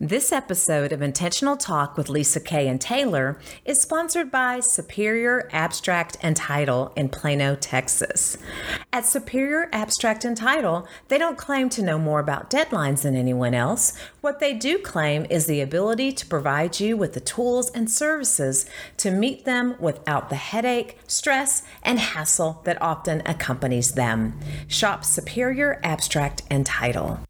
This 0.00 0.30
episode 0.30 0.92
of 0.92 1.00
Intentional 1.00 1.56
Talk 1.56 1.96
with 1.96 2.10
Lisa 2.10 2.38
Kay 2.38 2.68
and 2.68 2.78
Taylor 2.78 3.38
is 3.64 3.80
sponsored 3.80 4.30
by 4.30 4.60
Superior 4.60 5.48
Abstract 5.54 6.18
and 6.20 6.36
Title 6.36 6.92
in 6.96 7.08
Plano, 7.08 7.54
Texas. 7.54 8.36
At 8.92 9.06
Superior 9.06 9.70
Abstract 9.72 10.26
and 10.26 10.36
Title, 10.36 10.86
they 11.08 11.16
don't 11.16 11.38
claim 11.38 11.70
to 11.70 11.82
know 11.82 11.98
more 11.98 12.20
about 12.20 12.50
deadlines 12.50 13.04
than 13.04 13.16
anyone 13.16 13.54
else. 13.54 13.96
What 14.20 14.38
they 14.38 14.52
do 14.52 14.76
claim 14.76 15.26
is 15.30 15.46
the 15.46 15.62
ability 15.62 16.12
to 16.12 16.26
provide 16.26 16.78
you 16.78 16.94
with 16.98 17.14
the 17.14 17.20
tools 17.20 17.70
and 17.70 17.90
services 17.90 18.66
to 18.98 19.10
meet 19.10 19.46
them 19.46 19.76
without 19.80 20.28
the 20.28 20.36
headache, 20.36 20.98
stress, 21.06 21.62
and 21.82 21.98
hassle 21.98 22.60
that 22.64 22.82
often 22.82 23.22
accompanies 23.24 23.92
them. 23.92 24.38
Shop 24.68 25.06
Superior 25.06 25.80
Abstract 25.82 26.42
and 26.50 26.66
Title. 26.66 27.20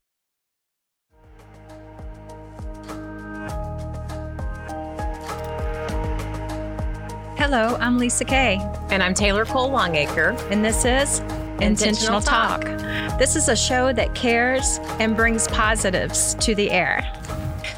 Hello, 7.38 7.76
I'm 7.80 7.98
Lisa 7.98 8.24
Kay. 8.24 8.58
And 8.88 9.02
I'm 9.02 9.12
Taylor 9.12 9.44
Cole 9.44 9.68
Longacre. 9.70 10.30
And 10.50 10.64
this 10.64 10.86
is 10.86 11.20
Intentional, 11.20 11.60
Intentional 11.60 12.20
Talk. 12.22 12.62
Talk. 12.62 13.18
This 13.18 13.36
is 13.36 13.50
a 13.50 13.54
show 13.54 13.92
that 13.92 14.14
cares 14.14 14.78
and 14.98 15.14
brings 15.14 15.46
positives 15.48 16.32
to 16.36 16.54
the 16.54 16.70
air. 16.70 17.02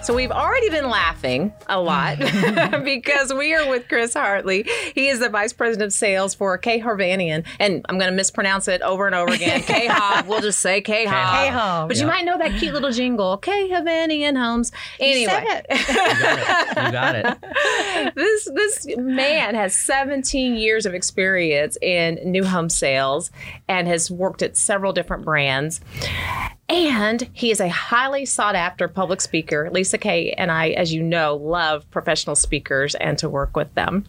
So 0.03 0.15
we've 0.15 0.31
already 0.31 0.71
been 0.71 0.89
laughing 0.89 1.53
a 1.69 1.81
lot 1.81 2.19
mm. 2.19 2.85
because 2.85 3.33
we 3.33 3.55
are 3.55 3.69
with 3.69 3.89
Chris 3.89 4.15
Hartley. 4.15 4.67
He 4.95 5.09
is 5.09 5.21
the 5.21 5.29
Vice 5.29 5.53
President 5.53 5.89
of 5.89 5.93
Sales 5.93 6.35
for 6.35 6.57
K 6.59 6.81
Hovnanian. 6.81 7.47
And 7.59 7.85
I'm 7.89 7.99
going 7.99 8.11
to 8.11 8.17
mispronounce 8.17 8.69
it 8.69 8.83
over 8.83 9.07
and 9.07 9.15
over 9.15 9.33
again. 9.33 9.61
K 9.63 9.87
Hov. 9.87 10.29
We'll 10.29 10.41
just 10.41 10.61
say 10.61 10.81
K 10.81 11.05
Hov. 11.05 11.89
But 11.89 11.97
yep. 11.97 12.03
you 12.03 12.09
might 12.09 12.25
know 12.25 12.39
that 12.39 12.59
cute 12.59 12.75
little 12.75 12.93
jingle. 12.93 13.37
K 13.39 13.69
Hovnanian 13.69 14.37
Homes. 14.37 14.73
Anyway. 15.01 15.33
You, 15.33 15.77
you 15.77 15.83
got 15.83 16.45
it. 16.45 16.77
You 16.85 16.93
got 16.93 17.15
it. 17.15 18.15
this, 18.15 18.51
this 18.55 18.87
man 18.97 19.55
has 19.55 19.75
17 19.75 20.57
years 20.57 20.87
of 20.87 20.95
experience 20.95 21.77
in 21.83 22.19
new 22.25 22.45
home 22.45 22.69
sales 22.69 23.31
and 23.69 23.89
has 23.89 24.11
worked 24.11 24.43
at 24.43 24.57
several 24.57 24.93
different 24.93 25.25
brands. 25.25 25.81
And 26.69 27.29
he 27.33 27.51
is 27.51 27.61
a 27.61 27.69
highly 27.69 28.27
sought 28.27 28.55
after 28.55 28.89
public 28.89 29.21
speaker. 29.23 29.71
Lisa 29.71 29.97
Kay 29.97 30.33
and 30.33 30.51
I, 30.51 30.71
as 30.71 30.93
you 30.93 31.03
know, 31.03 31.37
love 31.37 31.91
professional 31.91 32.37
speakers 32.37 32.95
and 32.97 33.17
to 33.19 33.29
work 33.29 33.57
with 33.57 33.73
them. 33.75 34.05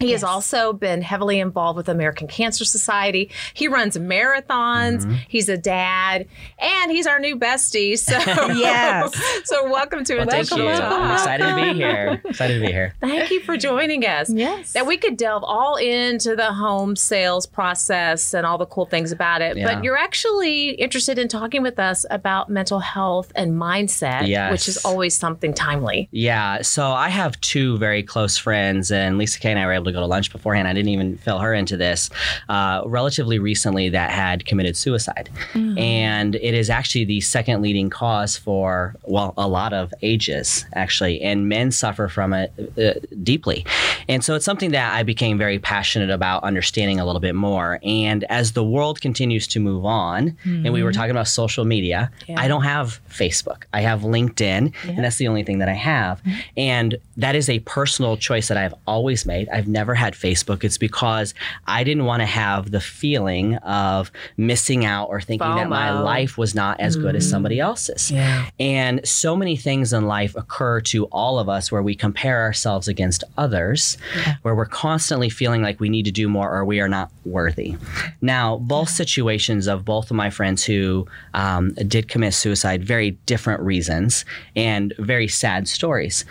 He 0.00 0.10
yes. 0.10 0.20
has 0.20 0.24
also 0.24 0.72
been 0.72 1.02
heavily 1.02 1.40
involved 1.40 1.76
with 1.76 1.86
the 1.86 1.92
American 1.92 2.28
Cancer 2.28 2.64
Society. 2.64 3.30
He 3.52 3.66
runs 3.66 3.98
marathons. 3.98 5.04
Mm-hmm. 5.04 5.14
He's 5.26 5.48
a 5.48 5.56
dad, 5.56 6.28
and 6.60 6.92
he's 6.92 7.08
our 7.08 7.18
new 7.18 7.36
bestie. 7.36 7.98
So 7.98 8.12
yes. 8.16 9.12
so 9.44 9.68
welcome 9.68 10.04
to 10.04 10.14
well, 10.14 10.22
Intentional 10.22 10.76
Talk. 10.76 11.18
Excited 11.18 11.48
to 11.48 11.54
be 11.56 11.74
here. 11.74 12.22
Excited 12.26 12.60
to 12.60 12.66
be 12.66 12.72
here. 12.72 12.94
Thank 13.00 13.30
you 13.32 13.40
for 13.40 13.56
joining 13.56 14.06
us. 14.06 14.30
Yes. 14.30 14.72
That 14.72 14.86
we 14.86 14.98
could 14.98 15.16
delve 15.16 15.42
all 15.42 15.74
into 15.74 16.36
the 16.36 16.52
home 16.52 16.94
sales 16.94 17.46
process 17.46 18.34
and 18.34 18.46
all 18.46 18.56
the 18.56 18.66
cool 18.66 18.86
things 18.86 19.10
about 19.10 19.42
it. 19.42 19.56
Yeah. 19.56 19.74
But 19.74 19.82
you're 19.82 19.96
actually 19.96 20.70
interested 20.70 21.18
in 21.18 21.26
talking 21.26 21.62
with 21.62 21.80
us 21.80 22.06
about 22.08 22.48
mental 22.48 22.78
health 22.78 23.32
and 23.34 23.60
mindset, 23.60 24.28
yes. 24.28 24.52
which 24.52 24.68
is 24.68 24.76
always 24.84 25.16
something 25.16 25.52
timely. 25.52 26.08
Yeah. 26.12 26.62
So 26.62 26.86
I 26.86 27.08
have 27.08 27.40
two 27.40 27.78
very 27.78 28.04
close 28.04 28.38
friends, 28.38 28.92
and 28.92 29.18
Lisa 29.18 29.40
Kay 29.40 29.50
and 29.50 29.58
I 29.58 29.66
were 29.66 29.72
able 29.72 29.87
to 29.88 29.92
go 29.92 30.00
to 30.00 30.06
lunch 30.06 30.30
beforehand. 30.30 30.68
I 30.68 30.72
didn't 30.72 30.90
even 30.90 31.16
fill 31.18 31.38
her 31.38 31.54
into 31.54 31.76
this. 31.76 32.10
Uh, 32.48 32.82
relatively 32.86 33.38
recently, 33.38 33.88
that 33.88 34.10
had 34.10 34.46
committed 34.46 34.76
suicide, 34.76 35.30
mm-hmm. 35.52 35.78
and 35.78 36.34
it 36.36 36.54
is 36.54 36.70
actually 36.70 37.04
the 37.04 37.20
second 37.20 37.62
leading 37.62 37.90
cause 37.90 38.36
for 38.36 38.94
well, 39.04 39.34
a 39.36 39.48
lot 39.48 39.72
of 39.72 39.92
ages 40.02 40.66
actually, 40.74 41.20
and 41.20 41.48
men 41.48 41.70
suffer 41.70 42.08
from 42.08 42.32
it 42.32 42.52
uh, 42.78 42.94
deeply, 43.22 43.64
and 44.08 44.22
so 44.24 44.34
it's 44.34 44.44
something 44.44 44.70
that 44.72 44.94
I 44.94 45.02
became 45.02 45.38
very 45.38 45.58
passionate 45.58 46.10
about 46.10 46.42
understanding 46.42 47.00
a 47.00 47.06
little 47.06 47.20
bit 47.20 47.34
more. 47.34 47.80
And 47.82 48.24
as 48.24 48.52
the 48.52 48.64
world 48.64 49.00
continues 49.00 49.46
to 49.48 49.60
move 49.60 49.84
on, 49.84 50.30
mm-hmm. 50.30 50.64
and 50.64 50.72
we 50.72 50.82
were 50.82 50.90
mm-hmm. 50.90 50.98
talking 50.98 51.10
about 51.10 51.28
social 51.28 51.64
media, 51.64 52.10
yeah. 52.26 52.40
I 52.40 52.48
don't 52.48 52.62
have 52.62 53.00
Facebook. 53.08 53.64
I 53.72 53.80
have 53.80 54.00
LinkedIn, 54.02 54.74
yeah. 54.84 54.90
and 54.90 55.04
that's 55.04 55.16
the 55.16 55.28
only 55.28 55.44
thing 55.44 55.58
that 55.58 55.68
I 55.68 55.74
have, 55.74 56.22
mm-hmm. 56.22 56.38
and 56.56 56.98
that 57.16 57.34
is 57.34 57.48
a 57.48 57.58
personal 57.60 58.16
choice 58.16 58.48
that 58.48 58.56
I've 58.56 58.74
always 58.86 59.26
made. 59.26 59.48
I've 59.48 59.68
never 59.68 59.77
had 59.94 60.14
Facebook, 60.14 60.64
it's 60.64 60.78
because 60.78 61.34
I 61.66 61.84
didn't 61.84 62.04
want 62.04 62.20
to 62.20 62.26
have 62.26 62.70
the 62.70 62.80
feeling 62.80 63.56
of 63.56 64.10
missing 64.36 64.84
out 64.84 65.08
or 65.08 65.20
thinking 65.20 65.46
FOMO. 65.46 65.56
that 65.56 65.68
my 65.68 65.98
life 66.00 66.36
was 66.38 66.54
not 66.54 66.80
as 66.80 66.96
mm. 66.96 67.02
good 67.02 67.16
as 67.16 67.28
somebody 67.28 67.60
else's. 67.60 68.10
Yeah. 68.10 68.48
And 68.58 69.06
so 69.06 69.36
many 69.36 69.56
things 69.56 69.92
in 69.92 70.06
life 70.06 70.34
occur 70.36 70.80
to 70.82 71.04
all 71.06 71.38
of 71.38 71.48
us 71.48 71.70
where 71.72 71.82
we 71.82 71.94
compare 71.94 72.40
ourselves 72.40 72.88
against 72.88 73.24
others, 73.36 73.96
yeah. 74.16 74.36
where 74.42 74.54
we're 74.54 74.66
constantly 74.66 75.30
feeling 75.30 75.62
like 75.62 75.80
we 75.80 75.88
need 75.88 76.04
to 76.04 76.12
do 76.12 76.28
more 76.28 76.52
or 76.52 76.64
we 76.64 76.80
are 76.80 76.88
not 76.88 77.10
worthy. 77.24 77.76
Now, 78.20 78.56
both 78.58 78.88
situations 78.88 79.66
of 79.66 79.84
both 79.84 80.10
of 80.10 80.16
my 80.16 80.30
friends 80.30 80.64
who 80.64 81.06
um, 81.34 81.70
did 81.74 82.08
commit 82.08 82.34
suicide, 82.34 82.84
very 82.84 83.12
different 83.26 83.60
reasons 83.62 84.24
and 84.56 84.92
very 84.98 85.28
sad 85.28 85.68
stories. 85.68 86.24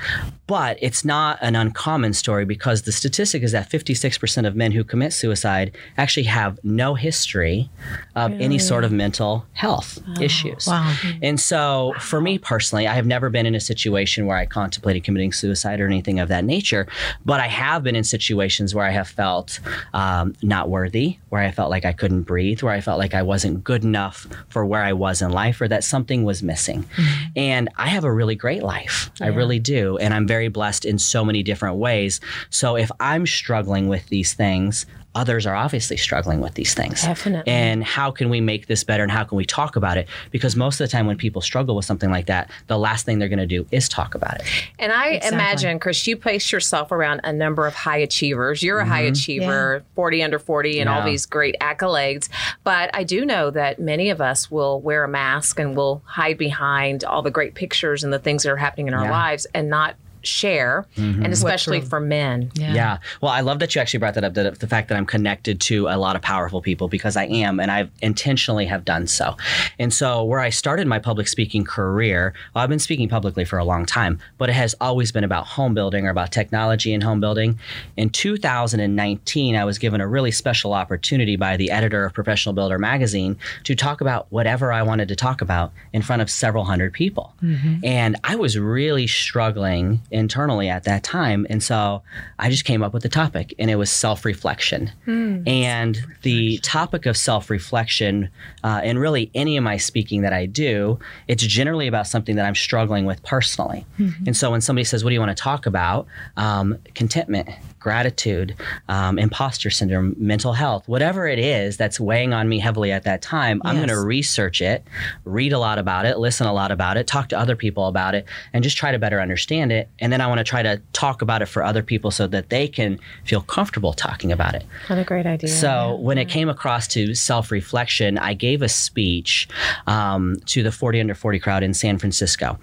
But 0.47 0.77
it's 0.81 1.03
not 1.03 1.39
an 1.41 1.55
uncommon 1.55 2.13
story 2.13 2.45
because 2.45 2.83
the 2.83 2.91
statistic 3.37 3.43
is 3.43 3.51
that 3.51 3.69
56% 3.69 4.47
of 4.47 4.55
men 4.55 4.71
who 4.71 4.83
commit 4.83 5.13
suicide 5.13 5.75
actually 5.97 6.23
have 6.23 6.59
no 6.63 6.95
history 6.95 7.69
of 8.15 8.31
really? 8.31 8.43
any 8.43 8.59
sort 8.59 8.83
of 8.83 8.91
mental 8.91 9.45
health 9.53 9.99
oh, 10.07 10.21
issues. 10.21 10.67
Wow. 10.67 10.95
And 11.21 11.39
so, 11.39 11.93
for 11.99 12.21
me 12.21 12.37
personally, 12.37 12.87
I 12.87 12.93
have 12.93 13.05
never 13.05 13.29
been 13.29 13.45
in 13.45 13.55
a 13.55 13.59
situation 13.59 14.25
where 14.25 14.37
I 14.37 14.45
contemplated 14.45 15.03
committing 15.03 15.33
suicide 15.33 15.79
or 15.79 15.85
anything 15.85 16.19
of 16.19 16.29
that 16.29 16.43
nature, 16.43 16.87
but 17.25 17.39
I 17.39 17.47
have 17.47 17.83
been 17.83 17.95
in 17.95 18.03
situations 18.03 18.73
where 18.73 18.85
I 18.85 18.91
have 18.91 19.07
felt 19.07 19.59
um, 19.93 20.33
not 20.41 20.69
worthy, 20.69 21.17
where 21.29 21.41
I 21.41 21.51
felt 21.51 21.69
like 21.69 21.85
I 21.85 21.93
couldn't 21.93 22.23
breathe, 22.23 22.61
where 22.61 22.73
I 22.73 22.81
felt 22.81 22.99
like 22.99 23.13
I 23.13 23.21
wasn't 23.21 23.63
good 23.63 23.83
enough 23.83 24.27
for 24.49 24.65
where 24.65 24.83
I 24.83 24.93
was 24.93 25.21
in 25.21 25.31
life, 25.31 25.61
or 25.61 25.67
that 25.67 25.83
something 25.83 26.23
was 26.23 26.41
missing. 26.41 26.83
Mm-hmm. 26.83 27.31
And 27.35 27.69
I 27.77 27.87
have 27.89 28.03
a 28.03 28.11
really 28.11 28.35
great 28.35 28.63
life. 28.63 29.11
Yeah. 29.19 29.27
I 29.27 29.29
really 29.29 29.59
do. 29.59 29.97
And 29.97 30.13
I'm 30.13 30.27
very 30.27 30.47
blessed 30.47 30.85
in 30.85 30.97
so 30.97 31.23
many 31.23 31.43
different 31.43 31.77
ways. 31.77 32.19
So, 32.49 32.75
if 32.75 32.91
I'm 32.99 33.25
struggling 33.27 33.87
with 33.87 34.07
these 34.07 34.33
things, 34.33 34.85
others 35.17 35.47
are 35.47 35.55
obviously 35.55 35.97
struggling 35.97 36.41
with 36.41 36.53
these 36.53 36.75
things. 36.75 37.01
Definitely. 37.01 37.51
And 37.51 37.83
how 37.83 38.11
can 38.11 38.29
we 38.29 38.39
make 38.39 38.67
this 38.67 38.83
better 38.83 39.01
and 39.01 39.11
how 39.11 39.23
can 39.23 39.35
we 39.35 39.45
talk 39.45 39.75
about 39.75 39.97
it? 39.97 40.07
Because 40.29 40.55
most 40.55 40.79
of 40.79 40.87
the 40.87 40.91
time 40.91 41.07
when 41.07 41.17
people 41.17 41.41
struggle 41.41 41.75
with 41.75 41.85
something 41.85 42.11
like 42.11 42.27
that, 42.27 42.51
the 42.67 42.77
last 42.77 43.05
thing 43.05 43.17
they're 43.17 43.27
going 43.27 43.39
to 43.39 43.47
do 43.47 43.65
is 43.71 43.89
talk 43.89 44.13
about 44.13 44.35
it. 44.35 44.43
And 44.77 44.91
I 44.91 45.13
exactly. 45.13 45.35
imagine, 45.35 45.79
Chris, 45.79 46.05
you 46.05 46.17
place 46.17 46.51
yourself 46.51 46.91
around 46.91 47.21
a 47.23 47.33
number 47.33 47.65
of 47.65 47.73
high 47.73 47.97
achievers. 47.97 48.61
You're 48.61 48.79
a 48.79 48.83
mm-hmm. 48.83 48.91
high 48.91 49.01
achiever, 49.01 49.77
yeah. 49.77 49.95
40 49.95 50.23
under 50.23 50.39
40, 50.39 50.79
and 50.79 50.87
yeah. 50.87 50.99
all 50.99 51.03
these 51.03 51.25
great 51.25 51.55
accolades. 51.59 52.29
But 52.63 52.91
I 52.93 53.03
do 53.03 53.25
know 53.25 53.49
that 53.49 53.79
many 53.79 54.11
of 54.11 54.21
us 54.21 54.51
will 54.51 54.79
wear 54.81 55.03
a 55.03 55.09
mask 55.09 55.59
and 55.59 55.75
will 55.75 56.03
hide 56.05 56.37
behind 56.37 57.03
all 57.03 57.23
the 57.23 57.31
great 57.31 57.55
pictures 57.55 58.03
and 58.03 58.13
the 58.13 58.19
things 58.19 58.43
that 58.43 58.51
are 58.51 58.57
happening 58.57 58.87
in 58.87 58.93
our 58.93 59.05
yeah. 59.05 59.11
lives 59.11 59.47
and 59.55 59.67
not 59.67 59.95
share, 60.27 60.85
mm-hmm. 60.95 61.23
and 61.23 61.33
especially 61.33 61.81
for 61.81 61.99
men. 61.99 62.51
Yeah. 62.55 62.73
yeah. 62.73 62.97
Well, 63.21 63.31
I 63.31 63.41
love 63.41 63.59
that 63.59 63.73
you 63.73 63.81
actually 63.81 63.99
brought 63.99 64.13
that 64.15 64.23
up. 64.23 64.33
That 64.33 64.59
the 64.59 64.67
fact 64.67 64.89
that 64.89 64.97
I'm 64.97 65.05
connected 65.05 65.59
to 65.61 65.87
a 65.87 65.97
lot 65.97 66.15
of 66.15 66.21
powerful 66.21 66.61
people 66.61 66.87
because 66.87 67.15
I 67.15 67.25
am, 67.25 67.59
and 67.59 67.71
I've 67.71 67.89
intentionally 68.01 68.65
have 68.65 68.85
done 68.85 69.07
so. 69.07 69.35
And 69.79 69.93
so, 69.93 70.23
where 70.23 70.39
I 70.39 70.49
started 70.49 70.87
my 70.87 70.99
public 70.99 71.27
speaking 71.27 71.63
career, 71.63 72.33
well, 72.53 72.63
I've 72.63 72.69
been 72.69 72.79
speaking 72.79 73.09
publicly 73.09 73.45
for 73.45 73.57
a 73.57 73.65
long 73.65 73.85
time, 73.85 74.19
but 74.37 74.49
it 74.49 74.53
has 74.53 74.75
always 74.81 75.11
been 75.11 75.23
about 75.23 75.47
home 75.47 75.73
building 75.73 76.05
or 76.05 76.09
about 76.09 76.31
technology 76.31 76.93
and 76.93 77.03
home 77.03 77.19
building. 77.19 77.59
In 77.95 78.09
2019, 78.09 79.55
I 79.55 79.65
was 79.65 79.77
given 79.77 80.01
a 80.01 80.07
really 80.07 80.31
special 80.31 80.73
opportunity 80.73 81.35
by 81.35 81.57
the 81.57 81.71
editor 81.71 82.05
of 82.05 82.13
Professional 82.13 82.53
Builder 82.53 82.77
magazine 82.77 83.37
to 83.63 83.75
talk 83.75 84.01
about 84.01 84.27
whatever 84.29 84.71
I 84.71 84.83
wanted 84.83 85.07
to 85.09 85.15
talk 85.15 85.41
about 85.41 85.71
in 85.93 86.01
front 86.01 86.21
of 86.21 86.29
several 86.29 86.65
hundred 86.65 86.93
people. 86.93 87.33
Mm-hmm. 87.41 87.85
And 87.85 88.15
I 88.23 88.35
was 88.35 88.57
really 88.57 89.07
struggling 89.07 90.01
internally 90.17 90.69
at 90.69 90.83
that 90.83 91.03
time. 91.03 91.47
And 91.49 91.61
so 91.61 92.01
I 92.39 92.49
just 92.49 92.65
came 92.65 92.83
up 92.83 92.93
with 92.93 93.03
the 93.03 93.09
topic, 93.09 93.53
and 93.59 93.69
it 93.69 93.75
was 93.75 93.89
self 93.89 94.25
reflection. 94.25 94.91
Mm, 95.05 95.47
and 95.47 95.99
the 96.23 96.57
topic 96.59 97.05
of 97.05 97.15
self 97.15 97.49
reflection, 97.49 98.29
uh, 98.63 98.81
and 98.83 98.99
really 98.99 99.31
any 99.33 99.57
of 99.57 99.63
my 99.63 99.77
speaking 99.77 100.21
that 100.21 100.33
I 100.33 100.45
do, 100.45 100.99
it's 101.27 101.45
generally 101.45 101.87
about 101.87 102.07
something 102.07 102.35
that 102.35 102.45
I'm 102.45 102.55
struggling 102.55 103.05
with 103.05 103.21
personally. 103.23 103.85
Mm-hmm. 103.99 104.23
And 104.27 104.37
so 104.37 104.51
when 104.51 104.61
somebody 104.61 104.83
says, 104.83 105.03
What 105.03 105.11
do 105.11 105.13
you 105.13 105.19
want 105.19 105.35
to 105.35 105.41
talk 105.41 105.65
about? 105.65 106.07
Um, 106.35 106.77
contentment, 106.95 107.49
gratitude, 107.87 108.53
um, 108.89 109.17
imposter 109.17 109.69
syndrome, 109.69 110.13
mental 110.17 110.51
health, 110.51 110.85
whatever 110.89 111.25
it 111.25 111.39
is 111.39 111.77
that's 111.77 112.01
weighing 112.01 112.33
on 112.33 112.49
me 112.49 112.59
heavily 112.59 112.91
at 112.91 113.03
that 113.03 113.21
time, 113.21 113.61
yes. 113.63 113.69
I'm 113.69 113.77
going 113.77 113.87
to 113.87 114.01
research 114.01 114.61
it, 114.61 114.83
read 115.23 115.53
a 115.53 115.57
lot 115.57 115.79
about 115.79 116.05
it, 116.05 116.17
listen 116.17 116.47
a 116.47 116.53
lot 116.53 116.69
about 116.69 116.97
it, 116.97 117.07
talk 117.07 117.29
to 117.29 117.39
other 117.39 117.55
people 117.55 117.87
about 117.87 118.13
it, 118.13 118.25
and 118.51 118.61
just 118.61 118.75
try 118.75 118.91
to 118.91 118.99
better 118.99 119.21
understand 119.21 119.71
it. 119.71 119.87
And 119.99 120.11
then 120.11 120.19
I 120.19 120.27
want 120.27 120.39
to 120.39 120.43
try 120.43 120.61
to 120.63 120.81
talk 120.91 121.21
about 121.21 121.41
it 121.41 121.45
for 121.45 121.63
other 121.63 121.81
people 121.81 122.11
so 122.11 122.27
that 122.27 122.49
they 122.49 122.67
can 122.67 122.99
feel 123.23 123.39
comfortable 123.39 123.93
talking 123.93 124.33
about 124.33 124.53
it. 124.53 124.65
What 124.87 124.99
a 124.99 125.05
great 125.05 125.25
idea. 125.25 125.47
So 125.47 125.95
when 125.95 126.17
it 126.17 126.27
came 126.27 126.49
across 126.49 126.89
to 126.89 127.15
self 127.15 127.51
reflection, 127.51 128.17
I 128.17 128.33
gave 128.33 128.61
a 128.61 128.67
speech 128.67 129.47
um, 129.87 130.35
to 130.47 130.61
the 130.61 130.73
40 130.73 130.99
under 130.99 131.15
40 131.15 131.39
crowd 131.39 131.63
in 131.63 131.73
San 131.73 131.99
Francisco. 131.99 132.59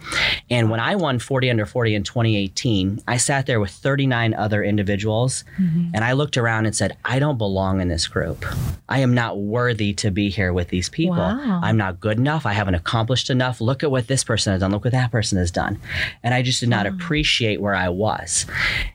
And 0.50 0.68
when 0.68 0.80
I 0.80 0.96
won 0.96 1.18
40 1.18 1.48
under 1.48 1.64
40 1.64 1.94
in 1.94 2.02
2018, 2.02 3.00
I 3.08 3.16
sat 3.16 3.46
there 3.46 3.58
with 3.58 3.70
39 3.70 4.34
other 4.34 4.62
individuals 4.62 5.13
Mm-hmm. 5.14 5.90
and 5.94 6.04
I 6.04 6.12
looked 6.12 6.36
around 6.36 6.66
and 6.66 6.74
said, 6.74 6.96
I 7.04 7.18
don't 7.18 7.38
belong 7.38 7.80
in 7.80 7.88
this 7.88 8.06
group. 8.06 8.44
I 8.88 8.98
am 9.00 9.14
not 9.14 9.38
worthy 9.38 9.92
to 9.94 10.10
be 10.10 10.28
here 10.28 10.52
with 10.52 10.68
these 10.68 10.88
people. 10.88 11.16
Wow. 11.16 11.60
I'm 11.62 11.76
not 11.76 12.00
good 12.00 12.18
enough. 12.18 12.46
I 12.46 12.52
haven't 12.52 12.74
accomplished 12.74 13.30
enough. 13.30 13.60
Look 13.60 13.82
at 13.82 13.90
what 13.90 14.08
this 14.08 14.24
person 14.24 14.52
has 14.52 14.60
done. 14.60 14.72
Look 14.72 14.84
what 14.84 14.92
that 14.92 15.10
person 15.10 15.38
has 15.38 15.50
done. 15.50 15.80
And 16.22 16.34
I 16.34 16.42
just 16.42 16.60
did 16.60 16.68
not 16.68 16.86
appreciate 16.86 17.60
where 17.60 17.74
I 17.74 17.88
was. 17.88 18.46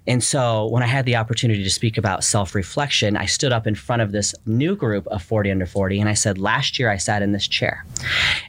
And 0.06 0.24
so 0.24 0.68
when 0.68 0.84
I 0.84 0.88
had 0.88 1.06
the 1.06 1.16
opportunity 1.16 1.64
to 1.64 1.70
speak 1.70 1.98
about 1.98 2.24
self 2.24 2.56
reflection, 2.56 3.18
I 3.18 3.26
stood 3.26 3.52
up 3.52 3.66
in 3.66 3.76
front 3.76 4.02
of 4.02 4.12
this 4.12 4.36
new 4.46 4.76
group 4.76 5.08
of 5.08 5.24
40 5.24 5.52
under 5.52 5.66
40 5.66 6.00
and 6.00 6.10
I 6.10 6.14
said, 6.14 6.38
Last 6.38 6.80
year 6.80 6.90
I 6.90 6.98
sat 6.98 7.22
in 7.22 7.32
this 7.32 7.48
chair 7.48 7.86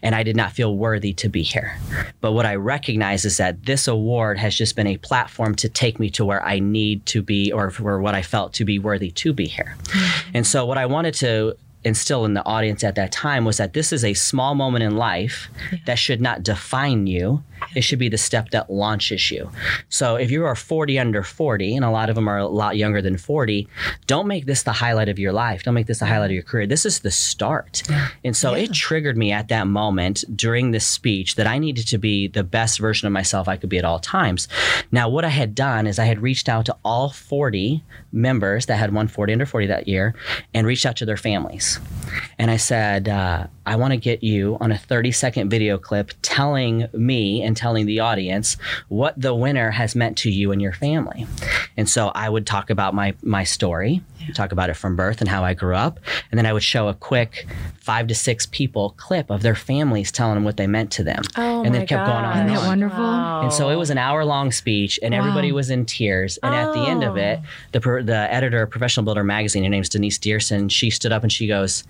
and 0.02 0.14
I 0.14 0.22
did 0.22 0.37
not 0.37 0.52
feel 0.52 0.76
worthy 0.76 1.12
to 1.14 1.28
be 1.28 1.43
here. 1.43 1.78
But 2.20 2.32
what 2.32 2.46
I 2.46 2.56
recognize 2.56 3.25
is 3.25 3.37
that 3.38 3.64
this 3.64 3.88
award 3.88 4.38
has 4.38 4.55
just 4.55 4.76
been 4.76 4.87
a 4.87 4.96
platform 4.96 5.55
to 5.56 5.69
take 5.69 5.99
me 5.99 6.11
to 6.11 6.25
where 6.25 6.44
I 6.44 6.58
need 6.58 7.06
to 7.06 7.22
be 7.22 7.50
or 7.52 7.70
for 7.70 8.00
what 8.00 8.14
I 8.14 8.23
felt 8.23 8.52
to 8.55 8.64
be 8.64 8.79
worthy 8.79 9.11
to 9.11 9.32
be 9.32 9.47
here. 9.47 9.76
Mm-hmm. 9.85 10.31
And 10.35 10.47
so 10.47 10.67
what 10.67 10.79
I 10.79 10.87
wanted 10.87 11.14
to 11.14 11.56
instill 11.82 12.25
in 12.25 12.35
the 12.35 12.44
audience 12.44 12.85
at 12.85 12.94
that 12.94 13.11
time 13.11 13.44
was 13.44 13.56
that 13.56 13.73
this 13.73 13.93
is 13.93 14.05
a 14.05 14.14
small 14.14 14.55
moment 14.55 14.85
in 14.85 14.97
life 14.97 15.49
that 15.87 15.99
should 15.99 16.20
not 16.20 16.43
define 16.43 17.06
you. 17.06 17.43
It 17.74 17.82
should 17.82 17.98
be 17.98 18.08
the 18.08 18.18
step 18.18 18.50
that 18.50 18.70
launches 18.70 19.30
you. 19.30 19.50
So 19.88 20.16
if 20.16 20.30
you 20.30 20.44
are 20.44 20.54
40 20.54 20.98
under 20.98 21.22
40, 21.22 21.76
and 21.76 21.84
a 21.84 21.90
lot 21.90 22.08
of 22.08 22.14
them 22.14 22.28
are 22.28 22.38
a 22.38 22.46
lot 22.46 22.76
younger 22.76 23.00
than 23.02 23.16
40, 23.16 23.68
don't 24.06 24.26
make 24.26 24.46
this 24.46 24.62
the 24.62 24.72
highlight 24.72 25.08
of 25.08 25.18
your 25.18 25.32
life. 25.32 25.62
Don't 25.62 25.74
make 25.74 25.86
this 25.86 25.98
the 26.00 26.06
highlight 26.06 26.30
of 26.30 26.34
your 26.34 26.42
career. 26.42 26.66
This 26.66 26.86
is 26.86 27.00
the 27.00 27.10
start. 27.10 27.82
And 28.24 28.36
so 28.36 28.54
it 28.54 28.72
triggered 28.72 29.16
me 29.16 29.32
at 29.32 29.48
that 29.48 29.66
moment 29.66 30.24
during 30.34 30.70
this 30.70 30.86
speech 30.86 31.36
that 31.36 31.46
I 31.46 31.58
needed 31.58 31.86
to 31.88 31.98
be 31.98 32.28
the 32.28 32.44
best 32.44 32.78
version 32.78 33.06
of 33.06 33.12
myself 33.12 33.48
I 33.48 33.56
could 33.56 33.70
be 33.70 33.78
at 33.78 33.84
all 33.84 33.98
times. 33.98 34.48
Now, 34.92 35.08
what 35.08 35.24
I 35.24 35.28
had 35.28 35.54
done 35.54 35.86
is 35.86 35.98
I 35.98 36.04
had 36.04 36.20
reached 36.20 36.48
out 36.48 36.66
to 36.66 36.76
all 36.84 37.10
40 37.10 37.82
members 38.12 38.66
that 38.66 38.76
had 38.76 38.92
won 38.92 39.08
40 39.08 39.32
under 39.32 39.46
40 39.46 39.66
that 39.68 39.88
year 39.88 40.14
and 40.54 40.66
reached 40.66 40.86
out 40.86 40.96
to 40.96 41.04
their 41.04 41.16
families. 41.16 41.78
And 42.38 42.50
I 42.50 42.56
said, 42.56 43.08
uh, 43.08 43.46
I 43.70 43.76
want 43.76 43.93
to 43.93 43.96
get 43.96 44.25
you 44.25 44.56
on 44.61 44.72
a 44.72 44.76
30 44.76 45.12
second 45.12 45.49
video 45.49 45.78
clip 45.78 46.11
telling 46.22 46.88
me 46.93 47.40
and 47.40 47.56
telling 47.56 47.87
the 47.87 48.00
audience 48.00 48.56
what 48.88 49.14
the 49.17 49.32
winner 49.32 49.70
has 49.70 49.94
meant 49.94 50.19
to 50.19 50.31
you 50.31 50.50
and 50.50 50.61
your 50.61 50.72
family. 50.72 51.25
And 51.76 51.88
so 51.88 52.08
I 52.08 52.28
would 52.28 52.49
talk 52.49 52.70
about 52.70 52.94
my, 52.94 53.14
my 53.22 53.44
story, 53.44 54.02
talk 54.34 54.50
about 54.50 54.70
it 54.70 54.75
from 54.75 54.96
birth 54.96 55.20
and 55.20 55.31
how 55.31 55.44
I 55.44 55.55
grew 55.55 55.76
up. 55.76 56.00
And 56.32 56.38
then 56.38 56.46
I 56.46 56.52
would 56.52 56.64
show 56.64 56.88
a 56.88 56.94
quick 56.94 57.46
five 57.78 58.08
to 58.08 58.14
six 58.14 58.44
people 58.46 58.94
clip 58.96 59.31
of 59.31 59.43
their 59.43 59.55
families 59.55 60.11
telling 60.11 60.34
them 60.34 60.43
what 60.43 60.56
they 60.56 60.67
meant 60.67 60.90
to 60.93 61.05
them. 61.05 61.22
Oh 61.37 61.62
and 61.62 61.72
my 61.72 61.78
then 61.78 61.87
kept 61.87 62.06
going 62.06 62.25
on 62.25 62.25
God. 62.25 62.37
and 62.38 62.50
Isn't 62.50 62.56
that 62.56 62.62
on. 62.62 62.67
wonderful? 62.67 63.05
And 63.05 63.52
so 63.52 63.69
it 63.69 63.76
was 63.76 63.90
an 63.90 63.99
hour 63.99 64.25
long 64.25 64.50
speech, 64.50 64.99
and 65.02 65.14
everybody 65.14 65.52
was 65.52 65.70
in 65.70 65.87
tears. 65.87 66.38
And 66.43 66.55
at 66.55 66.72
the 66.72 66.81
end 66.81 67.05
of 67.05 67.17
it, 67.17 67.40
oh. 67.40 67.46
the 67.72 68.02
the 68.05 68.32
editor 68.32 68.62
of 68.62 68.70
Professional 68.70 69.05
Builder 69.05 69.25
magazine, 69.25 69.62
her 69.62 69.69
name's 69.69 69.88
Denise 69.88 70.19
Dersin, 70.19 70.70
she 70.70 70.90
stood 70.90 71.12
up 71.12 71.22
and 71.22 71.32
she 71.32 71.46
goes, 71.46 71.84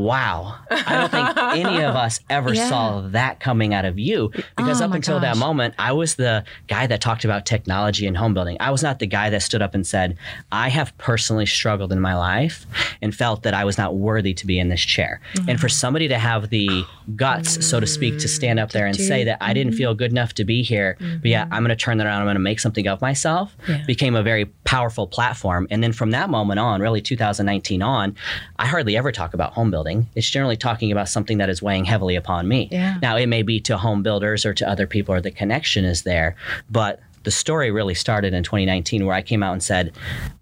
Wow, 0.00 0.56
I 0.70 0.96
don't 0.96 1.10
think 1.10 1.36
any 1.36 1.82
of 1.82 1.94
us 1.94 2.20
ever 2.30 2.54
Yeah. 2.54 2.68
saw 2.68 3.00
that 3.08 3.40
coming 3.40 3.74
out 3.74 3.84
of 3.84 3.98
you. 3.98 4.30
Because 4.56 4.80
Oh 4.80 4.86
up 4.86 4.94
until 4.94 5.20
that 5.20 5.36
moment, 5.36 5.74
I 5.78 5.92
was 5.92 6.14
the 6.14 6.44
guy 6.68 6.86
that 6.86 7.00
talked 7.00 7.24
about 7.24 7.44
technology 7.46 8.06
and 8.06 8.16
home 8.16 8.34
building. 8.34 8.56
I 8.60 8.70
was 8.70 8.82
not 8.82 8.98
the 8.98 9.06
guy 9.06 9.30
that 9.30 9.42
stood 9.42 9.62
up 9.62 9.74
and 9.74 9.86
said, 9.86 10.16
I 10.50 10.68
have 10.70 10.96
personally 10.98 11.46
struggled 11.46 11.92
in 11.92 12.00
my 12.00 12.16
life 12.16 12.66
and 13.02 13.14
felt 13.14 13.42
that 13.42 13.54
I 13.54 13.64
was 13.64 13.76
not 13.76 13.96
worthy 13.96 14.34
to 14.34 14.46
be 14.46 14.58
in 14.58 14.68
this 14.68 14.80
chair. 14.80 15.20
And 15.46 15.60
for 15.60 15.68
mm. 15.68 15.72
somebody 15.72 16.08
to 16.08 16.18
have 16.18 16.50
the 16.50 16.84
guts, 17.16 17.66
so 17.66 17.80
to 17.80 17.86
speak, 17.86 18.18
to 18.18 18.28
stand 18.28 18.58
up 18.58 18.70
there 18.70 18.86
and 18.86 18.96
mm. 18.96 19.06
say 19.06 19.24
that 19.24 19.38
I 19.40 19.52
didn't 19.52 19.72
mm-hmm. 19.72 19.78
feel 19.78 19.94
good 19.94 20.10
enough 20.10 20.32
to 20.34 20.44
be 20.44 20.62
here, 20.62 20.96
but 21.00 21.30
yeah, 21.30 21.44
mm-hmm. 21.44 21.54
I'm 21.54 21.62
going 21.62 21.76
to 21.76 21.84
turn 21.84 21.98
that 21.98 22.06
around, 22.06 22.20
I'm 22.20 22.26
going 22.26 22.34
to 22.36 22.40
make 22.40 22.60
something 22.60 22.86
of 22.88 23.00
myself, 23.00 23.56
Yeah. 23.68 23.84
became 23.86 24.14
a 24.14 24.22
very 24.22 24.46
powerful 24.64 25.06
platform. 25.06 25.66
And 25.70 25.82
then 25.82 25.92
from 25.92 26.10
that 26.12 26.30
moment 26.30 26.60
on, 26.60 26.80
really 26.80 27.00
2019 27.00 27.82
on, 27.82 28.16
I 28.58 28.66
hardly 28.66 28.96
ever 28.96 29.12
talk 29.12 29.34
about 29.34 29.52
home 29.52 29.70
building. 29.70 29.89
It's 30.14 30.28
generally 30.30 30.56
talking 30.56 30.92
about 30.92 31.08
something 31.08 31.38
that 31.38 31.48
is 31.50 31.62
weighing 31.62 31.84
heavily 31.84 32.16
upon 32.16 32.48
me. 32.48 32.68
Yeah. 32.70 32.98
Now, 33.02 33.16
it 33.16 33.26
may 33.26 33.42
be 33.42 33.60
to 33.60 33.76
home 33.76 34.02
builders 34.02 34.44
or 34.46 34.54
to 34.54 34.68
other 34.68 34.86
people, 34.86 35.14
or 35.14 35.20
the 35.20 35.30
connection 35.30 35.84
is 35.84 36.02
there, 36.02 36.36
but 36.70 37.00
the 37.22 37.30
story 37.30 37.70
really 37.70 37.94
started 37.94 38.32
in 38.32 38.42
2019 38.42 39.04
where 39.04 39.14
I 39.14 39.20
came 39.20 39.42
out 39.42 39.52
and 39.52 39.62
said, 39.62 39.92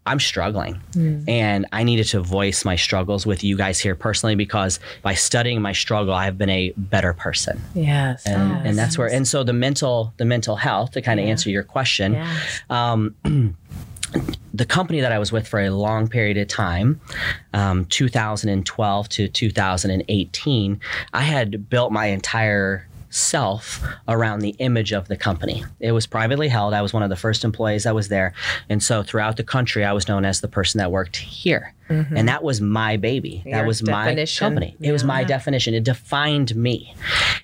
I'm 0.06 0.21
struggling. 0.21 0.81
And 1.27 1.67
I 1.73 1.83
needed 1.83 2.06
to 2.15 2.21
voice 2.21 2.65
my 2.65 2.77
struggles 2.77 3.27
with 3.27 3.43
you 3.43 3.56
guys 3.56 3.81
here 3.81 3.97
personally 3.97 4.37
because 4.37 4.79
by 5.03 5.15
studying 5.15 5.61
my 5.61 5.73
struggle, 5.73 6.15
I've 6.15 6.39
been 6.39 6.49
a 6.51 6.73
better 6.77 7.12
person. 7.15 7.61
Yes. 7.75 8.25
And, 8.27 8.51
yes. 8.51 8.62
and 8.65 8.79
that's 8.79 8.97
where, 8.97 9.09
and 9.09 9.27
so 9.27 9.43
the 9.43 9.53
mental, 9.53 10.15
the 10.19 10.25
mental 10.25 10.55
health 10.55 10.93
to 10.93 11.03
kind 11.03 11.19
of 11.19 11.27
answer 11.27 11.51
your 11.51 11.65
question, 11.65 12.12
Yes. 12.12 12.61
um, 12.71 13.15
the 14.55 14.64
company 14.64 15.00
that 15.00 15.12
I 15.12 15.19
was 15.19 15.31
with 15.31 15.46
for 15.46 15.60
a 15.60 15.70
long 15.70 16.08
period 16.08 16.37
of 16.37 16.49
time, 16.49 17.00
um, 17.52 17.84
2012 17.87 19.08
to 19.10 19.28
2018, 19.28 20.81
I 21.12 21.22
had 21.22 21.69
built 21.69 21.93
my 21.93 22.06
entire 22.06 22.88
self 23.10 23.82
around 24.06 24.40
the 24.40 24.55
image 24.58 24.93
of 24.93 25.08
the 25.08 25.16
company. 25.16 25.64
It 25.81 25.93
was 25.93 26.06
privately 26.06 26.49
held. 26.49 26.75
I 26.75 26.82
was 26.82 26.93
one 26.93 27.02
of 27.02 27.10
the 27.10 27.16
first 27.16 27.44
employees 27.44 27.84
that 27.84 27.94
was 27.94 28.08
there. 28.08 28.34
And 28.69 28.82
so 28.82 29.02
throughout 29.02 29.37
the 29.37 29.44
country, 29.44 29.84
I 29.84 29.93
was 29.93 30.08
known 30.08 30.25
as 30.25 30.40
the 30.40 30.49
person 30.49 30.78
that 30.78 30.93
worked 30.93 31.16
here. 31.16 31.75
And 31.88 32.29
that 32.29 32.43
was 32.43 32.61
my 32.61 32.96
baby. 32.96 33.43
that 33.44 33.50
Your 33.50 33.67
was 33.67 33.82
my 33.82 34.06
definition. 34.06 34.44
company. 34.46 34.76
It 34.81 34.93
was 34.93 35.05
my 35.05 35.25
definition. 35.25 35.75
It 35.75 35.85
defined 35.85 36.55
me. 36.55 36.94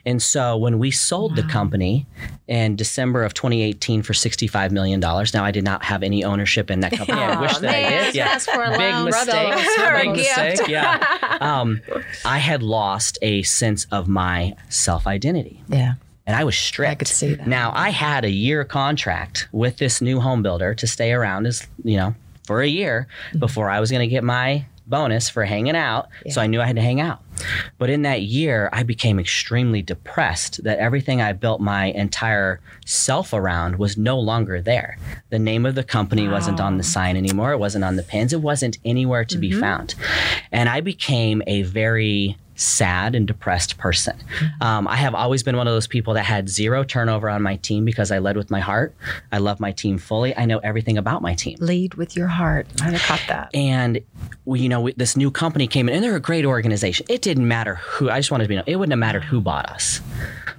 And 0.07 0.23
so 0.23 0.57
when 0.57 0.79
we 0.79 0.91
sold 0.91 1.37
the 1.37 1.43
company 1.45 2.07
in 2.47 2.77
December 2.77 3.25
of 3.25 3.33
2018 3.35 4.03
for 4.03 4.13
$65 4.13 4.71
million, 4.71 5.01
now 5.01 5.45
I 5.45 5.51
did 5.51 5.65
not 5.65 5.83
have 5.85 6.03
any 6.03 6.25
ownership 6.25 6.71
in 6.71 6.81
that 6.81 6.93
company. 6.97 7.19
I 7.21 7.41
wish 7.41 7.57
that 7.59 7.75
I 7.75 7.89
did. 7.89 8.15
Yeah. 8.15 8.37
For 8.39 8.63
a 8.63 8.77
Big 8.77 9.05
mistake. 9.05 9.55
Big 10.03 10.11
mistake. 10.11 10.69
Yeah. 10.69 11.39
Um, 11.41 11.81
I 12.25 12.39
had 12.39 12.63
lost 12.63 13.19
a 13.21 13.43
sense 13.43 13.87
of 13.91 14.09
my 14.09 14.55
self 14.69 15.07
identity 15.07 15.63
Yeah. 15.69 15.95
and 16.27 16.37
I 16.37 16.45
was 16.45 16.57
strict. 16.57 16.91
I 16.91 16.95
could 16.95 17.09
see 17.09 17.35
that. 17.35 17.47
Now 17.47 17.73
I 17.75 17.91
had 17.91 18.25
a 18.25 18.31
year 18.31 18.65
contract 18.65 19.49
with 19.53 19.79
this 19.79 20.01
new 20.01 20.21
home 20.21 20.43
builder 20.43 20.75
to 20.75 20.87
stay 20.87 21.13
around 21.13 21.47
as 21.47 21.67
you 21.83 21.97
know 21.97 22.15
for 22.45 22.61
a 22.63 22.69
year 22.69 23.07
Mm-hmm. 23.29 23.39
before 23.41 23.71
I 23.71 23.81
was 23.81 23.91
going 23.91 24.01
to 24.09 24.13
get 24.13 24.25
my 24.25 24.67
bonus 24.87 25.31
for 25.31 25.45
hanging 25.47 25.75
out. 25.77 26.09
So 26.31 26.43
I 26.43 26.47
knew 26.47 26.61
I 26.61 26.67
had 26.67 26.77
to 26.77 26.83
hang 26.83 27.01
out. 27.01 27.21
But 27.79 27.89
in 27.89 28.03
that 28.03 28.21
year, 28.23 28.69
I 28.71 28.83
became 28.83 29.19
extremely 29.19 29.81
depressed 29.81 30.63
that 30.65 30.79
everything 30.79 31.23
I 31.23 31.33
built 31.33 31.61
my 31.63 31.87
entire 31.87 32.61
self 32.85 33.33
around 33.33 33.77
was 33.79 33.97
no 33.97 34.19
longer 34.21 34.61
there. 34.61 34.99
The 35.31 35.39
name 35.39 35.65
of 35.65 35.75
the 35.75 35.85
company 35.85 36.29
wasn't 36.29 36.61
on 36.61 36.77
the 36.77 36.85
sign 36.85 37.17
anymore. 37.17 37.53
It 37.53 37.59
wasn't 37.59 37.85
on 37.85 37.97
the 37.97 38.03
pins. 38.03 38.35
It 38.35 38.43
wasn't 38.43 38.77
anywhere 38.85 39.25
to 39.25 39.39
be 39.39 39.51
found. 39.53 39.95
And 40.53 40.69
I 40.69 40.81
became 40.83 41.43
a 41.47 41.63
very 41.63 42.37
sad 42.55 43.15
and 43.15 43.27
depressed 43.27 43.79
person. 43.79 44.17
Um, 44.61 44.87
I 44.87 44.97
have 44.97 45.15
always 45.15 45.43
been 45.43 45.57
one 45.57 45.67
of 45.67 45.75
those 45.75 45.87
people 45.87 46.15
that 46.15 46.25
had 46.25 46.49
zero 46.49 46.85
turnover 46.85 47.29
on 47.29 47.43
my 47.43 47.57
team 47.57 47.85
because 47.85 48.11
I 48.11 48.19
led 48.19 48.37
with 48.37 48.51
my 48.51 48.61
heart. 48.61 48.95
I 49.33 49.39
love 49.39 49.61
my 49.61 49.73
team 49.73 49.99
fully. 49.99 50.37
I 50.37 50.45
know 50.45 50.59
everything 50.59 50.99
about 50.99 51.23
my 51.23 51.35
team. 51.35 51.57
Lead 51.61 51.95
with 51.95 52.17
your 52.17 52.29
heart. 52.29 52.67
I 52.83 52.97
caught 52.99 53.23
that. 53.29 53.51
And 53.55 54.01
we, 54.45 54.61
you 54.61 54.69
know, 54.69 54.81
we, 54.81 54.93
this 54.93 55.17
new 55.17 55.31
company 55.31 55.67
came 55.67 55.89
in, 55.89 55.95
and 55.97 56.05
they're 56.05 56.17
a 56.17 56.21
great 56.21 56.45
organization. 56.45 57.07
It 57.09 57.23
didn't 57.23 57.49
matter 57.49 57.77
who. 57.77 58.11
I 58.11 58.19
just 58.19 58.31
wanted 58.31 58.45
to 58.45 58.49
be. 58.49 58.57
Known, 58.57 58.65
it 58.67 58.77
wouldn't 58.77 58.93
have 58.93 58.99
mattered 58.99 59.25
who 59.25 59.41
bought 59.41 59.71
us, 59.71 60.01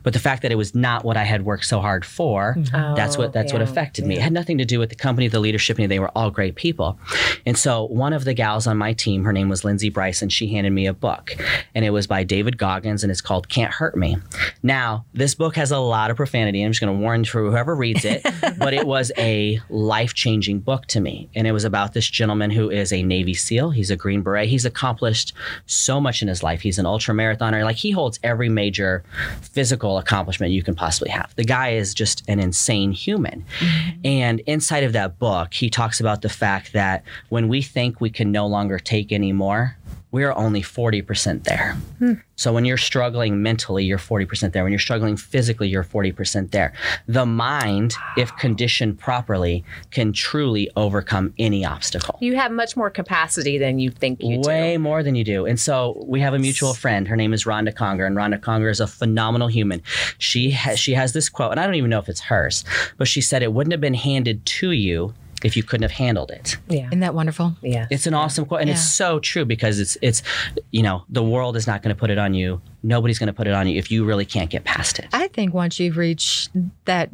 but 0.03 0.13
the 0.13 0.19
fact 0.19 0.41
that 0.41 0.51
it 0.51 0.55
was 0.55 0.75
not 0.75 1.05
what 1.05 1.17
I 1.17 1.23
had 1.23 1.45
worked 1.45 1.65
so 1.65 1.79
hard 1.79 2.03
for, 2.03 2.55
that's 2.71 3.17
what 3.17 3.31
that's 3.31 3.53
what 3.53 3.61
yeah, 3.61 3.69
affected 3.69 4.05
me. 4.05 4.17
It 4.17 4.21
had 4.21 4.33
nothing 4.33 4.57
to 4.57 4.65
do 4.65 4.79
with 4.79 4.89
the 4.89 4.95
company, 4.95 5.27
the 5.27 5.39
leadership, 5.39 5.79
and 5.79 5.89
they 5.89 5.99
were 5.99 6.11
all 6.15 6.31
great 6.31 6.55
people. 6.55 6.99
And 7.45 7.57
so 7.57 7.85
one 7.85 8.11
of 8.13 8.25
the 8.25 8.33
gals 8.33 8.67
on 8.67 8.77
my 8.77 8.93
team, 8.93 9.23
her 9.23 9.31
name 9.31 9.49
was 9.49 9.63
Lindsay 9.63 9.89
Bryce, 9.89 10.21
and 10.21 10.33
she 10.33 10.47
handed 10.47 10.71
me 10.71 10.87
a 10.87 10.93
book, 10.93 11.35
and 11.73 11.84
it 11.85 11.91
was 11.91 12.07
by 12.07 12.23
David 12.23 12.57
Goggins, 12.57 13.03
and 13.03 13.11
it's 13.11 13.21
called 13.21 13.49
"Can't 13.49 13.73
Hurt 13.73 13.95
Me." 13.95 14.17
Now, 14.63 15.05
this 15.13 15.35
book 15.35 15.55
has 15.55 15.71
a 15.71 15.77
lot 15.77 16.11
of 16.11 16.17
profanity. 16.17 16.63
I'm 16.63 16.71
just 16.71 16.81
going 16.81 16.95
to 16.95 17.01
warn 17.01 17.23
for 17.25 17.49
whoever 17.49 17.75
reads 17.75 18.03
it, 18.03 18.23
but 18.57 18.73
it 18.73 18.85
was 18.85 19.11
a 19.17 19.61
life 19.69 20.13
changing 20.13 20.59
book 20.59 20.85
to 20.87 20.99
me. 20.99 21.29
And 21.35 21.47
it 21.47 21.51
was 21.51 21.63
about 21.63 21.93
this 21.93 22.07
gentleman 22.07 22.51
who 22.51 22.69
is 22.69 22.91
a 22.91 23.03
Navy 23.03 23.33
SEAL. 23.33 23.71
He's 23.71 23.91
a 23.91 23.95
Green 23.95 24.21
Beret. 24.21 24.49
He's 24.49 24.65
accomplished 24.65 25.33
so 25.65 26.01
much 26.01 26.21
in 26.21 26.27
his 26.27 26.43
life. 26.43 26.61
He's 26.61 26.79
an 26.79 26.85
ultra 26.85 27.13
marathoner. 27.13 27.63
Like 27.63 27.77
he 27.77 27.91
holds 27.91 28.19
every 28.23 28.49
major 28.49 29.03
physical 29.41 29.97
accomplishment 29.97 30.51
you 30.51 30.63
can 30.63 30.75
possibly 30.75 31.09
have. 31.09 31.33
The 31.35 31.45
guy 31.45 31.69
is 31.71 31.93
just 31.93 32.23
an 32.27 32.39
insane 32.39 32.91
human. 32.91 33.45
Mm-hmm. 33.59 33.99
And 34.03 34.39
inside 34.41 34.83
of 34.83 34.93
that 34.93 35.19
book, 35.19 35.53
he 35.53 35.69
talks 35.69 35.99
about 35.99 36.21
the 36.21 36.29
fact 36.29 36.73
that 36.73 37.03
when 37.29 37.47
we 37.47 37.61
think 37.61 38.01
we 38.01 38.09
can 38.09 38.31
no 38.31 38.47
longer 38.47 38.79
take 38.79 39.11
anymore, 39.11 39.77
we 40.15 40.23
are 40.23 40.33
only 40.37 40.61
40% 40.61 41.43
there. 41.43 41.73
Hmm. 41.99 42.13
So 42.37 42.53
when 42.53 42.63
you're 42.63 42.77
struggling 42.77 43.43
mentally, 43.43 43.83
you're 43.83 43.97
40% 43.97 44.53
there. 44.53 44.63
When 44.63 44.71
you're 44.71 44.79
struggling 44.79 45.17
physically, 45.17 45.67
you're 45.67 45.83
40% 45.83 46.51
there. 46.51 46.71
The 47.05 47.25
mind, 47.25 47.95
if 48.15 48.33
conditioned 48.37 48.97
properly, 48.97 49.65
can 49.91 50.13
truly 50.13 50.71
overcome 50.77 51.33
any 51.37 51.65
obstacle. 51.65 52.17
You 52.21 52.37
have 52.37 52.53
much 52.53 52.77
more 52.77 52.89
capacity 52.89 53.57
than 53.57 53.77
you 53.77 53.91
think 53.91 54.23
you 54.23 54.41
do. 54.41 54.47
Way 54.47 54.75
do. 54.75 54.79
more 54.79 55.03
than 55.03 55.15
you 55.15 55.25
do. 55.25 55.45
And 55.45 55.59
so 55.59 56.01
we 56.07 56.21
have 56.21 56.33
a 56.33 56.39
mutual 56.39 56.73
friend. 56.73 57.09
Her 57.09 57.17
name 57.17 57.33
is 57.33 57.43
Rhonda 57.43 57.75
Conger, 57.75 58.05
and 58.05 58.15
Rhonda 58.15 58.39
Conger 58.39 58.69
is 58.69 58.79
a 58.79 58.87
phenomenal 58.87 59.49
human. 59.49 59.81
She 60.17 60.51
has 60.51 60.79
she 60.79 60.93
has 60.93 61.11
this 61.11 61.27
quote, 61.27 61.51
and 61.51 61.59
I 61.59 61.65
don't 61.65 61.75
even 61.75 61.89
know 61.89 61.99
if 61.99 62.07
it's 62.07 62.21
hers, 62.21 62.63
but 62.97 63.09
she 63.09 63.19
said 63.19 63.43
it 63.43 63.51
wouldn't 63.51 63.73
have 63.73 63.81
been 63.81 63.93
handed 63.93 64.45
to 64.45 64.71
you 64.71 65.13
if 65.45 65.55
you 65.55 65.63
couldn't 65.63 65.83
have 65.83 65.91
handled 65.91 66.31
it. 66.31 66.57
Yeah. 66.67 66.87
Isn't 66.87 66.99
that 67.01 67.13
wonderful? 67.13 67.55
Yeah. 67.61 67.85
It's 67.91 68.07
an 68.07 68.13
awesome 68.13 68.45
quote, 68.45 68.61
and 68.61 68.69
it's 68.69 68.83
so 68.83 69.19
true 69.19 69.45
because 69.45 69.79
it's 69.79 69.95
it's 70.01 70.23
you 70.71 70.81
know 70.83 71.03
the 71.07 71.23
world 71.23 71.55
is 71.55 71.67
not 71.67 71.83
going 71.83 71.95
to 71.95 71.99
put 71.99 72.09
it 72.09 72.17
on 72.17 72.33
you. 72.33 72.61
Nobody's 72.83 73.19
going 73.19 73.27
to 73.27 73.33
put 73.33 73.47
it 73.47 73.53
on 73.53 73.67
you 73.67 73.77
if 73.77 73.91
you 73.91 74.05
really 74.05 74.25
can't 74.25 74.49
get 74.49 74.63
past 74.63 74.99
it. 74.99 75.07
I 75.13 75.27
think 75.29 75.53
once 75.53 75.79
you've 75.79 75.97
reached 75.97 76.49
that 76.85 77.09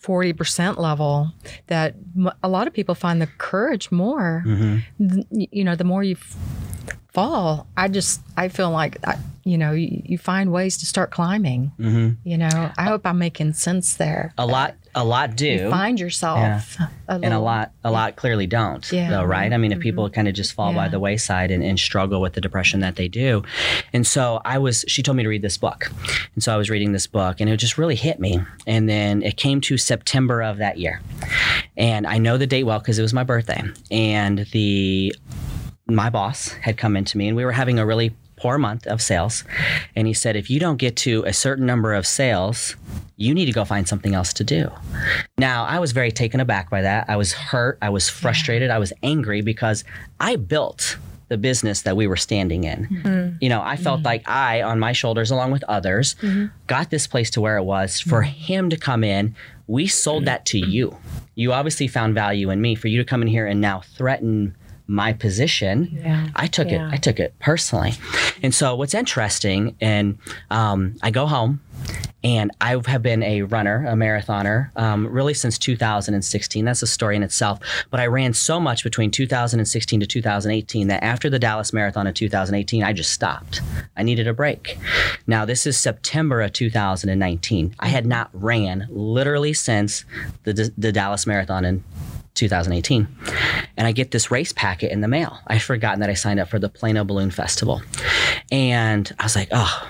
forty 0.00 0.32
percent 0.32 0.80
level, 0.80 1.32
that 1.66 1.94
a 2.42 2.48
lot 2.48 2.66
of 2.66 2.72
people 2.72 2.94
find 2.94 3.20
the 3.20 3.28
courage 3.38 3.90
more. 3.90 4.42
Mm-hmm. 4.46 5.08
Th- 5.08 5.48
You 5.52 5.64
know, 5.64 5.76
the 5.76 5.84
more 5.84 6.02
you 6.02 6.16
fall, 7.12 7.66
I 7.76 7.88
just 7.88 8.20
I 8.36 8.48
feel 8.48 8.70
like 8.70 8.96
I, 9.06 9.16
you 9.44 9.58
know 9.58 9.72
you, 9.72 10.02
you 10.04 10.18
find 10.18 10.52
ways 10.52 10.76
to 10.78 10.86
start 10.86 11.10
climbing. 11.10 11.72
Mm-hmm. 11.78 12.28
You 12.28 12.38
know, 12.38 12.70
I 12.78 12.84
hope 12.84 13.06
I'm 13.06 13.18
making 13.18 13.52
sense 13.54 13.94
there. 13.94 14.32
A 14.38 14.46
lot, 14.46 14.74
a 14.94 15.04
lot 15.04 15.36
do. 15.36 15.46
You 15.46 15.70
find 15.70 16.00
yourself, 16.00 16.76
a 17.08 17.14
and 17.14 17.32
a 17.32 17.38
lot 17.38 17.72
a 17.84 17.90
lot 17.90 18.16
clearly 18.16 18.46
don't 18.46 18.90
Yeah. 18.90 19.10
though 19.10 19.24
right? 19.24 19.52
I 19.52 19.56
mean 19.56 19.72
if 19.72 19.76
mm-hmm. 19.76 19.82
people 19.82 20.10
kind 20.10 20.28
of 20.28 20.34
just 20.34 20.52
fall 20.52 20.72
by 20.72 20.88
the 20.88 20.98
wayside 20.98 21.50
and, 21.50 21.62
and 21.62 21.78
struggle 21.78 22.20
with 22.20 22.32
the 22.32 22.40
depression 22.40 22.80
that 22.80 22.96
they 22.96 23.08
do. 23.08 23.42
And 23.92 24.06
so 24.06 24.40
i 24.44 24.58
was 24.58 24.84
she 24.88 25.02
told 25.02 25.16
me 25.16 25.22
to 25.22 25.28
read 25.28 25.42
this 25.42 25.58
book. 25.58 25.90
And 26.34 26.42
so 26.42 26.52
i 26.52 26.56
was 26.56 26.70
reading 26.70 26.92
this 26.92 27.06
book 27.06 27.40
and 27.40 27.48
it 27.48 27.56
just 27.56 27.78
really 27.78 27.94
hit 27.94 28.18
me. 28.18 28.40
And 28.66 28.88
then 28.88 29.22
it 29.22 29.36
came 29.36 29.60
to 29.62 29.78
september 29.78 30.42
of 30.42 30.58
that 30.58 30.78
year. 30.78 31.00
And 31.76 32.06
i 32.06 32.18
know 32.18 32.36
the 32.36 32.46
date 32.46 32.64
well 32.64 32.78
because 32.78 32.98
it 32.98 33.02
was 33.02 33.14
my 33.14 33.24
birthday. 33.24 33.62
And 33.90 34.46
the 34.52 35.14
my 35.86 36.10
boss 36.10 36.52
had 36.52 36.76
come 36.76 36.96
into 36.96 37.18
me 37.18 37.28
and 37.28 37.36
we 37.36 37.44
were 37.44 37.52
having 37.52 37.78
a 37.78 37.86
really 37.86 38.14
poor 38.40 38.58
month 38.58 38.86
of 38.86 39.02
sales. 39.02 39.44
And 39.94 40.06
he 40.06 40.14
said 40.14 40.34
if 40.34 40.48
you 40.50 40.58
don't 40.58 40.78
get 40.78 40.96
to 40.98 41.22
a 41.26 41.32
certain 41.32 41.66
number 41.66 41.94
of 41.94 42.06
sales 42.06 42.76
you 43.20 43.34
need 43.34 43.44
to 43.44 43.52
go 43.52 43.66
find 43.66 43.86
something 43.86 44.14
else 44.14 44.32
to 44.32 44.44
do. 44.44 44.70
Now 45.38 45.64
i 45.64 45.78
was 45.78 45.92
very 45.92 46.10
taken 46.10 46.40
aback 46.40 46.70
by 46.70 46.82
that. 46.82 47.04
I 47.08 47.16
was 47.16 47.32
hurt. 47.32 47.78
I 47.82 47.90
was 47.90 48.08
frustrated. 48.08 48.70
I 48.70 48.78
was 48.78 48.92
angry 49.02 49.42
because 49.42 49.84
i 50.18 50.36
built 50.36 50.96
the 51.28 51.36
business 51.36 51.82
that 51.82 51.96
we 51.96 52.06
were 52.08 52.16
standing 52.16 52.64
in. 52.64 52.86
Mm-hmm. 52.86 53.36
You 53.40 53.50
know 53.50 53.60
i 53.62 53.76
felt 53.76 53.98
mm-hmm. 53.98 54.06
like 54.06 54.28
i 54.28 54.62
on 54.62 54.80
my 54.80 54.92
shoulders 54.92 55.30
along 55.30 55.52
with 55.52 55.62
others 55.64 56.16
mm-hmm. 56.22 56.46
got 56.66 56.90
this 56.90 57.06
place 57.06 57.30
to 57.32 57.40
where 57.40 57.58
it 57.58 57.64
was 57.64 58.00
for 58.00 58.22
him 58.22 58.70
to 58.70 58.76
come 58.76 59.04
in. 59.04 59.36
We 59.66 59.86
sold 59.86 60.24
that 60.24 60.46
to 60.46 60.58
you. 60.58 60.96
You 61.36 61.52
obviously 61.52 61.86
found 61.86 62.14
value 62.14 62.50
in 62.50 62.60
me 62.60 62.74
for 62.74 62.88
you 62.88 62.98
to 62.98 63.04
come 63.04 63.22
in 63.22 63.28
here 63.28 63.46
and 63.46 63.60
now 63.60 63.80
threaten 63.80 64.56
my 64.90 65.12
position 65.12 66.30
i 66.34 66.46
took 66.46 66.68
Yeah. 66.70 66.88
it 66.88 66.92
i 66.92 66.96
took 66.96 67.20
it 67.20 67.32
personally 67.38 67.92
and 68.42 68.52
so 68.54 68.74
what's 68.74 68.94
interesting 68.94 69.76
and 69.80 70.18
um, 70.50 70.96
i 71.02 71.10
go 71.10 71.26
home 71.26 71.60
and 72.22 72.50
I 72.60 72.78
have 72.86 73.02
been 73.02 73.22
a 73.22 73.40
runner, 73.42 73.86
a 73.86 73.92
marathoner, 73.94 74.70
um, 74.76 75.06
really 75.06 75.32
since 75.32 75.56
2016. 75.56 76.64
That's 76.66 76.82
a 76.82 76.86
story 76.86 77.16
in 77.16 77.22
itself. 77.22 77.58
But 77.90 78.00
I 78.00 78.06
ran 78.06 78.34
so 78.34 78.60
much 78.60 78.84
between 78.84 79.10
2016 79.10 80.00
to 80.00 80.06
2018 80.06 80.88
that 80.88 81.02
after 81.02 81.30
the 81.30 81.38
Dallas 81.38 81.72
Marathon 81.72 82.06
in 82.06 82.12
2018, 82.12 82.84
I 82.84 82.92
just 82.92 83.12
stopped. 83.12 83.62
I 83.96 84.02
needed 84.02 84.28
a 84.28 84.34
break. 84.34 84.78
Now, 85.26 85.46
this 85.46 85.66
is 85.66 85.80
September 85.80 86.42
of 86.42 86.52
2019. 86.52 87.74
I 87.80 87.88
had 87.88 88.04
not 88.04 88.28
ran 88.34 88.86
literally 88.90 89.54
since 89.54 90.04
the, 90.44 90.70
the 90.76 90.92
Dallas 90.92 91.26
Marathon 91.26 91.64
in 91.64 91.82
2018. 92.40 93.06
And 93.76 93.86
I 93.86 93.92
get 93.92 94.10
this 94.10 94.30
race 94.30 94.52
packet 94.52 94.90
in 94.90 95.00
the 95.00 95.08
mail. 95.08 95.38
I'd 95.46 95.62
forgotten 95.62 96.00
that 96.00 96.10
I 96.10 96.14
signed 96.14 96.40
up 96.40 96.48
for 96.48 96.58
the 96.58 96.68
Plano 96.68 97.04
Balloon 97.04 97.30
Festival. 97.30 97.82
And 98.50 99.10
I 99.18 99.24
was 99.24 99.36
like, 99.36 99.48
oh, 99.52 99.88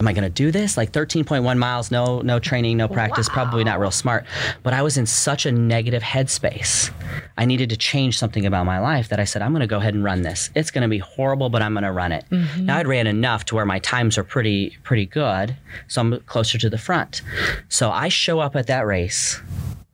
am 0.00 0.08
I 0.08 0.12
going 0.12 0.24
to 0.24 0.30
do 0.30 0.50
this? 0.50 0.76
Like 0.76 0.92
13.1 0.92 1.58
miles, 1.58 1.90
no 1.90 2.20
no 2.20 2.38
training, 2.38 2.76
no 2.76 2.88
practice, 2.88 3.28
probably 3.28 3.64
not 3.64 3.80
real 3.80 3.90
smart. 3.90 4.26
But 4.62 4.74
I 4.74 4.82
was 4.82 4.96
in 4.96 5.06
such 5.06 5.46
a 5.46 5.52
negative 5.52 6.02
headspace. 6.02 6.90
I 7.38 7.44
needed 7.44 7.70
to 7.70 7.76
change 7.76 8.18
something 8.18 8.46
about 8.46 8.66
my 8.66 8.78
life 8.78 9.08
that 9.08 9.20
I 9.20 9.24
said, 9.24 9.42
I'm 9.42 9.52
going 9.52 9.60
to 9.60 9.66
go 9.66 9.78
ahead 9.78 9.94
and 9.94 10.04
run 10.04 10.22
this. 10.22 10.50
It's 10.54 10.70
going 10.70 10.82
to 10.82 10.88
be 10.88 10.98
horrible, 10.98 11.48
but 11.48 11.62
I'm 11.62 11.74
going 11.74 11.84
to 11.84 11.92
run 11.92 12.12
it. 12.12 12.24
Mm-hmm. 12.30 12.66
Now 12.66 12.78
I'd 12.78 12.86
ran 12.86 13.06
enough 13.06 13.44
to 13.46 13.54
where 13.54 13.66
my 13.66 13.78
times 13.78 14.18
are 14.18 14.24
pretty 14.24 14.76
pretty 14.82 15.06
good, 15.06 15.56
so 15.88 16.00
I'm 16.00 16.20
closer 16.20 16.58
to 16.58 16.70
the 16.70 16.78
front. 16.78 17.22
So 17.68 17.90
I 17.90 18.08
show 18.08 18.40
up 18.40 18.56
at 18.56 18.66
that 18.66 18.86
race 18.86 19.40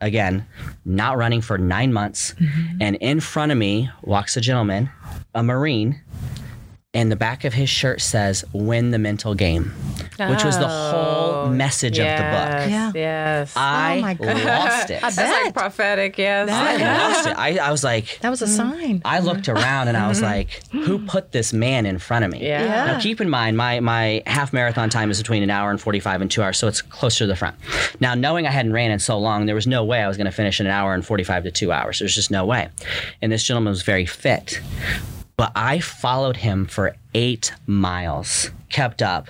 again, 0.02 0.46
not 0.84 1.16
running 1.16 1.40
for 1.40 1.56
9 1.56 1.92
months, 1.92 2.34
mm-hmm. 2.34 2.82
and 2.82 2.96
in 2.96 3.20
front 3.20 3.52
of 3.52 3.56
me 3.56 3.88
walks 4.02 4.36
a 4.36 4.40
gentleman, 4.40 4.90
a 5.34 5.42
marine, 5.42 6.02
and 6.94 7.10
the 7.10 7.16
back 7.16 7.44
of 7.44 7.54
his 7.54 7.70
shirt 7.70 8.02
says 8.02 8.44
win 8.52 8.90
the 8.90 8.98
mental 8.98 9.34
game 9.34 9.72
which 10.28 10.44
was 10.44 10.58
the 10.58 10.68
oh, 10.68 10.90
whole 10.90 11.48
message 11.48 11.98
of 11.98 12.04
the 12.04 12.22
book 12.22 12.70
Yeah. 12.70 12.92
Yes. 12.94 13.54
i 13.56 13.98
oh 13.98 14.00
my 14.02 14.14
God. 14.14 14.44
lost 14.44 14.90
it 14.90 15.00
That's 15.00 15.16
like 15.16 15.54
prophetic, 15.54 16.18
yes. 16.18 16.48
i 16.50 16.76
lost 17.08 17.26
it 17.26 17.38
I, 17.38 17.56
I 17.56 17.70
was 17.70 17.82
like 17.82 18.18
That 18.20 18.30
was 18.30 18.42
a 18.42 18.46
hmm. 18.46 18.52
sign. 18.52 19.02
i 19.04 19.20
looked 19.20 19.42
mm-hmm. 19.44 19.56
around 19.56 19.88
and 19.88 19.96
i 19.96 20.06
was 20.06 20.20
mm-hmm. 20.20 20.26
like 20.26 20.84
who 20.86 20.98
put 21.06 21.32
this 21.32 21.52
man 21.52 21.86
in 21.86 21.98
front 21.98 22.24
of 22.24 22.30
me 22.30 22.42
Yeah. 22.42 22.62
Yeah. 22.64 22.84
now 22.92 23.00
keep 23.00 23.20
in 23.20 23.30
mind 23.30 23.56
my 23.56 23.80
my 23.80 24.22
half 24.26 24.52
marathon 24.52 24.90
time 24.90 25.10
is 25.10 25.18
between 25.18 25.42
an 25.42 25.50
hour 25.50 25.70
and 25.70 25.80
45 25.80 26.20
and 26.20 26.30
two 26.30 26.42
hours 26.42 26.58
so 26.58 26.68
it's 26.68 26.82
closer 26.82 27.24
to 27.24 27.26
the 27.26 27.36
front 27.36 27.56
now 28.00 28.14
knowing 28.14 28.46
i 28.46 28.50
hadn't 28.50 28.72
ran 28.72 28.90
in 28.90 28.98
so 28.98 29.18
long 29.18 29.46
there 29.46 29.54
was 29.54 29.66
no 29.66 29.82
way 29.84 30.02
i 30.02 30.08
was 30.08 30.16
going 30.16 30.26
to 30.26 30.32
finish 30.32 30.60
in 30.60 30.66
an 30.66 30.72
hour 30.72 30.92
and 30.94 31.06
45 31.06 31.44
to 31.44 31.50
two 31.50 31.72
hours 31.72 32.00
there's 32.00 32.14
just 32.14 32.30
no 32.30 32.44
way 32.44 32.68
and 33.22 33.32
this 33.32 33.42
gentleman 33.42 33.70
was 33.70 33.82
very 33.82 34.06
fit 34.06 34.60
but 35.42 35.50
I 35.56 35.80
followed 35.80 36.36
him 36.36 36.66
for 36.66 36.94
eight 37.14 37.52
miles, 37.66 38.52
kept 38.68 39.02
up, 39.02 39.28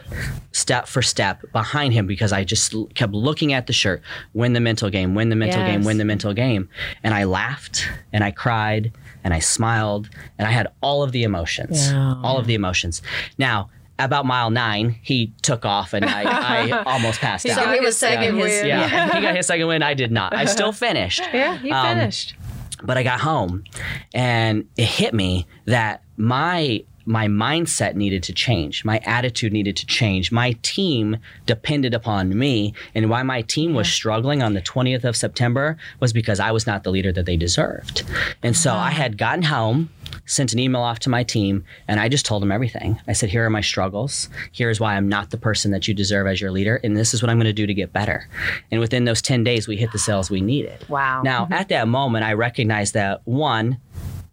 step 0.52 0.87
for 0.87 1.00
step 1.00 1.40
behind 1.52 1.95
him 1.95 2.07
because 2.07 2.33
I 2.35 2.45
just 2.45 2.75
kept 2.95 3.14
looking 3.14 3.54
at 3.54 3.66
the 3.66 3.73
shirt, 3.73 4.02
win 4.35 4.52
the 4.52 4.61
mental 4.61 4.90
game, 4.90 5.14
win 5.14 5.31
the 5.31 5.37
mental 5.37 5.62
game, 5.64 5.85
win 5.85 5.97
the 5.97 6.04
mental 6.04 6.35
game. 6.35 6.69
And 7.02 7.14
I 7.14 7.25
laughed 7.25 7.88
and 8.12 8.23
I 8.23 8.31
cried 8.31 8.92
and 9.25 9.33
I 9.33 9.38
smiled 9.38 10.11
and 10.37 10.47
I 10.47 10.50
had 10.50 10.66
all 10.83 11.02
of 11.02 11.12
the 11.12 11.23
emotions, 11.23 11.90
Yeah. 11.90 12.16
all 12.23 12.37
of 12.37 12.47
the 12.47 12.54
emotions. 12.54 13.00
Now, 13.38 13.71
about 13.99 14.26
mile 14.26 14.50
nine, 14.50 14.97
he 15.02 15.33
took 15.40 15.64
off 15.64 15.95
and 15.95 16.04
I, 16.04 16.23
I 16.73 16.83
almost 16.87 17.21
passed 17.21 17.47
out. 17.49 17.57
got 17.57 17.69
he 17.73 17.76
his 17.78 17.87
was 17.87 17.97
second 17.97 18.35
his- 18.37 18.45
win. 18.45 18.66
Yeah, 18.66 19.14
he 19.14 19.21
got 19.23 19.35
his 19.40 19.47
second 19.47 19.66
win. 19.66 19.83
I 19.83 19.95
did 19.95 20.12
not. 20.12 20.35
I 20.35 20.45
still 20.45 20.73
finished. 20.73 21.23
Yeah, 21.33 21.57
he 21.57 21.71
Um, 21.71 21.87
finished. 21.87 22.35
But 22.84 22.96
I 22.96 23.02
got 23.02 23.20
home 23.20 23.64
and 24.14 24.68
it 24.76 24.86
hit 24.86 25.14
me 25.14 25.46
that 25.66 26.02
my 26.16 26.84
my 27.04 27.26
mindset 27.26 27.94
needed 27.94 28.22
to 28.24 28.32
change. 28.32 28.84
My 28.84 28.98
attitude 29.04 29.52
needed 29.52 29.76
to 29.78 29.86
change. 29.86 30.30
My 30.30 30.52
team 30.62 31.16
depended 31.46 31.94
upon 31.94 32.36
me. 32.38 32.74
And 32.94 33.10
why 33.10 33.22
my 33.22 33.42
team 33.42 33.74
was 33.74 33.88
struggling 33.88 34.42
on 34.42 34.54
the 34.54 34.62
20th 34.62 35.04
of 35.04 35.16
September 35.16 35.76
was 36.00 36.12
because 36.12 36.40
I 36.40 36.52
was 36.52 36.66
not 36.66 36.84
the 36.84 36.90
leader 36.90 37.12
that 37.12 37.26
they 37.26 37.36
deserved. 37.36 38.04
And 38.42 38.56
so 38.56 38.72
I 38.72 38.88
uh-huh. 38.88 38.90
had 38.90 39.18
gotten 39.18 39.42
home, 39.42 39.90
sent 40.26 40.52
an 40.52 40.59
email 40.59 40.83
off 40.83 40.99
to 41.00 41.11
my 41.11 41.23
team, 41.23 41.64
and 41.88 42.00
I 42.00 42.09
just 42.09 42.26
told 42.26 42.43
them 42.43 42.52
everything. 42.52 43.00
I 43.07 43.12
said, 43.12 43.31
Here 43.31 43.45
are 43.45 43.50
my 43.50 43.61
struggles. 43.61 44.29
Here's 44.52 44.81
why 44.81 44.97
I'm 44.97 45.09
not 45.09 45.31
the 45.31 45.38
person 45.38 45.71
that 45.73 45.88
you 45.88 45.95
deserve 45.95 46.26
as 46.26 46.41
your 46.41 46.50
leader. 46.50 46.81
And 46.83 46.97
this 46.97 47.14
is 47.14 47.23
what 47.23 47.31
I'm 47.31 47.38
going 47.38 47.47
to 47.47 47.52
do 47.52 47.67
to 47.67 47.75
get 47.75 47.93
better. 47.93 48.29
And 48.71 48.81
within 48.81 49.05
those 49.05 49.23
10 49.23 49.45
days, 49.45 49.69
we 49.69 49.76
hit 49.76 49.93
the 49.93 49.99
sales 49.99 50.31
we 50.31 50.41
needed. 50.41 50.85
Wow. 50.88 51.23
Now, 51.23 51.45
mm-hmm. 51.45 51.52
at 51.55 51.69
that 51.69 51.88
moment, 51.88 52.25
I 52.25 52.35
recognized 52.35 52.95
that 52.95 53.21
one, 53.25 53.79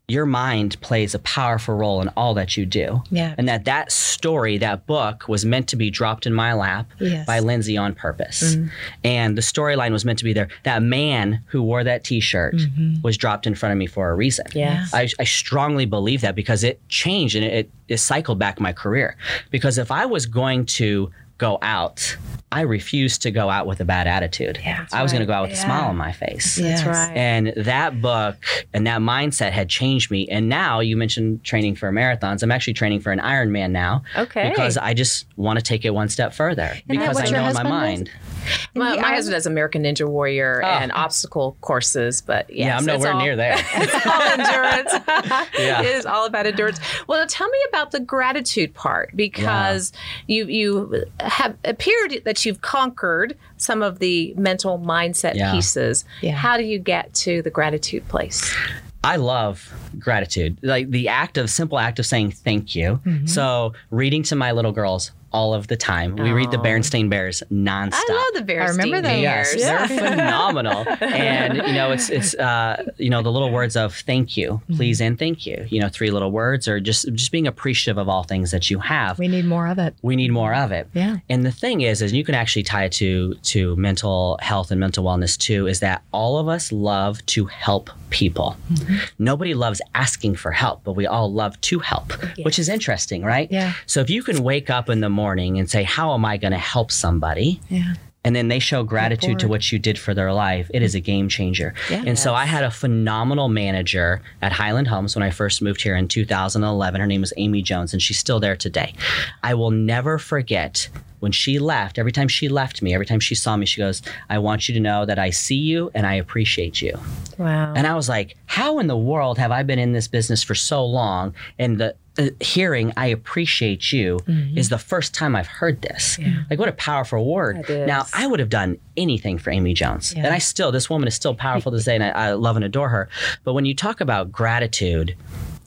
your 0.09 0.25
mind 0.25 0.79
plays 0.81 1.13
a 1.13 1.19
powerful 1.19 1.75
role 1.75 2.01
in 2.01 2.09
all 2.09 2.33
that 2.33 2.57
you 2.57 2.65
do. 2.65 3.03
Yeah. 3.09 3.35
And 3.37 3.47
that 3.47 3.65
that 3.65 3.91
story, 3.91 4.57
that 4.57 4.85
book 4.85 5.27
was 5.27 5.45
meant 5.45 5.67
to 5.69 5.75
be 5.75 5.89
dropped 5.89 6.25
in 6.25 6.33
my 6.33 6.53
lap 6.53 6.87
Yes. 6.99 7.25
by 7.25 7.39
Lindsay 7.39 7.77
on 7.77 7.93
purpose. 7.93 8.55
Mm-hmm. 8.55 8.67
And 9.03 9.37
the 9.37 9.41
storyline 9.41 9.91
was 9.91 10.05
meant 10.05 10.19
to 10.19 10.25
be 10.25 10.33
there. 10.33 10.49
That 10.63 10.81
man 10.81 11.41
who 11.47 11.61
wore 11.61 11.83
that 11.83 12.03
t-shirt 12.03 12.55
mm-hmm. 12.55 13.01
was 13.01 13.17
dropped 13.17 13.47
in 13.47 13.55
front 13.55 13.71
of 13.71 13.77
me 13.77 13.87
for 13.87 14.09
a 14.09 14.15
reason. 14.15 14.45
Yes. 14.53 14.93
I, 14.93 15.09
I 15.19 15.23
strongly 15.23 15.85
believe 15.85 16.21
that 16.21 16.35
because 16.35 16.63
it 16.63 16.81
changed 16.89 17.35
and 17.35 17.45
it, 17.45 17.69
it 17.87 17.97
cycled 17.97 18.39
back 18.39 18.59
my 18.59 18.73
career. 18.73 19.15
Because 19.51 19.77
if 19.77 19.91
I 19.91 20.05
was 20.05 20.25
going 20.25 20.65
to 20.65 21.11
go 21.39 21.57
out, 21.63 22.17
I 22.51 22.61
refused 22.61 23.23
to 23.23 23.31
go 23.31 23.49
out 23.49 23.65
with 23.65 23.79
a 23.79 23.85
bad 23.85 24.07
attitude. 24.07 24.59
Yeah, 24.63 24.85
I 24.91 25.01
was 25.01 25.11
going 25.11 25.21
to 25.21 25.25
go 25.25 25.33
out 25.33 25.43
with 25.43 25.53
a 25.53 25.55
smile 25.55 25.89
on 25.89 25.97
my 25.97 26.11
face. 26.11 26.57
Yes. 26.57 26.83
That's 26.83 26.97
right. 26.97 27.17
And 27.17 27.53
that 27.55 28.01
book 28.01 28.37
and 28.73 28.85
that 28.87 29.01
mindset 29.01 29.51
had 29.51 29.69
changed 29.69 30.11
me. 30.11 30.27
And 30.27 30.49
now 30.49 30.79
you 30.79 30.97
mentioned 30.97 31.43
training 31.43 31.75
for 31.75 31.91
marathons. 31.91 32.43
I'm 32.43 32.51
actually 32.51 32.73
training 32.73 33.01
for 33.01 33.11
an 33.11 33.19
Ironman 33.19 33.71
now. 33.71 34.03
Okay. 34.15 34.49
Because 34.49 34.77
I 34.77 34.93
just 34.93 35.25
want 35.35 35.57
to 35.59 35.63
take 35.63 35.85
it 35.85 35.91
one 35.91 36.09
step 36.09 36.33
further. 36.33 36.73
that 36.73 36.87
because 36.87 37.17
I 37.17 37.25
your 37.25 37.33
know 37.33 37.47
in 37.47 37.53
my 37.53 37.61
husband 37.61 37.69
mind. 37.69 38.11
My, 38.75 38.95
my 38.95 39.13
husband 39.15 39.33
does 39.33 39.45
American 39.45 39.83
Ninja 39.83 40.07
Warrior 40.07 40.61
oh. 40.63 40.67
and 40.67 40.91
obstacle 40.91 41.57
courses, 41.61 42.21
but 42.21 42.49
yes, 42.49 42.65
yeah, 42.65 42.77
I'm 42.77 42.85
nowhere 42.85 43.13
all- 43.13 43.21
near 43.21 43.35
there. 43.35 43.55
It's 43.75 44.05
all 44.05 44.21
endurance. 44.21 44.93
Yeah. 45.59 45.81
It 45.81 45.87
is 45.87 46.05
all 46.05 46.25
about 46.25 46.45
endurance. 46.45 46.79
Well, 47.07 47.25
tell 47.27 47.49
me 47.49 47.57
about 47.69 47.91
the 47.91 47.99
gratitude 47.99 48.73
part 48.73 49.15
because 49.15 49.91
you 50.27 50.45
you 50.45 51.05
have 51.19 51.57
appeared 51.65 52.21
that 52.25 52.45
you've 52.45 52.61
conquered 52.61 53.37
some 53.57 53.81
of 53.81 53.99
the 53.99 54.33
mental 54.37 54.79
mindset 54.79 55.35
Yeah. 55.35 55.51
pieces. 55.51 56.05
Yeah. 56.21 56.33
How 56.33 56.57
do 56.57 56.63
you 56.63 56.79
get 56.79 57.13
to 57.15 57.41
the 57.41 57.49
gratitude 57.49 58.07
place? 58.07 58.55
I 59.03 59.15
love 59.15 59.73
gratitude. 59.99 60.57
Like 60.61 60.89
the 60.89 61.07
act 61.07 61.37
of 61.37 61.49
simple 61.49 61.79
act 61.79 61.99
of 61.99 62.05
saying 62.05 62.31
thank 62.31 62.75
you. 62.75 62.99
Mm-hmm. 63.05 63.25
So 63.27 63.73
reading 63.91 64.23
to 64.23 64.35
my 64.35 64.51
little 64.51 64.71
girls 64.71 65.11
all 65.31 65.53
of 65.53 65.67
the 65.67 65.77
time. 65.77 66.15
We 66.15 66.31
read 66.31 66.49
the 66.49 66.57
Berenstain 66.57 67.07
Bears 67.07 67.43
nonstop. 67.51 67.91
I 68.09 68.13
love 68.33 68.33
the 68.39 68.41
Bear 68.47 68.63
I 68.63 68.69
remember 68.69 68.99
those. 68.99 69.21
Yes, 69.21 69.53
Bears. 69.55 69.63
they're 69.87 69.87
phenomenal, 70.09 70.87
and 71.01 71.55
you 71.57 71.73
know 71.73 71.91
it's 71.91 72.09
it's 72.09 72.33
uh, 72.33 72.83
you 72.97 73.11
know 73.11 73.21
the 73.21 73.31
little 73.31 73.51
words 73.51 73.75
of 73.75 73.93
thank 73.93 74.35
you, 74.35 74.53
Mm-hmm. 74.53 74.75
please, 74.77 74.99
and 74.99 75.19
thank 75.19 75.45
you. 75.45 75.67
You 75.69 75.81
know, 75.81 75.87
three 75.89 76.09
little 76.09 76.31
words, 76.31 76.67
or 76.67 76.79
just 76.79 77.13
just 77.13 77.31
being 77.31 77.45
appreciative 77.45 77.99
of 77.99 78.09
all 78.09 78.23
things 78.23 78.49
that 78.49 78.71
you 78.71 78.79
have. 78.79 79.19
We 79.19 79.27
need 79.27 79.45
more 79.45 79.67
of 79.67 79.77
it. 79.77 79.93
we 80.01 80.15
need 80.15 80.31
more 80.31 80.55
of 80.55 80.71
it. 80.71 80.87
Yeah. 80.95 81.17
And 81.29 81.45
the 81.45 81.51
thing 81.51 81.81
is, 81.81 82.01
is 82.01 82.11
you 82.11 82.23
can 82.23 82.33
actually 82.33 82.63
tie 82.63 82.85
it 82.85 82.91
to 82.93 83.35
to 83.35 83.75
mental 83.75 84.39
health 84.41 84.71
and 84.71 84.79
mental 84.79 85.03
wellness 85.03 85.37
too. 85.37 85.67
Is 85.67 85.79
that 85.81 86.01
all 86.11 86.39
of 86.39 86.47
us 86.47 86.71
love 86.71 87.23
to 87.27 87.45
help 87.45 87.91
people. 88.09 88.57
Mm-hmm. 88.71 88.95
Nobody 89.19 89.53
loves 89.53 89.79
asking 89.95 90.35
for 90.35 90.51
help, 90.51 90.83
but 90.83 90.93
we 90.93 91.05
all 91.07 91.31
love 91.31 91.59
to 91.61 91.79
help, 91.79 92.13
which 92.43 92.59
is 92.59 92.69
interesting, 92.69 93.23
right? 93.23 93.51
Yeah. 93.51 93.73
So 93.85 93.99
if 94.01 94.09
you 94.09 94.23
can 94.23 94.43
wake 94.43 94.69
up 94.69 94.89
in 94.89 94.99
the 95.01 95.09
morning 95.09 95.57
and 95.59 95.69
say, 95.69 95.83
"How 95.83 96.13
am 96.13 96.23
I 96.25 96.37
going 96.37 96.51
to 96.53 96.57
help 96.57 96.91
somebody?" 96.91 97.59
Yeah. 97.69 97.93
and 98.25 98.35
then 98.35 98.49
they 98.49 98.59
show 98.59 98.83
gratitude 98.83 99.39
to 99.39 99.47
what 99.47 99.71
you 99.71 99.79
did 99.79 99.97
for 99.97 100.13
their 100.13 100.33
life, 100.33 100.69
it 100.73 100.81
is 100.81 100.93
a 100.93 100.99
game 100.99 101.29
changer. 101.29 101.73
Yeah. 101.89 102.03
And 102.05 102.19
so 102.19 102.33
I 102.33 102.45
had 102.45 102.65
a 102.65 102.69
phenomenal 102.69 103.47
manager 103.47 104.21
at 104.41 104.51
Highland 104.51 104.89
Homes 104.89 105.15
when 105.15 105.23
I 105.23 105.29
first 105.31 105.61
moved 105.61 105.81
here 105.81 105.95
in 105.95 106.09
2011. 106.09 106.99
Her 106.99 107.07
name 107.07 107.21
was 107.21 107.31
Amy 107.37 107.61
Jones, 107.61 107.93
and 107.93 108.01
she's 108.01 108.19
still 108.19 108.39
there 108.41 108.57
today. 108.57 108.93
I 109.41 109.53
will 109.53 109.71
never 109.71 110.17
forget 110.17 110.89
when 111.19 111.31
she 111.31 111.59
left, 111.59 111.97
every 111.97 112.11
time 112.11 112.27
she 112.27 112.49
left 112.49 112.81
me, 112.81 112.93
every 112.93 113.05
time 113.05 113.19
she 113.19 113.35
saw 113.35 113.55
me, 113.57 113.65
she 113.65 113.79
goes, 113.79 114.01
I 114.29 114.39
want 114.39 114.67
you 114.67 114.73
to 114.75 114.79
know 114.79 115.05
that 115.05 115.19
I 115.19 115.29
see 115.29 115.55
you 115.55 115.91
and 115.93 116.05
I 116.05 116.15
appreciate 116.15 116.81
you. 116.81 116.97
Wow. 117.37 117.73
And 117.75 117.87
I 117.87 117.95
was 117.95 118.09
like, 118.09 118.35
how 118.45 118.79
in 118.79 118.87
the 118.87 118.97
world 118.97 119.37
have 119.37 119.51
I 119.51 119.63
been 119.63 119.79
in 119.79 119.93
this 119.93 120.07
business 120.07 120.43
for 120.43 120.55
so 120.55 120.85
long? 120.85 121.33
And 121.57 121.77
the 121.77 121.95
uh, 122.17 122.29
hearing 122.41 122.91
I 122.97 123.07
appreciate 123.07 123.93
you 123.93 124.19
is 124.57 124.67
the 124.69 124.77
first 124.77 125.13
time 125.13 125.35
I've 125.35 125.47
heard 125.47 125.81
this. 125.81 126.17
Like, 126.49 126.59
what 126.59 126.67
a 126.67 126.73
powerful 126.73 127.23
word. 127.25 127.65
Now, 127.87 128.05
I 128.13 128.27
would 128.27 128.39
have 128.39 128.49
done 128.49 128.77
anything 128.97 129.37
for 129.37 129.51
Amy 129.51 129.73
Jones. 129.73 130.13
And 130.25 130.33
I 130.33 130.39
still, 130.39 130.71
this 130.71 130.89
woman 130.89 131.07
is 131.07 131.15
still 131.15 131.33
powerful 131.33 131.71
to 131.71 131.77
this 131.77 131.85
day, 131.85 131.95
and 131.95 132.03
I, 132.03 132.09
I 132.09 132.33
love 132.33 132.55
and 132.57 132.65
adore 132.65 132.89
her. 132.89 133.07
But 133.45 133.53
when 133.53 133.65
you 133.65 133.73
talk 133.73 134.01
about 134.01 134.31
gratitude, 134.31 135.15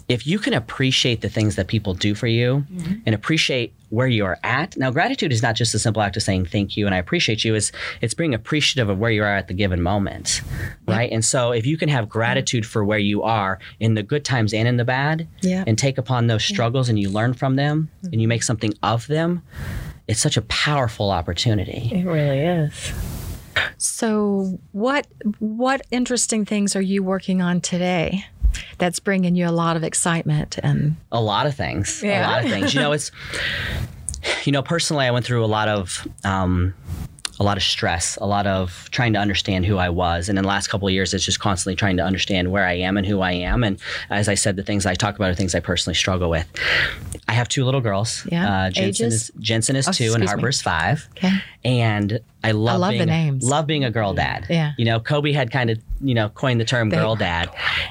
if 0.09 0.27
you 0.27 0.39
can 0.39 0.53
appreciate 0.53 1.23
the 1.23 1.31
things 1.31 1.57
that 1.57 1.69
people 1.69 1.95
do 1.95 2.15
for 2.15 2.27
you 2.27 2.67
and 3.07 3.15
appreciate 3.15 3.73
where 3.93 4.07
you're 4.09 4.39
at 4.43 4.75
now 4.79 4.91
gratitude 4.91 5.31
is 5.33 5.43
not 5.43 5.55
just 5.55 5.75
a 5.75 5.79
simple 5.79 6.01
act 6.01 6.17
of 6.17 6.23
saying 6.23 6.47
thank 6.47 6.77
you 6.79 6.87
and 6.87 6.95
i 6.95 6.99
appreciate 6.99 7.45
you 7.45 7.55
it's 7.55 7.71
it's 8.01 8.15
being 8.15 8.33
appreciative 8.33 8.89
of 8.89 8.99
where 8.99 9.11
you 9.11 9.23
are 9.23 9.37
at 9.37 9.49
the 9.49 9.55
given 9.55 9.83
moment 9.83 10.41
right 10.89 11.13
and 11.13 11.25
so 11.25 11.53
if 11.53 11.67
you 11.67 11.77
can 11.77 11.91
have 11.91 12.09
gratitude 12.09 12.65
for 12.65 12.83
where 12.85 12.99
you 12.99 13.23
are 13.23 13.59
in 13.81 13.93
the 13.95 14.03
good 14.03 14.25
times 14.25 14.55
and 14.55 14.67
in 14.67 14.79
the 14.79 14.85
bad 14.85 15.29
Yeah. 15.43 15.63
and 15.67 15.77
take 15.79 15.99
upon 15.99 16.27
those 16.27 16.43
struggles 16.43 16.89
and 16.89 16.99
you 16.99 17.11
learn 17.11 17.35
from 17.35 17.57
them 17.57 17.91
and 18.05 18.21
you 18.23 18.27
make 18.29 18.43
something 18.43 18.73
of 18.83 19.07
them 19.09 19.43
it's 20.09 20.21
such 20.21 20.37
a 20.39 20.43
powerful 20.43 21.11
opportunity 21.11 21.91
it 21.93 22.05
really 22.07 22.41
is. 22.41 22.93
So, 23.79 24.59
what 24.73 25.07
what 25.39 25.83
interesting 25.91 26.45
things 26.47 26.75
are 26.75 26.81
you 26.83 27.03
working 27.03 27.43
on 27.43 27.61
today? 27.61 28.25
That's 28.79 28.99
bringing 29.01 29.35
you 29.37 29.49
a 29.49 29.51
lot 29.53 29.77
of 29.77 29.85
excitement 29.85 30.59
and 30.63 30.97
a 31.11 31.21
lot 31.21 31.47
of 31.47 31.55
things 31.55 32.03
Yeah. 32.03 32.27
a 32.27 32.31
lot 32.31 32.45
of 32.45 32.51
things 32.51 32.75
you 32.75 32.81
know 32.81 32.93
it's 32.93 33.11
you 34.45 34.53
know 34.53 34.63
personally 34.63 35.07
i 35.07 35.11
went 35.11 35.25
through 35.27 35.45
a 35.45 35.47
lot 35.47 35.69
of 35.69 36.07
um 36.25 36.75
a 37.43 37.45
lot 37.45 37.57
of 37.57 37.63
stress 37.65 38.17
a 38.21 38.27
lot 38.27 38.47
of 38.47 38.89
trying 38.93 39.13
to 39.13 39.19
understand 39.19 39.67
who 39.67 39.77
i 39.77 39.89
was 39.89 40.29
and 40.29 40.39
in 40.39 40.43
the 40.45 40.49
last 40.49 40.69
couple 40.69 40.87
of 40.87 40.95
years 40.95 41.13
it's 41.13 41.25
just 41.25 41.41
constantly 41.41 41.75
trying 41.75 41.97
to 41.97 42.03
understand 42.05 42.53
where 42.53 42.65
i 42.65 42.73
am 42.73 42.97
and 42.97 43.05
who 43.05 43.21
i 43.21 43.33
am 43.33 43.65
and 43.65 43.81
as 44.11 44.29
i 44.29 44.35
said 44.35 44.55
the 44.55 44.63
things 44.63 44.87
i 44.87 44.95
talk 44.95 45.17
about 45.17 45.29
are 45.31 45.35
things 45.35 45.53
i 45.55 45.59
personally 45.61 45.95
struggle 45.95 46.31
with 46.31 46.47
i 47.27 47.33
have 47.33 47.49
two 47.49 47.65
little 47.65 47.81
girls 47.81 48.25
Yeah. 48.31 48.67
uh, 48.67 48.71
jensen 48.71 49.07
Ages? 49.07 49.15
is 49.15 49.31
jensen 49.41 49.75
is 49.75 49.89
Oh, 49.89 49.93
two 49.93 50.15
and 50.15 50.23
excuse 50.23 50.61
me. 50.61 50.71
five 50.71 51.09
okay. 51.17 51.33
and 51.65 52.21
I 52.45 52.51
love, 52.53 52.81
love 52.81 52.91
the 52.93 52.99
being, 52.99 53.09
names. 53.09 53.45
Love 53.49 53.67
being 53.69 53.85
a 53.85 53.91
girl 53.93 54.15
dad. 54.15 54.47
Yeah. 54.51 54.73
You 54.77 54.85
know, 54.85 54.99
Kobe 54.99 55.31
had 55.31 55.53
kind 55.53 55.71
of 55.71 55.79
you 56.01 56.13
know 56.13 56.29
coined 56.29 56.61
the 56.61 56.65
term 56.65 56.91
They 56.91 56.97
girl 56.97 57.15
dad, 57.15 57.51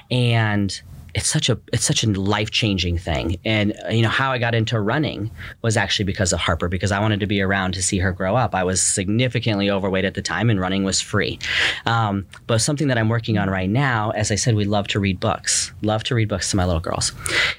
and 0.10 0.82
it's 1.13 1.28
such 1.28 1.50
a 1.50 1.60
it's 1.74 1.84
such 1.86 2.04
a 2.04 2.10
life 2.10 2.52
changing 2.52 2.97
thing. 2.97 3.38
And 3.45 3.74
uh, 3.86 3.89
you 3.89 4.02
know 4.02 4.10
how 4.10 4.32
I 4.32 4.38
got 4.38 4.56
into 4.56 4.80
running 4.80 5.32
was 5.62 5.78
actually 5.78 6.06
because 6.06 6.32
of 6.34 6.39
Harper 6.39 6.67
because 6.67 6.91
I 6.91 7.00
wanted 7.00 7.19
to 7.21 7.28
be 7.28 7.41
around 7.41 7.74
to 7.74 7.82
see 7.82 7.97
her 8.00 8.12
grow 8.12 8.36
up. 8.36 8.56
I 8.56 8.63
was 8.63 8.82
significantly 8.82 9.69
overweight 9.69 10.06
at 10.06 10.13
the 10.13 10.21
time, 10.21 10.50
and 10.50 10.60
running 10.60 10.84
was 10.84 11.02
free. 11.02 11.39
Um, 11.86 12.26
but 12.47 12.60
something 12.60 12.88
that 12.88 12.97
I'm 12.97 13.10
working 13.10 13.38
on 13.38 13.50
right 13.50 13.69
now, 13.69 14.12
as 14.12 14.32
I 14.32 14.36
said, 14.36 14.56
we 14.56 14.65
love 14.65 14.88
to 14.89 15.00
read 15.00 15.19
books. 15.19 15.71
Love 15.82 16.04
to 16.06 16.15
read 16.15 16.30
books 16.30 16.50
to 16.52 16.58
my 16.58 16.65
little 16.65 16.82
girls, 16.82 17.12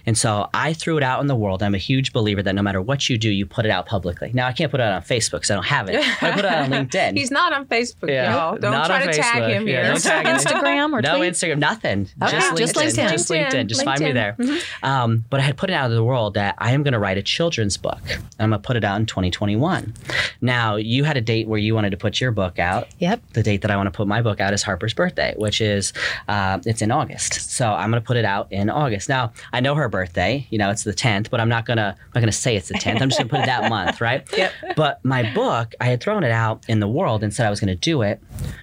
and 0.07 0.17
so 0.17 0.49
I 0.55 0.73
threw 0.73 0.97
it 0.97 1.03
out 1.03 1.21
in 1.21 1.27
the 1.27 1.37
world. 1.37 1.62
I'm 1.62 1.75
a 1.75 1.79
huge 1.79 2.12
believer 2.12 2.43
that 2.43 2.55
no 2.55 2.62
matter 2.62 2.81
what 2.81 3.09
you 3.09 3.19
do, 3.19 3.31
you 3.31 3.47
put 3.47 3.65
it 3.67 3.71
out 3.71 3.87
publicly. 3.87 4.31
Now 4.33 4.47
I 4.47 4.53
can't 4.53 4.71
put 4.71 4.81
it 4.81 4.85
out 4.85 4.93
on 4.93 5.03
Facebook 5.03 5.33
because 5.43 5.51
I 5.51 5.55
don't 5.55 5.67
have 5.67 5.88
it. 5.88 5.97
I 6.23 6.31
put 6.31 6.41
it 6.41 6.45
out 6.47 6.62
on 6.62 6.71
LinkedIn. 6.87 7.17
He's 7.17 7.31
not 7.31 7.53
on 7.53 7.67
Facebook, 7.67 8.09
Yeah. 8.09 8.33
y'all. 8.35 8.57
Don't 8.59 8.73
Not 8.73 8.87
try 8.87 9.01
on 9.03 9.07
to 9.09 9.12
tag 9.15 9.43
Facebook. 9.43 9.49
him 9.51 9.69
Yeah, 9.69 9.83
here. 9.83 9.93
don't 9.93 10.03
tag 10.03 10.27
him. 10.27 10.37
Instagram 10.37 10.93
or 10.93 11.03
no 11.03 11.19
tweet? 11.19 11.33
Instagram, 11.35 11.59
nothing. 11.59 12.09
Okay, 12.23 12.31
just, 12.33 12.57
just 12.57 12.75
LinkedIn. 12.77 12.83
LinkedIn. 13.05 13.11
Just 13.11 13.31
LinkedIn. 13.31 13.42
LinkedIn. 13.51 13.67
Just 13.67 13.85
find 13.85 14.01
me 14.01 14.07
LinkedIn. 14.13 14.15
there. 14.15 14.37
Um, 14.83 15.25
but 15.31 15.41
I 15.41 15.43
had 15.43 15.57
put 15.57 15.71
it 15.71 15.75
out 15.75 15.87
into 15.87 15.97
the 15.97 16.05
world 16.05 16.35
that 16.35 16.55
I 16.59 16.73
am 16.73 16.83
going 16.83 16.93
to 16.93 16.99
write 16.99 17.19
a 17.19 17.23
children's 17.23 17.77
book. 17.77 18.01
And 18.11 18.23
I'm 18.41 18.51
going 18.51 18.63
to 18.63 18.67
put 18.67 18.77
it 18.77 18.85
out 18.85 18.99
in 19.01 19.07
2021. 19.07 19.95
Now, 20.41 20.77
you 20.77 21.05
had 21.05 21.17
a 21.17 21.21
date 21.21 21.49
where 21.49 21.59
you 21.59 21.75
wanted 21.75 21.91
to 21.91 21.97
put 21.97 22.21
your 22.21 22.33
book 22.33 22.59
out. 22.59 22.89
Yep. 22.99 23.23
The 23.33 23.43
date 23.43 23.63
that 23.63 23.71
I 23.71 23.77
want 23.77 23.87
to 23.87 23.91
put 23.97 24.07
my 24.09 24.23
book 24.23 24.41
out 24.41 24.53
is 24.53 24.63
Harper's 24.63 24.95
birthday, 24.95 25.35
which 25.37 25.61
is 25.61 25.93
uh, 26.29 26.59
it's 26.67 26.83
in 26.83 26.91
August. 26.91 27.51
So 27.51 27.69
I'm 27.73 27.91
going 27.91 28.03
to 28.03 28.07
put 28.07 28.17
it 28.17 28.25
out 28.25 28.51
in 28.51 28.71
August. 28.71 29.09
Now 29.09 29.33
I 29.53 29.61
know 29.61 29.75
her 29.75 29.89
birthday. 29.89 30.47
You 30.51 30.59
know, 30.59 30.71
it's 30.71 30.85
the 30.85 30.93
10th, 30.93 31.31
but 31.31 31.41
I'm 31.41 31.49
not 31.49 31.67
gonna 31.67 31.97
I'm 31.99 32.11
not 32.15 32.21
gonna 32.21 32.33
say 32.33 32.57
it's 32.57 32.69
the 32.69 32.75
10th. 32.75 33.01
I'm 33.01 33.09
just 33.09 33.19
gonna 33.19 33.29
put 33.29 33.41
it 33.41 33.47
that 33.47 33.69
month, 33.71 34.01
right? 34.01 34.27
Yep. 34.37 34.53
But 34.77 35.05
my 35.05 35.33
book, 35.35 35.75
I 35.81 35.87
had 35.87 36.01
thrown 36.01 36.25
it 36.25 36.31
out 36.31 36.65
in 36.69 36.81
the 36.81 36.89
world 36.89 37.23
and 37.23 37.33
said 37.33 37.47
I 37.47 37.51
was 37.51 37.61
going 37.61 37.69
to 37.69 37.75
do 37.77 38.03
it 38.03 38.21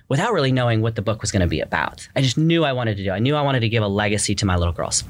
without 0.07 0.33
really 0.33 0.51
knowing 0.51 0.81
what 0.81 0.95
the 0.95 1.01
book 1.01 1.21
was 1.21 1.31
going 1.31 1.41
to 1.41 1.47
be 1.47 1.59
about. 1.61 2.07
I 2.15 2.21
just 2.21 2.37
knew 2.37 2.63
I 2.63 2.73
wanted 2.73 2.97
to 2.97 3.03
do. 3.03 3.09
it. 3.11 3.13
I 3.13 3.19
knew 3.19 3.35
I 3.35 3.41
wanted 3.41 3.59
to 3.61 3.69
give 3.69 3.83
a 3.83 3.87
legacy 3.87 4.35
to 4.35 4.45
my 4.45 4.55
little 4.55 4.68
girls, 4.71 5.03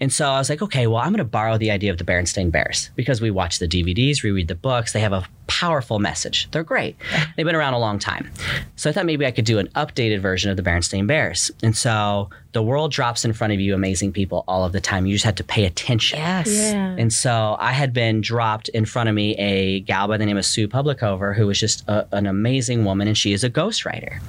and 0.00 0.12
so 0.12 0.28
I 0.28 0.38
was 0.38 0.48
like, 0.50 0.62
okay, 0.62 0.86
well, 0.86 0.98
I'm 0.98 1.10
going 1.10 1.18
to 1.18 1.24
borrow 1.24 1.58
the 1.58 1.70
idea 1.70 1.90
of 1.90 1.98
the 1.98 2.04
Berenstain 2.04 2.50
Bears 2.50 2.90
because 2.96 3.20
we 3.20 3.30
watch 3.30 3.58
the 3.58 3.68
DVDs, 3.68 4.22
we 4.22 4.30
read 4.30 4.48
the 4.48 4.54
books. 4.54 4.92
They 4.92 5.00
have 5.00 5.12
a 5.12 5.24
powerful 5.46 5.98
message. 5.98 6.50
They're 6.50 6.64
great. 6.64 6.96
They've 7.36 7.46
been 7.46 7.54
around 7.54 7.74
a 7.74 7.78
long 7.78 7.98
time. 7.98 8.30
So 8.76 8.90
I 8.90 8.92
thought 8.92 9.06
maybe 9.06 9.26
I 9.26 9.30
could 9.30 9.44
do 9.44 9.58
an 9.58 9.68
updated 9.68 10.20
version 10.20 10.50
of 10.50 10.56
the 10.56 10.62
Berenstain 10.62 11.06
Bears. 11.06 11.50
And 11.62 11.76
so 11.76 12.30
the 12.52 12.62
world 12.62 12.92
drops 12.92 13.24
in 13.24 13.32
front 13.32 13.52
of 13.52 13.60
you 13.60 13.74
amazing 13.74 14.12
people 14.12 14.44
all 14.46 14.64
of 14.64 14.72
the 14.72 14.80
time. 14.80 15.06
You 15.06 15.14
just 15.14 15.24
have 15.24 15.34
to 15.36 15.44
pay 15.44 15.64
attention. 15.64 16.20
Yes. 16.20 16.48
Yeah. 16.48 16.94
And 16.96 17.12
so 17.12 17.56
I 17.58 17.72
had 17.72 17.92
been 17.92 18.20
dropped 18.20 18.68
in 18.68 18.84
front 18.84 19.08
of 19.08 19.14
me 19.14 19.34
a 19.36 19.80
gal 19.80 20.06
by 20.06 20.16
the 20.16 20.24
name 20.24 20.36
of 20.36 20.44
Sue 20.46 20.68
Publicover, 20.68 21.34
who 21.34 21.48
was 21.48 21.58
just 21.58 21.86
a, 21.88 22.06
an 22.12 22.26
amazing 22.26 22.84
woman, 22.84 23.08
and 23.08 23.18
she 23.18 23.32
is 23.32 23.42
a 23.42 23.50
ghostwriter. 23.50 24.20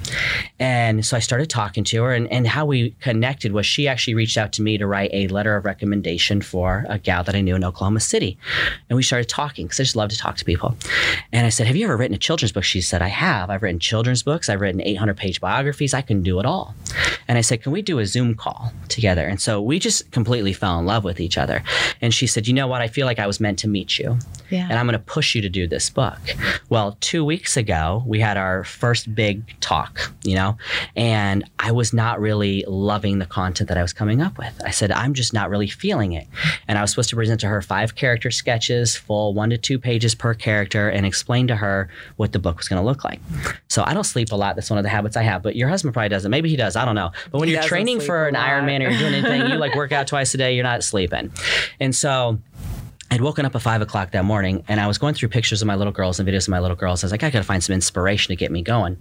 And 0.58 1.06
so 1.06 1.16
I 1.16 1.20
started 1.20 1.48
talking 1.48 1.84
to 1.84 2.02
her, 2.02 2.12
and, 2.12 2.30
and 2.32 2.48
how 2.48 2.66
we 2.66 2.90
connected 3.00 3.52
was 3.52 3.64
she 3.64 3.86
actually 3.86 4.14
reached 4.14 4.36
out 4.36 4.52
to 4.54 4.62
me 4.62 4.76
to 4.76 4.88
write 4.88 5.10
a 5.12 5.28
letter 5.28 5.54
of 5.54 5.64
recommendation 5.64 6.42
for 6.42 6.84
a 6.88 6.98
gal 6.98 7.22
that 7.22 7.36
I 7.36 7.40
knew 7.40 7.54
in 7.54 7.62
Oklahoma 7.62 8.00
City. 8.00 8.36
And 8.90 8.96
we 8.96 9.04
started 9.04 9.28
talking 9.28 9.66
because 9.66 9.78
I 9.78 9.84
just 9.84 9.96
love 9.96 10.10
to 10.10 10.18
talk 10.18 10.36
to 10.38 10.44
people. 10.44 10.76
And 11.32 11.46
I 11.46 11.50
said, 11.50 11.66
Have 11.66 11.76
you 11.76 11.84
ever 11.84 11.96
written 11.96 12.14
a 12.14 12.18
children's 12.18 12.52
book? 12.52 12.64
She 12.64 12.80
said, 12.80 13.02
I 13.02 13.08
have. 13.08 13.50
I've 13.50 13.62
written 13.62 13.80
children's 13.80 14.22
books, 14.22 14.48
I've 14.48 14.60
written 14.60 14.80
800 14.80 15.16
page 15.16 15.40
biographies, 15.40 15.94
I 15.94 16.02
can 16.02 16.22
do 16.22 16.38
it 16.40 16.46
all. 16.46 16.74
And 17.28 17.38
I 17.38 17.40
said, 17.40 17.62
Can 17.62 17.72
we 17.72 17.82
do 17.82 17.98
a 17.98 18.06
Zoom 18.06 18.34
call 18.34 18.72
together? 18.88 19.26
And 19.26 19.40
so 19.40 19.60
we 19.60 19.78
just 19.78 20.10
completely 20.12 20.52
fell 20.52 20.78
in 20.78 20.86
love 20.86 21.04
with 21.04 21.20
each 21.20 21.38
other. 21.38 21.62
And 22.00 22.14
she 22.14 22.26
said, 22.26 22.46
You 22.46 22.54
know 22.54 22.66
what? 22.66 22.82
I 22.82 22.88
feel 22.88 23.06
like 23.06 23.18
I 23.18 23.26
was 23.26 23.40
meant 23.40 23.58
to 23.60 23.68
meet 23.68 23.98
you. 23.98 24.18
Yeah. 24.50 24.66
And 24.68 24.78
I'm 24.78 24.86
going 24.86 24.98
to 24.98 25.04
push 25.04 25.34
you 25.34 25.42
to 25.42 25.48
do 25.48 25.66
this 25.66 25.90
book. 25.90 26.18
Well, 26.68 26.96
two 27.00 27.24
weeks 27.24 27.56
ago, 27.56 28.04
we 28.06 28.20
had 28.20 28.36
our 28.36 28.64
first 28.64 29.12
big 29.14 29.58
talk, 29.60 30.12
you 30.22 30.34
know, 30.34 30.56
and 30.94 31.48
I 31.58 31.72
was 31.72 31.92
not 31.92 32.20
really 32.20 32.64
loving 32.68 33.18
the 33.18 33.26
content 33.26 33.68
that 33.68 33.78
I 33.78 33.82
was 33.82 33.92
coming 33.92 34.20
up 34.20 34.38
with. 34.38 34.60
I 34.64 34.70
said, 34.70 34.92
I'm 34.92 35.14
just 35.14 35.32
not 35.32 35.50
really 35.50 35.68
feeling 35.68 36.12
it. 36.12 36.26
And 36.68 36.78
I 36.78 36.82
was 36.82 36.90
supposed 36.90 37.10
to 37.10 37.16
present 37.16 37.40
to 37.40 37.48
her 37.48 37.62
five 37.62 37.94
character 37.94 38.30
sketches, 38.30 38.96
full 38.96 39.34
one 39.34 39.50
to 39.50 39.58
two 39.58 39.78
pages 39.78 40.14
per 40.14 40.34
character, 40.34 40.88
and 40.96 41.04
explain 41.04 41.46
to 41.48 41.54
her 41.56 41.88
what 42.16 42.32
the 42.32 42.38
book 42.38 42.56
was 42.56 42.68
going 42.68 42.80
to 42.80 42.86
look 42.86 43.04
like. 43.04 43.20
So 43.68 43.84
I 43.86 43.92
don't 43.92 44.04
sleep 44.04 44.32
a 44.32 44.36
lot. 44.36 44.56
That's 44.56 44.70
one 44.70 44.78
of 44.78 44.82
the 44.82 44.88
habits 44.88 45.16
I 45.16 45.22
have. 45.22 45.42
But 45.42 45.54
your 45.54 45.68
husband 45.68 45.92
probably 45.92 46.08
doesn't. 46.08 46.30
Maybe 46.30 46.48
he 46.48 46.56
does. 46.56 46.74
I 46.74 46.84
don't 46.86 46.94
know. 46.94 47.12
But 47.30 47.38
when 47.38 47.48
He 47.48 47.54
you're 47.54 47.62
training 47.62 48.00
for 48.00 48.26
an. 48.26 48.34
Ironman 48.34 48.80
or 48.80 48.90
you're 48.90 48.98
doing 48.98 49.14
anything, 49.14 49.50
you 49.50 49.56
like 49.58 49.74
work 49.76 49.92
out 49.92 50.06
twice 50.06 50.32
a 50.34 50.38
day, 50.38 50.54
you're 50.54 50.64
not 50.64 50.82
sleeping. 50.82 51.32
And 51.80 51.94
so 51.94 52.38
I'd 53.10 53.20
woken 53.20 53.46
up 53.46 53.54
at 53.54 53.62
five 53.62 53.80
o'clock 53.82 54.10
that 54.12 54.24
morning 54.24 54.64
and 54.68 54.80
I 54.80 54.86
was 54.86 54.98
going 54.98 55.14
through 55.14 55.28
pictures 55.28 55.62
of 55.62 55.66
my 55.66 55.74
little 55.76 55.92
girls 55.92 56.18
and 56.18 56.28
videos 56.28 56.48
of 56.48 56.50
my 56.50 56.58
little 56.60 56.76
girls. 56.76 57.02
I 57.02 57.06
was 57.06 57.12
like, 57.12 57.22
I 57.22 57.30
gotta 57.30 57.44
find 57.44 57.62
some 57.62 57.74
inspiration 57.74 58.30
to 58.30 58.36
get 58.36 58.50
me 58.50 58.62
going. 58.62 59.00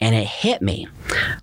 And 0.00 0.14
it 0.14 0.26
hit 0.26 0.60
me. 0.60 0.88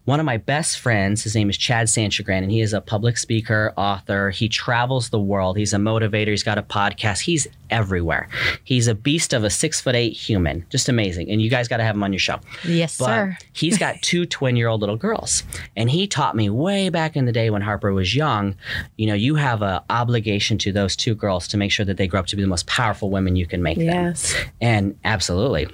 One 0.05 0.19
of 0.19 0.25
my 0.25 0.37
best 0.37 0.79
friends, 0.79 1.23
his 1.23 1.35
name 1.35 1.49
is 1.49 1.57
Chad 1.57 1.87
Sanschagrin, 1.87 2.43
and 2.43 2.51
he 2.51 2.61
is 2.61 2.73
a 2.73 2.81
public 2.81 3.17
speaker, 3.17 3.73
author. 3.77 4.29
He 4.29 4.49
travels 4.49 5.09
the 5.09 5.19
world. 5.19 5.57
He's 5.57 5.73
a 5.73 5.77
motivator. 5.77 6.27
He's 6.27 6.43
got 6.43 6.57
a 6.57 6.63
podcast. 6.63 7.21
He's 7.21 7.47
everywhere. 7.71 8.29
He's 8.63 8.87
a 8.87 8.93
beast 8.93 9.33
of 9.33 9.43
a 9.43 9.49
six 9.49 9.81
foot 9.81 9.95
eight 9.95 10.11
human. 10.13 10.65
Just 10.69 10.87
amazing. 10.89 11.31
And 11.31 11.41
you 11.41 11.49
guys 11.49 11.67
got 11.67 11.77
to 11.77 11.83
have 11.83 11.95
him 11.95 12.03
on 12.03 12.13
your 12.13 12.19
show. 12.19 12.39
Yes, 12.63 12.97
But 12.99 13.05
sir. 13.05 13.37
he's 13.53 13.77
got 13.79 13.99
two 14.01 14.25
twin 14.27 14.55
year 14.55 14.67
old 14.67 14.81
little 14.81 14.97
girls. 14.97 15.43
And 15.75 15.89
he 15.89 16.05
taught 16.07 16.35
me 16.35 16.49
way 16.49 16.89
back 16.89 17.15
in 17.15 17.25
the 17.25 17.31
day 17.31 17.49
when 17.49 17.61
Harper 17.63 17.91
was 17.93 18.15
young, 18.15 18.55
you 18.97 19.07
know, 19.07 19.13
you 19.15 19.35
have 19.35 19.61
an 19.63 19.79
obligation 19.89 20.57
to 20.59 20.71
those 20.71 20.95
two 20.95 21.15
girls 21.15 21.47
to 21.49 21.57
make 21.57 21.71
sure 21.71 21.84
that 21.85 21.97
they 21.97 22.07
grow 22.07 22.19
up 22.19 22.27
to 22.27 22.35
be 22.35 22.41
the 22.41 22.47
most 22.47 22.67
powerful 22.67 23.09
women 23.09 23.35
you 23.35 23.45
can 23.45 23.61
make 23.61 23.77
them. 23.77 23.87
Yes. 23.87 24.33
And 24.61 24.97
absolutely. 25.03 25.67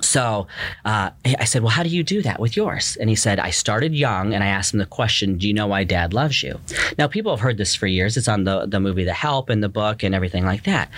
So 0.00 0.46
uh, 0.84 1.10
I 1.24 1.44
said, 1.44 1.62
Well, 1.62 1.70
how 1.70 1.82
do 1.82 1.88
you 1.88 2.02
do 2.02 2.22
that 2.22 2.40
with 2.40 2.56
yours? 2.56 2.96
And 3.00 3.08
he 3.08 3.14
said, 3.16 3.38
I 3.38 3.50
started 3.50 3.94
young 3.94 4.34
and 4.34 4.42
I 4.42 4.48
asked 4.48 4.72
him 4.72 4.78
the 4.78 4.86
question, 4.86 5.38
Do 5.38 5.46
you 5.46 5.54
know 5.54 5.66
why 5.66 5.84
dad 5.84 6.14
loves 6.14 6.42
you? 6.42 6.58
Now, 6.98 7.06
people 7.06 7.30
have 7.32 7.40
heard 7.40 7.58
this 7.58 7.74
for 7.74 7.86
years. 7.86 8.16
It's 8.16 8.28
on 8.28 8.44
the, 8.44 8.66
the 8.66 8.80
movie 8.80 9.04
The 9.04 9.12
Help 9.12 9.50
and 9.50 9.62
the 9.62 9.68
book 9.68 10.02
and 10.02 10.14
everything 10.14 10.44
like 10.44 10.64
that. 10.64 10.90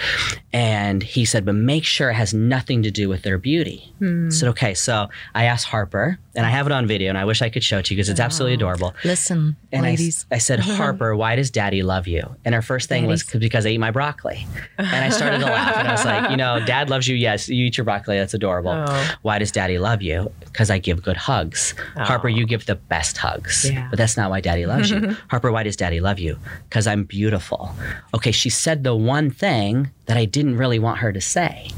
And 0.53 1.03
he 1.03 1.25
said, 1.25 1.45
But 1.45 1.55
make 1.55 1.85
sure 1.85 2.11
it 2.11 2.15
has 2.15 2.33
nothing 2.33 2.83
to 2.85 2.91
do 2.91 3.09
with 3.09 3.23
their 3.23 3.37
beauty. 3.39 3.93
I 4.01 4.31
said, 4.31 4.49
Okay. 4.51 4.75
So 4.75 5.09
I 5.35 5.45
asked 5.45 5.67
Harper, 5.67 6.19
and 6.37 6.45
I 6.47 6.51
have 6.51 6.67
it 6.67 6.73
on 6.73 6.87
video, 6.87 7.09
and 7.09 7.19
I 7.19 7.25
wish 7.25 7.43
I 7.43 7.49
could 7.49 7.63
show 7.63 7.79
it 7.79 7.87
to 7.87 7.95
you 7.95 7.97
because 7.97 8.09
it's 8.09 8.21
oh, 8.21 8.25
absolutely 8.25 8.55
adorable. 8.55 8.95
Listen, 9.05 9.57
And 9.73 9.85
I, 9.87 9.91
ladies. 9.91 10.27
I 10.31 10.39
said, 10.39 10.59
Harper, 10.61 11.15
why 11.17 11.37
does 11.37 11.51
daddy 11.51 11.83
love 11.83 12.07
you? 12.07 12.35
And 12.45 12.55
her 12.55 12.63
first 12.63 12.89
thing 12.89 13.07
was 13.07 13.23
because 13.23 13.67
I 13.67 13.71
eat 13.71 13.79
my 13.79 13.91
broccoli. 13.91 14.47
And 14.79 14.89
I 14.89 15.09
started 15.09 15.39
to 15.39 15.47
laugh. 15.47 15.77
And 15.77 15.89
I 15.89 15.93
was 15.93 16.05
like, 16.05 16.31
you 16.31 16.37
know, 16.37 16.65
dad 16.65 16.91
loves 16.91 17.09
you. 17.09 17.17
Yes, 17.17 17.49
you 17.49 17.67
eat 17.67 17.77
your 17.77 17.85
broccoli. 17.85 18.17
That's 18.19 18.35
adorable. 18.35 18.73
Oh. 18.73 19.15
Why 19.23 19.39
does 19.39 19.51
daddy 19.53 19.79
love 19.79 20.03
you? 20.03 20.31
Because 20.41 20.71
I 20.71 20.79
give 20.79 21.03
good 21.03 21.17
hugs. 21.17 21.75
Harper, 21.97 22.29
you 22.29 22.47
give 22.47 22.67
the 22.67 22.77
best 22.77 23.17
hugs. 23.17 23.71
Yeah. 23.71 23.89
But 23.91 23.99
that's 23.99 24.17
not 24.17 24.31
why 24.31 24.41
daddy 24.41 24.67
loves 24.67 24.91
you. 24.91 25.17
Harper, 25.31 25.53
why 25.53 25.63
does 25.63 25.77
daddy 25.77 26.01
love 26.01 26.19
you? 26.19 26.39
Because 26.69 26.87
I'm 26.87 27.05
beautiful. 27.05 27.75
Okay, 28.15 28.33
she 28.33 28.51
said 28.51 28.85
the 28.85 28.95
one 28.95 29.31
thing 29.31 29.91
that 30.07 30.17
I 30.17 30.27
didn't 30.27 30.57
really 30.57 30.79
want 30.79 30.99
her 30.99 31.13
to 31.13 31.21
say. 31.21 31.71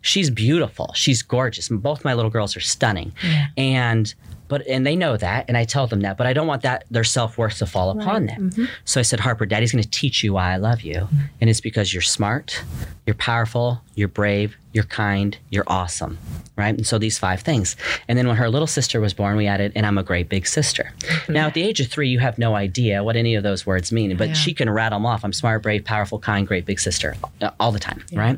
She's 0.00 0.30
beautiful. 0.30 0.92
She's 0.94 1.20
gorgeous. 1.22 1.68
Both 1.68 2.04
my 2.04 2.14
little 2.14 2.30
girls 2.30 2.56
are 2.56 2.60
stunning. 2.60 3.12
And 3.56 4.01
and 4.02 4.14
but 4.52 4.66
and 4.66 4.86
they 4.86 4.96
know 4.96 5.16
that 5.16 5.46
and 5.48 5.56
I 5.56 5.64
tell 5.64 5.86
them 5.86 6.00
that, 6.02 6.18
but 6.18 6.26
I 6.26 6.34
don't 6.34 6.46
want 6.46 6.60
that 6.62 6.84
their 6.90 7.04
self-worth 7.04 7.56
to 7.58 7.66
fall 7.66 7.88
upon 7.98 8.26
them. 8.26 8.50
Mm-hmm. 8.50 8.64
So 8.84 9.00
I 9.00 9.02
said, 9.02 9.18
Harper, 9.20 9.46
Daddy's 9.46 9.72
gonna 9.72 9.84
teach 9.84 10.22
you 10.22 10.34
why 10.34 10.52
I 10.52 10.56
love 10.56 10.82
you. 10.82 10.96
Mm-hmm. 10.96 11.16
And 11.40 11.48
it's 11.48 11.62
because 11.62 11.94
you're 11.94 12.02
smart, 12.02 12.62
you're 13.06 13.14
powerful, 13.14 13.80
you're 13.94 14.08
brave, 14.08 14.56
you're 14.74 14.84
kind, 14.84 15.38
you're 15.50 15.64
awesome. 15.66 16.18
Right? 16.54 16.74
And 16.74 16.86
so 16.86 16.98
these 16.98 17.18
five 17.18 17.40
things. 17.40 17.76
And 18.08 18.18
then 18.18 18.26
when 18.28 18.36
her 18.36 18.50
little 18.50 18.66
sister 18.66 19.00
was 19.00 19.14
born, 19.14 19.36
we 19.38 19.46
added, 19.46 19.72
and 19.74 19.86
I'm 19.86 19.96
a 19.96 20.02
great 20.02 20.28
big 20.28 20.46
sister. 20.46 20.92
Mm-hmm. 21.00 21.32
Now 21.32 21.46
at 21.46 21.54
the 21.54 21.62
age 21.62 21.80
of 21.80 21.88
three, 21.88 22.08
you 22.08 22.18
have 22.18 22.36
no 22.38 22.54
idea 22.54 23.02
what 23.02 23.16
any 23.16 23.34
of 23.34 23.42
those 23.42 23.64
words 23.64 23.90
mean, 23.90 24.14
but 24.18 24.28
Yeah. 24.28 24.34
she 24.34 24.52
can 24.52 24.68
rattle 24.68 24.98
them 24.98 25.06
off. 25.06 25.24
I'm 25.24 25.32
smart, 25.32 25.62
brave, 25.62 25.82
powerful, 25.86 26.18
kind, 26.18 26.46
great 26.46 26.66
big 26.66 26.78
sister 26.78 27.16
uh, 27.40 27.50
all 27.58 27.72
the 27.72 27.78
time, 27.78 28.04
right? 28.12 28.36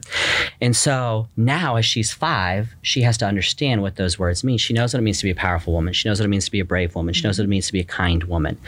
And 0.60 0.76
so 0.76 1.26
now, 1.36 1.74
as 1.74 1.84
she's 1.84 2.12
five, 2.12 2.74
she 2.82 3.02
has 3.02 3.16
to 3.18 3.26
understand 3.26 3.82
what 3.82 3.96
those 3.96 4.16
words 4.16 4.44
mean. 4.44 4.58
She 4.58 4.72
knows 4.74 4.94
what 4.94 5.00
it 5.00 5.02
means 5.02 5.18
to 5.18 5.24
be 5.24 5.30
a 5.30 5.34
powerful 5.34 5.72
woman. 5.72 5.92
She 5.92 6.03
knows 6.08 6.18
what 6.20 6.26
it 6.26 6.28
means 6.28 6.44
to 6.44 6.50
be 6.50 6.60
a 6.60 6.64
brave 6.64 6.94
woman. 6.94 7.14
She 7.14 7.22
knows 7.22 7.38
what 7.38 7.44
it 7.44 7.48
means 7.48 7.66
to 7.66 7.72
be 7.72 7.80
a 7.80 7.84
kind 7.84 8.24
woman. 8.24 8.58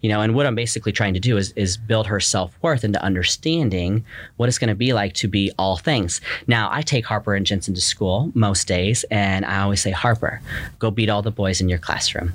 You 0.00 0.08
know, 0.08 0.20
and 0.20 0.34
what 0.34 0.46
I'm 0.46 0.54
basically 0.54 0.92
trying 0.92 1.14
to 1.14 1.20
do 1.20 1.36
is 1.36 1.52
is 1.52 1.76
build 1.76 2.06
her 2.06 2.20
self 2.20 2.56
worth 2.62 2.84
into 2.84 3.02
understanding 3.02 4.04
what 4.36 4.48
it's 4.48 4.58
going 4.58 4.68
to 4.68 4.74
be 4.74 4.92
like 4.92 5.14
to 5.14 5.28
be 5.28 5.52
all 5.58 5.76
things. 5.76 6.20
Now, 6.46 6.68
I 6.70 6.82
take 6.82 7.06
Harper 7.06 7.34
and 7.34 7.46
Jensen 7.46 7.74
to 7.74 7.80
school 7.80 8.30
most 8.34 8.66
days, 8.66 9.04
and 9.10 9.44
I 9.44 9.60
always 9.60 9.80
say, 9.80 9.90
Harper, 9.90 10.40
go 10.78 10.90
beat 10.90 11.08
all 11.08 11.22
the 11.22 11.30
boys 11.30 11.60
in 11.60 11.68
your 11.68 11.78
classroom. 11.78 12.32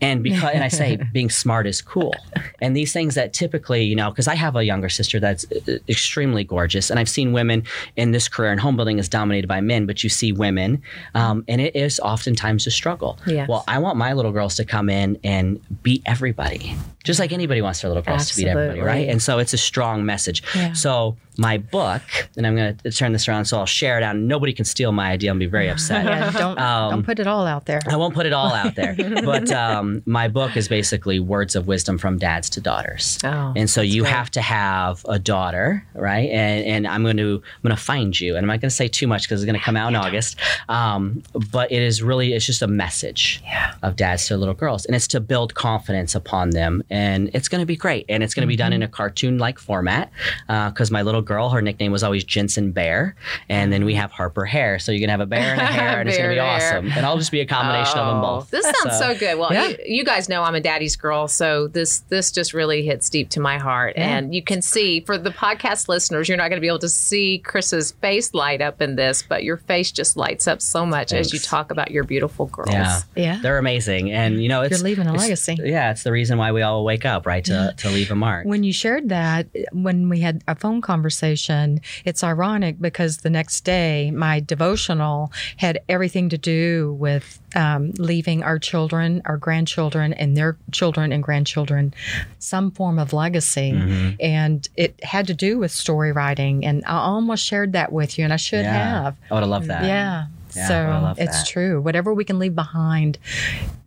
And 0.00 0.22
because 0.22 0.50
and 0.54 0.64
I 0.64 0.68
say 0.68 0.98
being 1.12 1.30
smart 1.30 1.66
is 1.66 1.80
cool. 1.82 2.14
And 2.60 2.76
these 2.76 2.92
things 2.92 3.14
that 3.14 3.32
typically, 3.32 3.84
you 3.84 3.96
know, 3.96 4.10
because 4.10 4.28
I 4.28 4.34
have 4.34 4.56
a 4.56 4.64
younger 4.64 4.88
sister 4.88 5.20
that's 5.20 5.44
uh, 5.52 5.78
extremely 5.88 6.44
gorgeous, 6.44 6.90
and 6.90 6.98
I've 6.98 7.08
seen 7.08 7.32
women 7.32 7.64
in 7.96 8.12
this 8.12 8.28
career, 8.28 8.50
and 8.50 8.60
home 8.60 8.76
building 8.76 8.98
is 8.98 9.08
dominated 9.08 9.46
by 9.48 9.60
men, 9.60 9.86
but 9.86 10.02
you 10.02 10.10
see 10.10 10.32
women, 10.32 10.82
um, 11.14 11.44
and 11.48 11.60
it 11.60 11.74
is 11.76 12.00
oftentimes 12.00 12.66
a 12.66 12.70
struggle. 12.70 13.18
Yes. 13.26 13.48
Well, 13.48 13.64
I 13.68 13.78
want 13.78 13.95
my 13.96 14.12
little 14.12 14.32
girls 14.32 14.56
to 14.56 14.64
come 14.64 14.88
in 14.88 15.18
and 15.24 15.60
beat 15.82 16.02
everybody, 16.06 16.74
just 17.06 17.20
like 17.20 17.32
anybody 17.32 17.62
wants 17.62 17.80
their 17.80 17.88
little 17.88 18.02
girls 18.02 18.28
to 18.30 18.36
beat 18.36 18.48
everybody, 18.48 18.80
right? 18.80 19.08
And 19.08 19.22
so 19.22 19.38
it's 19.38 19.52
a 19.52 19.58
strong 19.58 20.04
message. 20.04 20.42
Yeah. 20.54 20.72
So 20.72 21.16
my 21.38 21.58
book, 21.58 22.02
and 22.36 22.46
I'm 22.46 22.56
going 22.56 22.76
to 22.76 22.90
turn 22.90 23.12
this 23.12 23.28
around, 23.28 23.44
so 23.44 23.58
I'll 23.58 23.66
share 23.66 23.98
it 23.98 24.02
out. 24.02 24.16
Nobody 24.16 24.52
can 24.52 24.64
steal 24.64 24.90
my 24.92 25.10
idea 25.10 25.30
and 25.30 25.38
be 25.38 25.46
very 25.46 25.68
upset. 25.68 26.04
yeah, 26.06 26.30
don't 26.30 26.58
Um, 26.58 26.90
don't 26.90 27.02
put 27.04 27.18
it 27.18 27.26
all 27.26 27.46
out 27.46 27.66
there. 27.66 27.80
I 27.88 27.96
won't 27.96 28.14
put 28.14 28.26
it 28.26 28.32
all 28.32 28.52
out 28.52 28.74
there, 28.74 28.96
but 29.24 29.50
um, 29.52 30.02
my 30.06 30.28
book 30.28 30.56
is 30.56 30.68
basically 30.68 31.20
words 31.20 31.54
of 31.54 31.66
wisdom 31.66 31.98
from 31.98 32.18
dads 32.18 32.50
to 32.50 32.60
daughters. 32.60 33.18
Oh, 33.22 33.52
and 33.54 33.68
so 33.68 33.82
you 33.82 34.02
great. 34.02 34.14
have 34.14 34.30
to 34.32 34.40
have 34.40 35.04
a 35.08 35.18
daughter, 35.18 35.86
right? 35.94 36.28
And 36.30 36.64
and 36.64 36.86
I'm 36.86 37.02
going 37.02 37.18
to 37.18 37.42
I'm 37.44 37.62
going 37.62 37.76
to 37.76 37.82
find 37.82 38.18
you, 38.18 38.36
and 38.36 38.44
I'm 38.44 38.48
not 38.48 38.60
going 38.60 38.70
to 38.70 38.76
say 38.76 38.88
too 38.88 39.06
much 39.06 39.24
because 39.24 39.42
it's 39.42 39.46
going 39.46 39.58
to 39.58 39.64
come 39.64 39.76
out 39.76 39.88
in 39.88 39.96
August. 39.96 40.36
Um, 40.68 41.22
but 41.52 41.70
it 41.70 41.82
is 41.82 42.02
really 42.02 42.32
it's 42.32 42.46
just 42.46 42.62
a 42.62 42.66
message 42.66 43.42
of 43.82 43.96
dads 43.96 44.26
to 44.26 44.36
little 44.36 44.54
girls, 44.54 44.86
and 44.86 44.96
it's 44.96 45.08
to 45.08 45.20
build 45.20 45.54
confidence 45.54 46.14
upon 46.14 46.50
them, 46.50 46.82
and 46.96 47.30
it's 47.34 47.48
going 47.48 47.60
to 47.60 47.66
be 47.66 47.76
great, 47.76 48.06
and 48.08 48.22
it's 48.22 48.34
going 48.34 48.42
to 48.42 48.48
be 48.48 48.56
done 48.56 48.72
in 48.72 48.82
a 48.82 48.86
mm-hmm. 48.86 48.94
cartoon 48.94 49.38
like 49.38 49.58
format 49.58 50.10
uh, 50.48 50.70
because 50.70 50.90
my 50.90 51.02
little 51.02 51.22
girl, 51.22 51.50
her 51.50 51.60
nickname 51.60 51.92
was 51.92 52.02
always 52.02 52.24
Jensen 52.24 52.72
Bear, 52.72 53.14
and 53.48 53.72
then 53.72 53.84
we 53.84 53.94
have 53.94 54.10
Harper 54.10 54.44
Hare, 54.44 54.78
so 54.78 54.92
you're 54.92 55.00
going 55.00 55.08
to 55.08 55.12
have 55.12 55.20
a 55.20 55.26
bear 55.26 55.52
and 55.52 55.60
a 55.60 55.66
hare, 55.66 56.00
and 56.00 56.08
it's 56.08 56.18
going 56.18 56.30
to 56.30 56.34
be 56.34 56.40
Bear 56.40 56.46
and 56.48 56.62
a 56.62 56.64
hare. 56.64 56.78
awesome, 56.78 56.92
and 56.92 57.06
I'll 57.06 57.18
just 57.18 57.30
be 57.30 57.40
a 57.40 57.46
combination 57.46 57.98
of 57.98 58.06
them 58.06 58.16
Oh, 58.16 58.36
both. 58.36 58.50
This 58.50 58.64
sounds 58.64 58.98
so, 58.98 59.14
good. 59.14 59.38
Well, 59.38 59.52
Yeah. 59.52 59.68
you, 59.68 59.76
you 59.86 60.04
guys 60.04 60.28
know 60.28 60.42
I'm 60.42 60.54
a 60.54 60.60
daddy's 60.60 60.96
girl, 60.96 61.28
so 61.28 61.68
this 61.68 62.00
this 62.08 62.32
just 62.32 62.54
really 62.54 62.84
hits 62.84 63.10
deep 63.10 63.28
to 63.30 63.40
my 63.40 63.58
heart. 63.58 63.94
And 63.96 64.34
you 64.34 64.42
can 64.42 64.62
see 64.62 65.00
for 65.00 65.18
the 65.18 65.30
podcast 65.30 65.88
listeners, 65.88 66.28
you're 66.28 66.38
not 66.38 66.48
going 66.48 66.58
to 66.58 66.60
be 66.60 66.68
able 66.68 66.78
to 66.80 66.88
see 66.88 67.38
Chris's 67.38 67.92
face 67.92 68.32
light 68.34 68.60
up 68.60 68.80
in 68.80 68.96
this, 68.96 69.22
but 69.22 69.44
your 69.44 69.56
face 69.56 69.92
just 69.92 70.16
lights 70.16 70.46
up 70.46 70.62
so 70.62 70.86
much 70.86 71.12
as 71.12 71.32
you 71.32 71.38
talk 71.38 71.70
about 71.70 71.90
your 71.90 72.04
beautiful 72.04 72.46
girls. 72.46 72.70
Yeah. 72.70 73.00
Yeah. 73.14 73.38
They're 73.42 73.58
amazing. 73.58 74.10
And 74.12 74.42
you 74.42 74.48
know, 74.48 74.62
it's 74.62 74.78
You're 74.78 74.84
leaving 74.84 75.06
a 75.06 75.12
legacy. 75.12 75.56
Yeah, 75.62 75.90
it's 75.90 76.02
the 76.02 76.12
reason 76.12 76.38
why 76.38 76.52
we 76.52 76.62
all 76.62 76.84
wake 76.86 77.04
up, 77.04 77.26
right? 77.26 77.44
To 77.44 77.74
to 77.76 77.90
leave 77.90 78.10
a 78.10 78.14
mark. 78.14 78.46
When 78.46 78.62
you 78.64 78.72
shared 78.72 79.10
that, 79.10 79.48
when 79.72 80.08
we 80.08 80.20
had 80.20 80.42
a 80.48 80.54
phone 80.54 80.80
conversation, 80.80 81.80
it's 82.04 82.24
ironic 82.24 82.80
because 82.80 83.18
the 83.18 83.30
next 83.30 83.62
day, 83.62 84.10
my 84.10 84.40
devotional 84.40 85.32
had 85.58 85.80
everything 85.88 86.30
to 86.30 86.38
do 86.38 86.94
with 86.94 87.40
um, 87.54 87.90
leaving 87.98 88.42
our 88.42 88.58
children, 88.58 89.20
our 89.26 89.36
grandchildren, 89.36 90.14
and 90.14 90.36
their 90.36 90.56
children 90.72 91.12
and 91.12 91.22
grandchildren 91.22 91.92
some 92.38 92.70
form 92.70 92.98
of 92.98 93.12
legacy. 93.12 93.72
Mm-hmm. 93.72 94.14
And 94.20 94.68
it 94.76 95.02
had 95.04 95.26
to 95.26 95.34
do 95.34 95.58
with 95.58 95.72
story 95.72 96.12
writing. 96.12 96.64
And 96.64 96.84
I 96.86 96.98
almost 96.98 97.44
shared 97.44 97.72
that 97.72 97.92
with 97.92 98.18
you, 98.18 98.24
and 98.24 98.32
I 98.32 98.36
should 98.36 98.64
yeah. 98.64 99.02
have. 99.02 99.16
I 99.30 99.34
would 99.34 99.40
have 99.40 99.50
loved 99.50 99.68
that. 99.68 99.84
Yeah. 99.84 100.26
Yeah, 100.56 100.68
so 101.14 101.14
it's 101.22 101.38
that. 101.42 101.46
true. 101.46 101.80
Whatever 101.80 102.12
we 102.14 102.24
can 102.24 102.38
leave 102.38 102.54
behind 102.54 103.18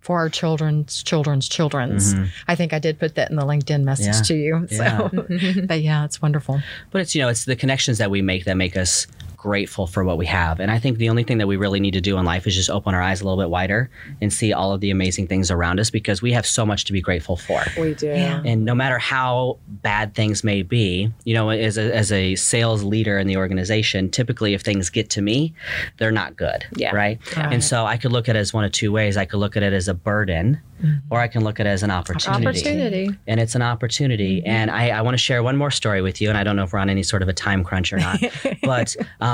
for 0.01 0.17
our 0.17 0.29
children's 0.29 1.03
children's 1.03 1.47
children's. 1.49 2.15
I 2.47 2.55
think 2.55 2.73
I 2.73 2.79
did 2.79 2.99
put 2.99 3.15
that 3.15 3.29
in 3.29 3.35
the 3.35 3.43
LinkedIn 3.43 3.83
message 3.83 4.15
Mm-hmm. 4.27 4.71
Yeah. 4.71 4.97
to 4.99 5.09
you. 5.09 5.59
So, 5.59 5.65
but 5.67 5.81
yeah, 5.81 6.05
it's 6.05 6.21
wonderful. 6.21 6.61
But 6.91 7.01
it's 7.01 7.13
you 7.15 7.21
know, 7.21 7.27
it's 7.29 7.45
the 7.45 7.55
connections 7.55 7.97
that 7.97 8.09
we 8.11 8.21
make 8.21 8.45
that 8.45 8.55
make 8.57 8.75
us 8.77 9.05
grateful 9.39 9.87
for 9.87 10.03
what 10.03 10.17
we 10.17 10.25
have. 10.25 10.59
And 10.59 10.69
I 10.69 10.79
think 10.79 10.97
the 10.97 11.09
only 11.09 11.23
thing 11.23 11.37
that 11.37 11.47
we 11.47 11.55
really 11.55 11.79
need 11.79 11.93
to 11.93 12.01
do 12.01 12.17
in 12.17 12.25
life 12.25 12.45
is 12.45 12.53
just 12.53 12.69
open 12.69 12.93
our 12.93 13.01
eyes 13.01 13.21
a 13.21 13.23
little 13.23 13.41
bit 13.41 13.49
wider 13.49 13.89
and 14.21 14.31
see 14.31 14.51
all 14.51 14.73
of 14.73 14.81
the 14.81 14.91
amazing 14.91 15.27
things 15.27 15.49
around 15.49 15.79
us 15.79 15.89
because 15.89 16.21
we 16.21 16.33
have 16.33 16.45
so 16.45 16.65
much 16.65 16.83
to 16.85 16.93
be 16.93 17.01
grateful 17.01 17.37
for. 17.37 17.63
We 17.79 17.93
do. 17.93 18.07
Yeah. 18.07 18.41
And 18.45 18.65
no 18.65 18.75
matter 18.75 18.99
how 18.99 19.57
bad 19.67 20.13
things 20.13 20.43
may 20.43 20.61
be, 20.61 21.11
you 21.23 21.33
know, 21.33 21.49
as 21.49 21.77
a, 21.77 21.95
as 21.95 22.11
a 22.11 22.35
sales 22.35 22.83
leader 22.83 23.17
in 23.17 23.27
the 23.27 23.37
organization, 23.37 24.11
typically 24.11 24.53
if 24.53 24.61
things 24.61 24.89
get 24.89 25.09
to 25.11 25.21
me, 25.21 25.53
they're 25.97 26.11
not 26.11 26.35
good. 26.35 26.65
Yeah. 26.75 26.93
Right. 26.93 27.19
Right. 27.37 27.53
And 27.53 27.63
so 27.63 27.85
I 27.85 27.95
could 27.95 28.11
look 28.11 28.27
at 28.27 28.35
it 28.35 28.39
as 28.39 28.53
one 28.53 28.65
of 28.65 28.73
two 28.73 28.91
ways. 28.91 29.15
I 29.15 29.23
could 29.23 29.39
look 29.39 29.55
at 29.55 29.63
it 29.63 29.71
as 29.71 29.87
a 29.87 29.93
burden 29.93 30.59
or 31.09 31.19
I 31.19 31.27
can 31.27 31.43
look 31.43 31.59
at 31.59 31.65
it 31.65 31.69
as 31.69 31.83
an 31.83 31.91
opportunity. 31.91 32.47
Opportunity. 32.47 33.09
And 33.27 33.39
it's 33.39 33.55
an 33.55 33.61
opportunity. 33.61 34.43
And 34.45 34.71
I, 34.71 34.89
I 34.89 35.01
want 35.01 35.13
to 35.13 35.17
share 35.17 35.43
one 35.43 35.57
more 35.57 35.71
story 35.71 36.01
with 36.01 36.21
you. 36.21 36.29
And 36.29 36.37
I 36.37 36.43
don't 36.43 36.55
know 36.55 36.63
if 36.63 36.73
we're 36.73 36.79
on 36.79 36.89
any 36.89 37.03
sort 37.03 37.21
of 37.21 37.27
a 37.27 37.33
time 37.33 37.63
crunch 37.63 37.91
or 37.91 37.97
not. 37.97 38.19
but 38.63 38.95
um, 39.19 39.28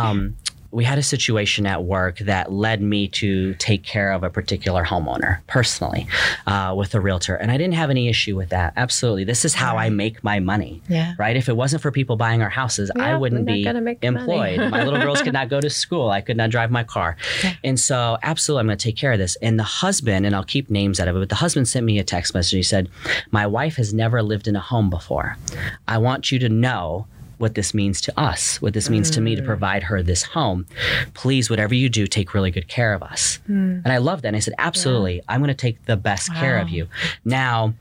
we 0.76 0.84
had 0.84 0.98
a 0.98 1.04
situation 1.04 1.66
at 1.66 1.86
work 1.86 2.20
that 2.20 2.52
led 2.52 2.82
me 2.82 3.08
to 3.08 3.54
take 3.54 3.82
care 3.84 4.12
of 4.12 4.24
a 4.24 4.30
particular 4.30 4.84
homeowner 4.84 5.40
personally 5.48 6.06
uh, 6.48 6.74
with 6.76 6.94
a 6.94 7.00
realtor. 7.00 7.36
And 7.36 7.50
I 7.50 7.58
didn't 7.58 7.76
have 7.76 7.90
any 7.90 8.10
issue 8.10 8.36
with 8.36 8.50
that. 8.50 8.74
Absolutely. 8.76 9.24
This 9.24 9.46
is 9.46 9.54
how 9.54 9.78
I 9.78 9.90
make 9.90 10.22
my 10.22 10.42
money. 10.42 10.82
Yeah. 10.90 11.14
Right? 11.18 11.38
If 11.38 11.48
it 11.48 11.56
wasn't 11.56 11.82
for 11.82 11.92
people 11.92 12.18
buying 12.18 12.42
our 12.42 12.50
houses, 12.50 12.92
I 13.00 13.16
wouldn't 13.16 13.46
be 13.46 13.64
gonna 13.64 13.80
make 13.80 14.02
the 14.02 14.12
money. 14.12 14.24
employed. 14.24 14.70
my 14.70 14.84
little 14.84 15.00
girls 15.00 15.22
could 15.22 15.32
not 15.32 15.48
go 15.48 15.62
to 15.62 15.70
school. 15.70 16.10
I 16.10 16.20
could 16.20 16.36
not 16.36 16.50
drive 16.50 16.72
my 16.72 16.84
car. 16.84 17.16
Okay. 17.40 17.58
And 17.64 17.80
so, 17.80 18.18
absolutely, 18.22 18.60
I'm 18.60 18.68
going 18.68 18.78
to 18.78 18.84
take 18.84 18.98
care 18.98 19.14
of 19.14 19.18
this. 19.18 19.38
And 19.38 19.58
the 19.58 19.64
husband, 19.64 20.26
and 20.26 20.36
I'll 20.36 20.44
keep 20.44 20.70
names 20.70 21.00
out 21.00 21.08
of 21.08 21.16
it, 21.16 21.20
but 21.20 21.30
the 21.30 21.36
husband 21.36 21.70
sent 21.70 21.86
me 21.86 22.00
a 22.00 22.04
text 22.04 22.34
message. 22.34 22.52
He 22.52 22.64
said, 22.64 22.90
My 23.32 23.48
wife 23.48 23.78
has 23.78 23.94
never 23.94 24.22
lived 24.22 24.46
in 24.46 24.58
a 24.58 24.60
home 24.60 24.90
before. 24.90 25.38
I 25.88 26.00
want 26.00 26.34
you 26.34 26.40
to 26.40 26.50
know 26.50 27.08
what 27.38 27.56
this 27.56 27.74
means 27.74 28.02
to 28.02 28.20
us, 28.20 28.62
what 28.62 28.74
this 28.74 28.90
means 28.90 29.10
to 29.12 29.22
me 29.22 29.36
to 29.36 29.42
mm. 29.42 29.46
provide 29.46 29.84
her 29.84 30.02
this 30.02 30.24
home. 30.24 30.66
Please, 31.14 31.50
whatever 31.50 31.74
you 31.74 31.90
do, 31.90 32.08
take 32.08 32.34
really 32.34 32.52
good 32.52 32.68
care 32.68 32.94
of 32.94 33.04
us. 33.04 33.40
Mm. 33.50 33.84
And 33.84 33.88
I 33.88 33.98
loved 33.98 34.24
that. 34.24 34.30
And 34.30 34.38
I 34.38 34.40
said, 34.40 34.56
Absolutely. 34.58 35.22
I'm 35.28 35.42
going 35.42 35.50
to 35.50 35.54
take 35.54 35.86
the 35.86 35.98
best 35.98 36.34
care 36.34 36.58
of 36.58 36.70
you. 36.70 36.88
Now, 37.24 37.74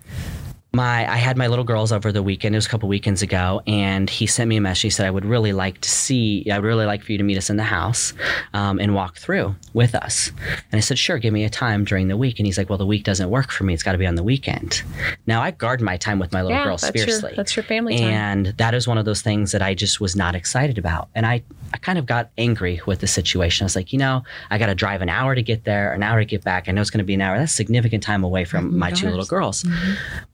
my 0.75 1.11
I 1.11 1.17
had 1.17 1.37
my 1.37 1.47
little 1.47 1.65
girls 1.65 1.93
over 1.93 2.13
the 2.13 2.23
weekend. 2.23 2.55
It 2.55 2.59
was 2.59 2.67
a 2.67 2.69
couple 2.69 2.89
weekends 2.89 3.23
ago, 3.23 3.63
and 3.67 4.11
he 4.11 4.27
sent 4.27 4.49
me 4.49 4.57
a 4.57 4.61
message. 4.61 4.83
He 4.83 4.91
said, 4.91 5.07
"I 5.07 5.11
would 5.11 5.25
really 5.25 5.53
like 5.53 5.81
to 5.83 5.89
see. 5.91 6.51
I'd 6.51 6.63
really 6.63 6.85
like 6.87 7.03
for 7.03 7.13
you 7.13 7.19
to 7.19 7.25
meet 7.25 7.37
us 7.39 7.49
in 7.51 7.57
the 7.57 7.63
house 7.65 8.13
um, 8.53 8.79
and 8.79 8.95
walk 8.95 9.17
through 9.17 9.55
with 9.73 9.95
us." 9.95 10.31
And 10.73 10.79
I 10.79 10.81
said, 10.81 10.99
"Sure, 10.99 11.19
give 11.19 11.33
me 11.33 11.45
a 11.45 11.51
time 11.51 11.85
during 11.85 12.09
the 12.09 12.17
week." 12.17 12.39
And 12.39 12.47
he's 12.47 12.59
like, 12.59 12.69
"Well, 12.69 12.79
the 12.79 12.87
week 12.87 13.05
doesn't 13.05 13.31
work 13.31 13.51
for 13.51 13.65
me. 13.65 13.73
It's 13.75 13.83
got 13.83 13.93
to 13.93 13.99
be 13.99 14.07
on 14.07 14.15
the 14.17 14.23
weekend." 14.23 14.83
Now 15.27 15.43
I 15.43 15.51
guard 15.53 15.81
my 15.81 15.97
time 15.97 16.19
with 16.19 16.33
my 16.33 16.43
little 16.43 16.59
Yeah, 16.59 16.65
girls 16.65 16.83
that's 16.83 16.97
your- 16.97 17.07
fiercely. 17.07 17.33
that's 17.37 17.57
your 17.57 17.63
family 17.65 17.97
time. 17.99 18.09
And 18.11 18.47
that 18.59 18.75
is 18.75 18.87
one 18.89 18.99
of 18.99 19.05
those 19.05 19.23
things 19.23 19.53
that 19.53 19.63
I 19.63 19.75
just 19.75 20.01
was 20.01 20.17
not 20.17 20.35
excited 20.35 20.79
about. 20.79 21.09
And 21.15 21.25
I 21.27 21.43
I 21.73 21.77
kind 21.79 21.99
of 21.99 22.07
got 22.07 22.31
angry 22.39 22.81
with 22.87 23.01
the 23.01 23.09
situation. 23.09 23.65
I 23.65 23.67
was 23.67 23.75
like, 23.75 23.93
you 23.93 23.99
know, 23.99 24.23
I 24.51 24.59
got 24.59 24.67
to 24.67 24.77
drive 24.77 25.03
an 25.03 25.09
hour 25.09 25.35
to 25.35 25.43
get 25.43 25.65
there, 25.65 25.93
an 25.93 26.05
hour 26.05 26.21
to 26.21 26.25
get 26.25 26.45
back. 26.45 26.69
I 26.69 26.73
know 26.73 26.81
it's 26.81 26.91
going 26.91 26.99
to 26.99 27.05
be 27.05 27.15
an 27.15 27.21
hour. 27.21 27.37
That's 27.37 27.53
significant 27.53 28.03
time 28.05 28.23
away 28.23 28.45
from 28.45 28.79
my 28.79 28.93
two 28.93 29.09
little 29.11 29.25
girls. 29.25 29.65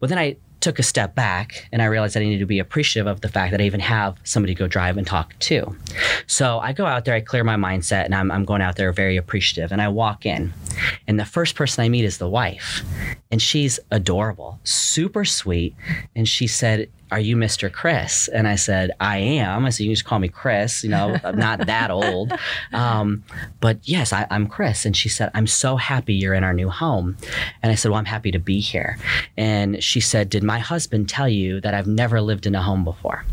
But 0.01 0.11
then 0.11 0.19
I 0.19 0.30
took 0.61 0.79
a 0.79 0.83
step 0.83 1.15
back 1.15 1.69
and 1.73 1.81
I 1.81 1.87
realized 1.87 2.17
I 2.17 2.21
needed 2.21 2.41
to 2.41 2.47
be 2.47 2.59
appreciative 2.59 3.07
of 3.07 3.23
the 3.23 3.29
fact 3.29 3.51
that 3.53 3.61
I 3.61 3.65
even 3.65 3.81
have 3.81 4.19
somebody 4.25 4.55
to 4.55 4.59
go 4.59 4.69
drive 4.69 4.99
and 4.99 5.07
talk 5.07 5.39
to. 5.41 5.75
So 6.27 6.59
I 6.59 6.73
go 6.73 6.85
out 6.87 7.07
there, 7.07 7.15
I 7.15 7.21
clear 7.21 7.45
my 7.45 7.57
mindset, 7.57 8.05
and 8.05 8.15
I'm, 8.15 8.31
I'm 8.31 8.45
going 8.45 8.61
out 8.61 8.77
there 8.77 8.93
very 8.93 9.17
appreciative. 9.17 9.73
And 9.73 9.81
I 9.81 9.89
walk 9.89 10.27
in, 10.27 10.53
and 11.07 11.19
the 11.19 11.25
first 11.25 11.55
person 11.55 11.83
I 11.83 11.89
meet 11.89 12.05
is 12.05 12.19
the 12.19 12.29
wife. 12.29 12.83
And 13.31 13.41
she's 13.41 13.81
adorable, 13.91 14.61
super 14.65 15.25
sweet. 15.25 15.75
And 16.15 16.29
she 16.29 16.47
said, 16.47 16.91
are 17.11 17.21
you 17.21 17.37
Mr. 17.37 17.73
Chris? 17.73 18.29
And 18.29 18.47
I 18.49 18.57
said, 18.57 18.91
I 19.01 19.19
am. 19.19 19.65
I 19.67 19.71
said, 19.71 19.85
you 19.85 19.89
can 19.91 19.95
just 19.97 20.05
call 20.05 20.19
me 20.19 20.29
Chris. 20.29 20.83
You 20.85 20.91
know, 20.91 21.17
I'm 21.25 21.37
not 21.39 21.67
that 21.67 21.91
old. 22.01 22.33
Um, 22.73 23.25
but 23.61 23.79
yes, 23.83 24.13
I, 24.13 24.27
I'm 24.31 24.47
Chris. 24.47 24.85
And 24.85 24.97
she 24.97 25.09
said, 25.09 25.31
I'm 25.35 25.47
so 25.47 25.77
happy 25.77 26.15
you're 26.15 26.35
in 26.35 26.45
our 26.45 26.55
new 26.55 26.69
home. 26.71 27.17
And 27.63 27.73
I 27.73 27.75
said, 27.75 27.91
Well, 27.91 27.99
I'm 27.99 28.05
happy 28.05 28.31
to 28.33 28.39
be 28.39 28.61
here. 28.61 28.99
And 29.37 29.83
she 29.83 30.01
said, 30.01 30.29
Did 30.31 30.43
my 30.43 30.59
husband 30.59 31.09
tell 31.09 31.29
you 31.29 31.61
that 31.63 31.75
I've 31.75 31.87
never 31.87 32.21
lived 32.21 32.47
in 32.47 32.55
a 32.55 32.63
home 32.63 32.85
before? 32.85 33.25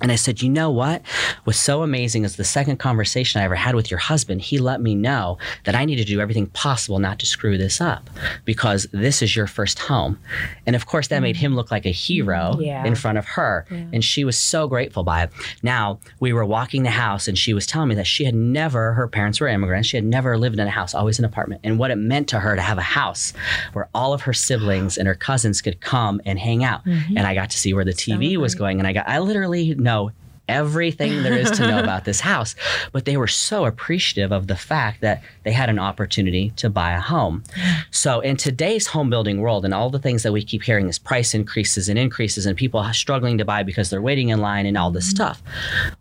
And 0.00 0.12
I 0.12 0.16
said, 0.16 0.42
You 0.42 0.48
know 0.50 0.70
what? 0.70 1.02
was 1.44 1.58
so 1.58 1.82
amazing 1.82 2.24
is 2.24 2.36
the 2.36 2.44
second 2.44 2.76
conversation 2.78 3.40
I 3.40 3.44
ever 3.44 3.54
had 3.54 3.74
with 3.74 3.90
your 3.90 3.98
husband, 4.00 4.42
he 4.42 4.58
let 4.58 4.80
me 4.80 4.94
know 4.94 5.38
that 5.64 5.74
I 5.74 5.84
need 5.84 5.96
to 5.96 6.04
do 6.04 6.20
everything 6.20 6.46
possible 6.48 6.98
not 6.98 7.18
to 7.20 7.26
screw 7.26 7.56
this 7.56 7.80
up 7.80 8.10
because 8.44 8.86
this 8.92 9.22
is 9.22 9.34
your 9.34 9.46
first 9.46 9.78
home. 9.78 10.18
And 10.66 10.74
of 10.76 10.86
course, 10.86 11.08
that 11.08 11.20
made 11.20 11.36
him 11.36 11.54
look 11.54 11.70
like 11.70 11.86
a 11.86 11.90
hero 11.92 12.56
Yeah. 12.60 12.84
in 12.84 12.94
front 12.98 13.18
of 13.18 13.26
her. 13.26 13.66
And 13.70 14.04
she 14.04 14.24
was 14.24 14.38
so 14.38 14.68
grateful 14.68 15.04
by 15.04 15.24
it. 15.24 15.30
Now, 15.62 16.00
we 16.20 16.32
were 16.32 16.44
walking 16.44 16.82
the 16.82 16.90
house 16.90 17.28
and 17.28 17.38
she 17.38 17.54
was 17.54 17.66
telling 17.66 17.88
me 17.88 17.94
that 17.94 18.06
she 18.06 18.24
had 18.24 18.34
never, 18.34 18.92
her 18.92 19.08
parents 19.08 19.40
were 19.40 19.48
immigrants, 19.48 19.88
she 19.88 19.96
had 19.96 20.04
never 20.04 20.36
lived 20.36 20.58
in 20.58 20.66
a 20.66 20.70
house, 20.70 20.94
always 20.94 21.18
an 21.18 21.24
apartment. 21.24 21.60
And 21.64 21.78
what 21.78 21.90
it 21.90 21.96
meant 21.96 22.28
to 22.28 22.40
her 22.40 22.56
to 22.56 22.62
have 22.62 22.78
a 22.78 22.82
house 22.82 23.32
where 23.72 23.88
all 23.94 24.12
of 24.12 24.22
her 24.22 24.32
siblings 24.32 24.98
and 24.98 25.06
her 25.08 25.14
cousins 25.14 25.62
could 25.62 25.80
come 25.80 26.20
and 26.24 26.38
hang 26.38 26.64
out. 26.64 26.84
Mm-hmm. 26.84 27.16
And 27.16 27.26
I 27.26 27.34
got 27.34 27.50
to 27.50 27.58
see 27.58 27.72
where 27.72 27.84
the 27.84 27.92
TV 27.92 28.36
was 28.36 28.54
going. 28.54 28.78
And 28.78 28.86
I 28.86 28.92
got, 28.92 29.08
I 29.08 29.18
literally 29.18 29.74
know 29.74 30.12
everything 30.48 31.22
there 31.22 31.36
is 31.36 31.50
to 31.52 31.66
know 31.66 31.78
about 31.82 32.04
this 32.04 32.20
house. 32.20 32.54
But 32.92 33.04
they 33.04 33.16
were 33.16 33.26
so 33.26 33.64
appreciative 33.64 34.32
of 34.32 34.46
the 34.46 34.56
fact 34.56 35.00
that 35.00 35.22
they 35.44 35.52
had 35.52 35.70
an 35.70 35.78
opportunity 35.78 36.50
to 36.56 36.70
buy 36.70 36.92
a 36.92 37.00
home. 37.00 37.44
So 37.90 38.20
in 38.20 38.36
today's 38.36 38.86
home 38.86 39.10
building 39.10 39.40
world 39.40 39.64
and 39.64 39.74
all 39.74 39.90
the 39.90 39.98
things 39.98 40.22
that 40.22 40.32
we 40.32 40.42
keep 40.42 40.62
hearing 40.62 40.88
is 40.88 40.98
price 40.98 41.34
increases 41.34 41.88
and 41.88 41.98
increases 41.98 42.46
and 42.46 42.56
people 42.56 42.82
struggling 42.92 43.38
to 43.38 43.44
buy 43.44 43.62
because 43.62 43.90
they're 43.90 44.02
waiting 44.02 44.30
in 44.30 44.40
line 44.40 44.66
and 44.66 44.76
all 44.76 44.90
this 44.90 45.06
mm-hmm. 45.06 45.16
stuff. 45.16 45.42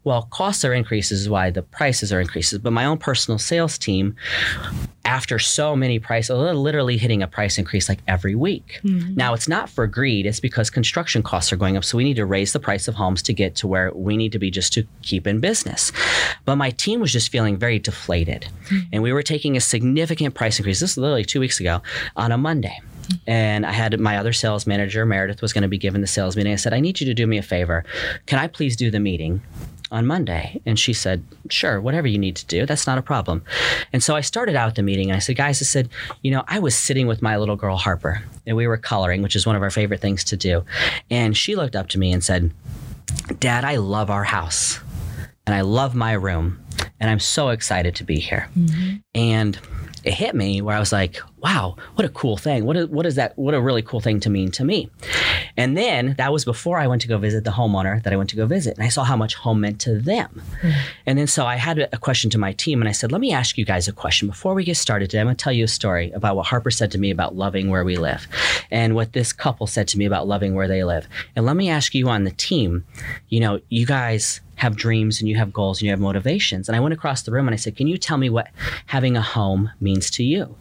Well, 0.03 0.23
costs 0.31 0.63
are 0.65 0.73
increases 0.73 1.21
is 1.21 1.29
why 1.29 1.49
the 1.49 1.62
prices 1.62 2.12
are 2.13 2.21
increases. 2.21 2.60
But 2.60 2.73
my 2.73 2.86
own 2.86 2.97
personal 2.97 3.38
sales 3.38 3.77
team, 3.77 4.15
after 5.08 5.39
so 5.39 5.74
many 5.74 6.00
price, 6.00 6.30
literally 6.30 6.98
hitting 6.98 7.24
a 7.24 7.28
price 7.28 7.58
increase 7.58 7.88
like 7.88 8.00
every 8.08 8.36
week. 8.36 8.82
Mm-hmm. 8.84 9.15
Now 9.15 9.34
it's 9.34 9.48
not 9.48 9.70
for 9.70 9.88
greed; 9.88 10.26
it's 10.26 10.41
because 10.41 10.70
construction 10.70 11.24
costs 11.24 11.52
are 11.54 11.56
going 11.56 11.78
up. 11.78 11.86
So 11.86 11.98
we 11.98 12.04
need 12.04 12.17
to 12.17 12.26
raise 12.26 12.52
the 12.52 12.60
price 12.60 12.88
of 12.88 12.96
homes 12.96 13.22
to 13.24 13.34
get 13.34 13.56
to 13.56 13.67
where 13.67 13.91
we 13.93 14.17
need 14.17 14.34
to 14.34 14.39
be 14.39 14.52
just 14.52 14.74
to 14.74 14.86
keep 15.02 15.26
in 15.26 15.39
business. 15.39 15.93
But 16.46 16.58
my 16.58 16.72
team 16.72 17.00
was 17.00 17.13
just 17.13 17.32
feeling 17.32 17.58
very 17.58 17.80
deflated, 17.80 18.48
mm-hmm. 18.65 18.89
and 18.91 19.02
we 19.02 19.13
were 19.13 19.24
taking 19.24 19.56
a 19.56 19.62
significant 19.62 20.36
price 20.36 20.60
increase. 20.60 20.82
This 20.82 20.91
is 20.91 20.98
literally 20.98 21.26
two 21.26 21.39
weeks 21.39 21.60
ago 21.60 21.82
on 22.17 22.32
a 22.32 22.38
Monday. 22.38 22.80
Mm-hmm. 22.82 23.30
And 23.30 23.65
I 23.65 23.72
had 23.72 23.98
my 24.00 24.17
other 24.17 24.34
sales 24.34 24.67
manager, 24.67 25.06
Meredith, 25.06 25.41
was 25.41 25.54
going 25.54 25.62
to 25.62 25.70
be 25.70 25.78
given 25.78 26.02
the 26.02 26.08
sales 26.08 26.36
meeting. 26.36 26.52
I 26.52 26.58
said, 26.58 26.74
I 26.74 26.82
need 26.82 27.00
you 27.00 27.06
to 27.06 27.13
do 27.13 27.26
me 27.26 27.38
a 27.38 27.43
favor. 27.43 27.86
Can 28.26 28.39
I 28.39 28.48
please 28.48 28.76
do 28.76 28.91
the 28.91 29.00
meeting? 29.00 29.41
On 29.91 30.06
Monday. 30.06 30.62
And 30.65 30.78
she 30.78 30.93
said, 30.93 31.23
Sure, 31.50 31.80
whatever 31.80 32.08
you 32.08 32.17
need 32.17 32.36
to 32.38 32.45
do, 32.45 32.65
that's 32.65 32.88
not 32.88 32.97
a 32.97 33.02
problem. 33.02 33.43
And 33.93 34.04
so 34.04 34.15
I 34.15 34.21
started 34.21 34.56
out 34.56 34.76
the 34.76 34.84
meeting 34.84 35.10
and 35.10 35.15
I 35.15 35.19
said, 35.19 35.38
Guys, 35.38 35.62
I 35.62 35.65
said, 35.65 35.89
you 36.21 36.32
know, 36.32 36.43
I 36.47 36.60
was 36.60 36.76
sitting 36.76 37.08
with 37.08 37.21
my 37.21 37.38
little 37.38 37.56
girl 37.56 37.78
Harper 37.78 38.23
and 38.45 38.58
we 38.58 38.67
were 38.67 38.78
coloring, 38.78 39.21
which 39.21 39.36
is 39.36 39.45
one 39.45 39.56
of 39.56 39.62
our 39.62 39.69
favorite 39.69 40.02
things 40.02 40.23
to 40.26 40.38
do. 40.38 40.63
And 41.10 41.36
she 41.36 41.56
looked 41.56 41.76
up 41.76 41.88
to 41.89 42.00
me 42.00 42.12
and 42.12 42.23
said, 42.23 42.52
Dad, 43.39 43.63
I 43.63 43.78
love 43.78 44.10
our 44.10 44.23
house 44.23 44.80
and 45.45 45.56
I 45.56 45.62
love 45.62 45.95
my 45.95 46.13
room 46.13 46.60
and 47.00 47.10
I'm 47.10 47.19
so 47.19 47.50
excited 47.50 47.95
to 47.95 48.04
be 48.04 48.19
here. 48.19 48.50
Mm-hmm. 48.58 48.95
And 49.15 49.60
it 50.08 50.13
hit 50.13 50.34
me 50.36 50.62
where 50.62 50.76
I 50.76 50.80
was 50.80 50.93
like, 50.93 51.20
wow, 51.39 51.76
what 51.96 52.06
a 52.06 52.10
cool 52.10 52.38
thing. 52.38 52.65
What 52.65 52.78
is, 52.78 52.88
what 52.88 53.06
is 53.06 53.15
that? 53.15 53.38
What 53.38 53.54
a 53.54 53.62
really 53.62 53.82
cool 53.82 54.00
thing 54.00 54.20
to 54.22 54.30
mean 54.30 54.52
to 54.52 54.63
me. 54.63 54.89
And 55.58 55.76
then 55.76 56.15
that 56.17 56.32
was 56.32 56.46
before 56.46 56.78
I 56.78 56.88
went 56.88 57.02
to 57.04 57.08
go 57.08 57.17
visit 57.17 57.43
the 57.43 57.52
homeowner 57.52 58.02
that 58.04 58.13
I 58.13 58.15
went 58.15 58.30
to 58.32 58.36
go 58.36 58.46
visit. 58.46 58.78
And 58.78 58.86
I 58.86 58.89
saw 58.89 59.04
how 59.04 59.17
much 59.17 59.36
home 59.36 59.62
meant 59.62 59.82
to 59.82 60.00
them. 60.00 60.41
Hmm. 60.62 60.72
And 61.06 61.20
then 61.20 61.28
so 61.28 61.46
I 61.46 61.56
had 61.56 61.80
a 61.80 61.98
a 61.98 62.00
question 62.00 62.30
to 62.30 62.38
my 62.38 62.54
team 62.54 62.82
and 62.82 62.88
I 62.88 62.91
said, 62.91 63.12
let 63.12 63.20
me 63.20 63.34
ask 63.34 63.58
you 63.58 63.65
guys 63.65 63.88
a 63.88 63.91
question. 63.91 64.28
Before 64.28 64.54
we 64.54 64.63
get 64.63 64.78
started 64.78 65.10
today, 65.10 65.20
I'm 65.20 65.28
going 65.28 65.36
to 65.36 65.43
tell 65.43 65.52
you 65.52 65.65
a 65.65 65.67
story 65.67 66.12
about 66.12 66.36
what 66.36 66.46
Harper 66.46 66.72
said 66.72 66.91
to 66.91 66.98
me 66.98 67.12
about 67.12 67.36
loving 67.36 67.70
where 67.70 67.84
we 67.84 67.98
live 67.98 68.28
and 68.72 68.96
what 68.96 69.13
this 69.13 69.34
couple 69.34 69.67
said 69.67 69.88
to 69.89 69.98
me 69.98 70.06
about 70.06 70.28
loving 70.28 70.54
where 70.54 70.67
they 70.67 70.84
live. 70.84 71.08
And 71.36 71.46
let 71.46 71.56
me 71.56 71.70
ask 71.70 71.93
you 71.96 72.08
on 72.08 72.24
the 72.24 72.32
team, 72.32 72.86
you 73.30 73.39
know, 73.39 73.60
you 73.70 73.86
guys 73.86 74.41
have 74.58 74.76
dreams 74.76 75.20
and 75.20 75.30
you 75.30 75.36
have 75.38 75.54
goals 75.54 75.80
and 75.80 75.86
you 75.86 75.91
have 75.91 76.00
motivations. 76.00 76.67
And 76.67 76.76
I 76.76 76.80
went 76.80 76.93
across 76.93 77.22
the 77.24 77.32
room 77.32 77.48
and 77.48 77.54
I 77.54 77.58
said, 77.58 77.76
Can 77.76 77.88
you 77.88 77.98
tell 77.98 78.17
me 78.17 78.30
what 78.30 78.50
having 78.88 79.17
a 79.17 79.22
home 79.22 79.72
means 79.80 80.12
to 80.12 80.24
you? 80.24 80.56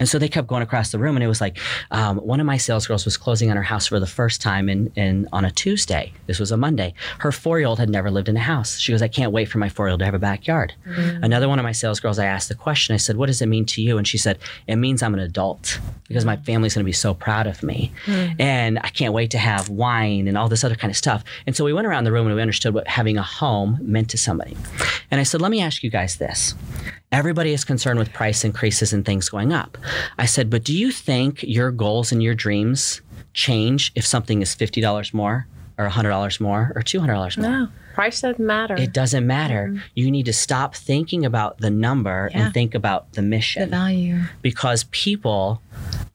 And 0.00 0.08
so 0.08 0.18
they 0.18 0.28
kept 0.28 0.48
going 0.48 0.62
across 0.62 0.90
the 0.92 0.98
room 0.98 1.16
and 1.16 1.22
it 1.22 1.28
was 1.28 1.40
like 1.40 1.58
um, 1.90 2.18
one 2.18 2.40
of 2.40 2.46
my 2.46 2.56
sales 2.56 2.86
girls 2.86 3.04
was 3.04 3.16
closing 3.16 3.50
on 3.50 3.56
her 3.56 3.62
house 3.62 3.86
for 3.86 4.00
the 4.00 4.06
first 4.06 4.42
time 4.42 4.68
in, 4.68 4.92
in 4.96 5.28
on 5.32 5.44
a 5.44 5.50
Tuesday. 5.50 6.12
This 6.26 6.38
was 6.38 6.50
a 6.50 6.56
Monday. 6.56 6.94
Her 7.18 7.32
four 7.32 7.58
year 7.58 7.68
old 7.68 7.78
had 7.78 7.88
never 7.90 8.10
lived 8.10 8.28
in 8.28 8.36
a 8.36 8.40
house. 8.40 8.78
She 8.78 8.92
goes, 8.92 9.02
I 9.02 9.08
can't 9.08 9.32
wait 9.32 9.48
for 9.48 9.58
my 9.58 9.68
four 9.68 9.86
year 9.86 9.92
old 9.92 10.00
to 10.00 10.04
have 10.04 10.14
a 10.14 10.18
backyard. 10.18 10.74
Another 11.22 11.48
one 11.48 11.58
of 11.58 11.62
my 11.62 11.72
sales 11.72 12.00
girls, 12.00 12.18
I 12.18 12.26
asked 12.26 12.48
the 12.48 12.54
question, 12.54 12.94
I 12.94 12.98
said, 12.98 13.16
What 13.16 13.26
does 13.26 13.42
it 13.42 13.46
mean 13.46 13.66
to 13.66 13.82
you? 13.82 13.98
And 13.98 14.06
she 14.06 14.18
said, 14.18 14.38
It 14.66 14.76
means 14.76 15.02
I'm 15.02 15.14
an 15.14 15.20
adult 15.20 15.78
because 16.08 16.24
my 16.24 16.36
family's 16.36 16.74
going 16.74 16.84
to 16.84 16.88
be 16.88 16.92
so 16.92 17.14
proud 17.14 17.46
of 17.46 17.62
me. 17.62 17.92
And 18.38 18.78
I 18.80 18.88
can't 18.88 19.14
wait 19.14 19.30
to 19.32 19.38
have 19.38 19.68
wine 19.68 20.28
and 20.28 20.36
all 20.36 20.48
this 20.48 20.64
other 20.64 20.74
kind 20.74 20.90
of 20.90 20.96
stuff. 20.96 21.24
And 21.46 21.54
so 21.56 21.64
we 21.64 21.72
went 21.72 21.86
around 21.86 22.04
the 22.04 22.12
room 22.12 22.26
and 22.26 22.34
we 22.34 22.42
understood 22.42 22.74
what 22.74 22.86
having 22.88 23.18
a 23.18 23.22
home 23.46 23.78
meant 23.94 24.08
to 24.10 24.18
somebody. 24.18 24.56
And 25.10 25.20
I 25.20 25.24
said, 25.24 25.40
Let 25.42 25.50
me 25.50 25.60
ask 25.60 25.82
you 25.82 25.90
guys 25.90 26.16
this. 26.16 26.54
Everybody 27.10 27.52
is 27.52 27.64
concerned 27.64 27.98
with 27.98 28.12
price 28.12 28.44
increases 28.44 28.92
and 28.94 29.04
things 29.04 29.28
going 29.28 29.52
up. 29.52 29.76
I 30.18 30.26
said, 30.26 30.48
But 30.48 30.64
do 30.64 30.72
you 30.82 30.90
think 30.92 31.42
your 31.42 31.70
goals 31.70 32.12
and 32.12 32.22
your 32.22 32.34
dreams 32.34 33.02
change 33.34 33.92
if 33.94 34.04
something 34.06 34.42
is 34.42 34.50
$50 34.54 35.12
more 35.12 35.46
or 35.78 35.88
$100 35.88 36.40
more 36.40 36.72
or 36.76 36.82
$200 36.82 37.36
more? 37.38 37.50
No, 37.50 37.68
price 37.94 38.20
doesn't 38.20 38.44
matter. 38.46 38.74
It 38.76 38.92
doesn't 38.92 39.26
matter. 39.26 39.62
You 39.94 40.10
need 40.10 40.26
to 40.26 40.32
stop 40.32 40.74
thinking 40.74 41.24
about 41.24 41.58
the 41.58 41.70
number 41.70 42.30
Yeah. 42.32 42.44
and 42.46 42.54
think 42.54 42.74
about 42.74 43.12
the 43.14 43.22
mission 43.22 43.62
The 43.62 43.68
value. 43.76 44.20
because 44.42 44.84
people 44.90 45.60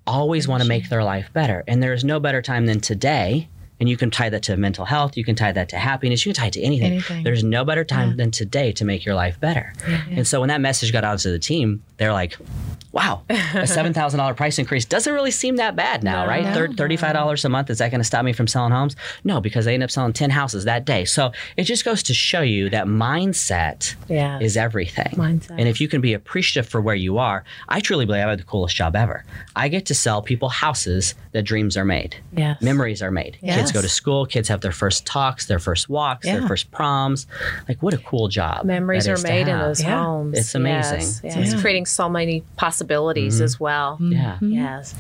always 0.05 0.47
want 0.47 0.63
to 0.63 0.69
make 0.69 0.89
their 0.89 1.03
life 1.03 1.29
better. 1.33 1.63
And 1.67 1.83
there 1.83 1.93
is 1.93 2.03
no 2.03 2.19
better 2.19 2.41
time 2.41 2.65
than 2.65 2.79
today. 2.79 3.49
And 3.79 3.87
you 3.87 3.95
can 3.95 4.09
tie 4.09 4.29
that 4.29 4.43
to 4.43 4.57
mental 4.57 4.85
health, 4.85 5.15
you 5.17 5.23
can 5.23 5.35
tie 5.35 5.51
that 5.51 5.69
to 5.69 5.77
happiness, 5.77 6.25
you 6.25 6.33
can 6.33 6.41
tie 6.41 6.47
it 6.47 6.53
to 6.53 6.61
anything. 6.61 6.93
Anything. 6.93 7.23
There's 7.23 7.43
no 7.43 7.63
better 7.63 7.83
time 7.83 8.17
than 8.17 8.31
today 8.31 8.71
to 8.73 8.85
make 8.85 9.05
your 9.05 9.13
life 9.13 9.39
better. 9.39 9.73
And 10.09 10.27
so 10.27 10.39
when 10.39 10.49
that 10.49 10.61
message 10.61 10.91
got 10.91 11.03
out 11.03 11.19
to 11.19 11.29
the 11.29 11.39
team, 11.39 11.83
they're 11.97 12.13
like, 12.13 12.37
wow, 12.91 13.21
a 13.30 13.34
$7,000 13.63 14.36
price 14.36 14.58
increase 14.60 14.86
doesn't 14.86 15.13
really 15.13 15.32
seem 15.32 15.58
that 15.58 15.76
bad 15.76 16.04
now, 16.04 16.26
right? 16.28 16.43
No. 16.43 16.67
$35 16.67 17.45
a 17.45 17.50
month, 17.50 17.69
is 17.69 17.78
that 17.80 17.91
going 17.91 18.00
to 18.00 18.06
stop 18.06 18.23
me 18.26 18.34
from 18.34 18.47
selling 18.47 18.71
homes? 18.71 18.95
No, 19.23 19.39
because 19.41 19.65
they 19.65 19.73
end 19.73 19.84
up 19.84 19.91
selling 19.91 20.13
10 20.13 20.30
houses 20.30 20.65
that 20.65 20.86
day. 20.86 21.06
So 21.06 21.32
it 21.58 21.63
just 21.63 21.86
goes 21.86 22.02
to 22.04 22.13
show 22.13 22.41
you 22.41 22.69
that 22.69 22.88
mindset 22.88 23.95
Yeah. 24.08 24.39
is 24.39 24.58
everything. 24.58 25.12
Mindset. 25.15 25.52
And 25.60 25.67
if 25.67 25.80
you 25.82 25.88
can 25.88 26.02
be 26.02 26.13
appreciative 26.13 26.69
for 26.69 26.82
where 26.82 26.95
you 26.95 27.17
are, 27.17 27.43
I 27.69 27.80
truly 27.82 28.06
believe 28.06 28.23
I 28.23 28.30
have 28.30 28.38
the 28.38 28.43
coolest 28.43 28.76
job 28.76 28.95
ever. 28.95 29.23
I 29.56 29.67
get 29.67 29.86
to 29.88 29.93
sell 29.95 30.21
people 30.21 30.50
houses 30.50 31.13
that 31.34 31.43
dreams 31.43 31.78
are 31.78 31.86
made. 31.86 32.15
Yes. 32.36 32.62
Memories 32.62 33.02
are 33.02 33.12
made. 33.12 33.38
Kids 33.41 33.71
go 33.71 33.82
to 33.82 33.89
school, 33.89 34.26
kids 34.26 34.47
have 34.47 34.62
their 34.62 34.71
first 34.71 35.06
talks, 35.06 35.45
their 35.45 35.60
first 35.60 35.89
walks, 35.89 36.26
their 36.26 36.47
first 36.47 36.71
proms. 36.71 37.28
Like 37.67 37.82
what 37.84 37.93
a 37.93 37.97
cool 38.00 38.28
job. 38.28 38.65
Memories 38.65 39.08
are 39.08 39.17
made 39.19 39.47
in 39.47 39.58
those 39.60 39.82
Yeah. 39.84 40.04
homes. 40.04 40.38
It's 40.38 40.56
amazing. 40.56 41.00
Yes, 41.00 41.21
yes. 41.23 41.36
Yeah. 41.36 41.41
It's 41.43 41.62
creating 41.62 41.86
so 41.86 42.10
many 42.10 42.41
possibilities 42.56 42.76
as 42.81 43.59
well. 43.59 43.97
Yeah. 44.01 44.37
Yes. 44.41 44.95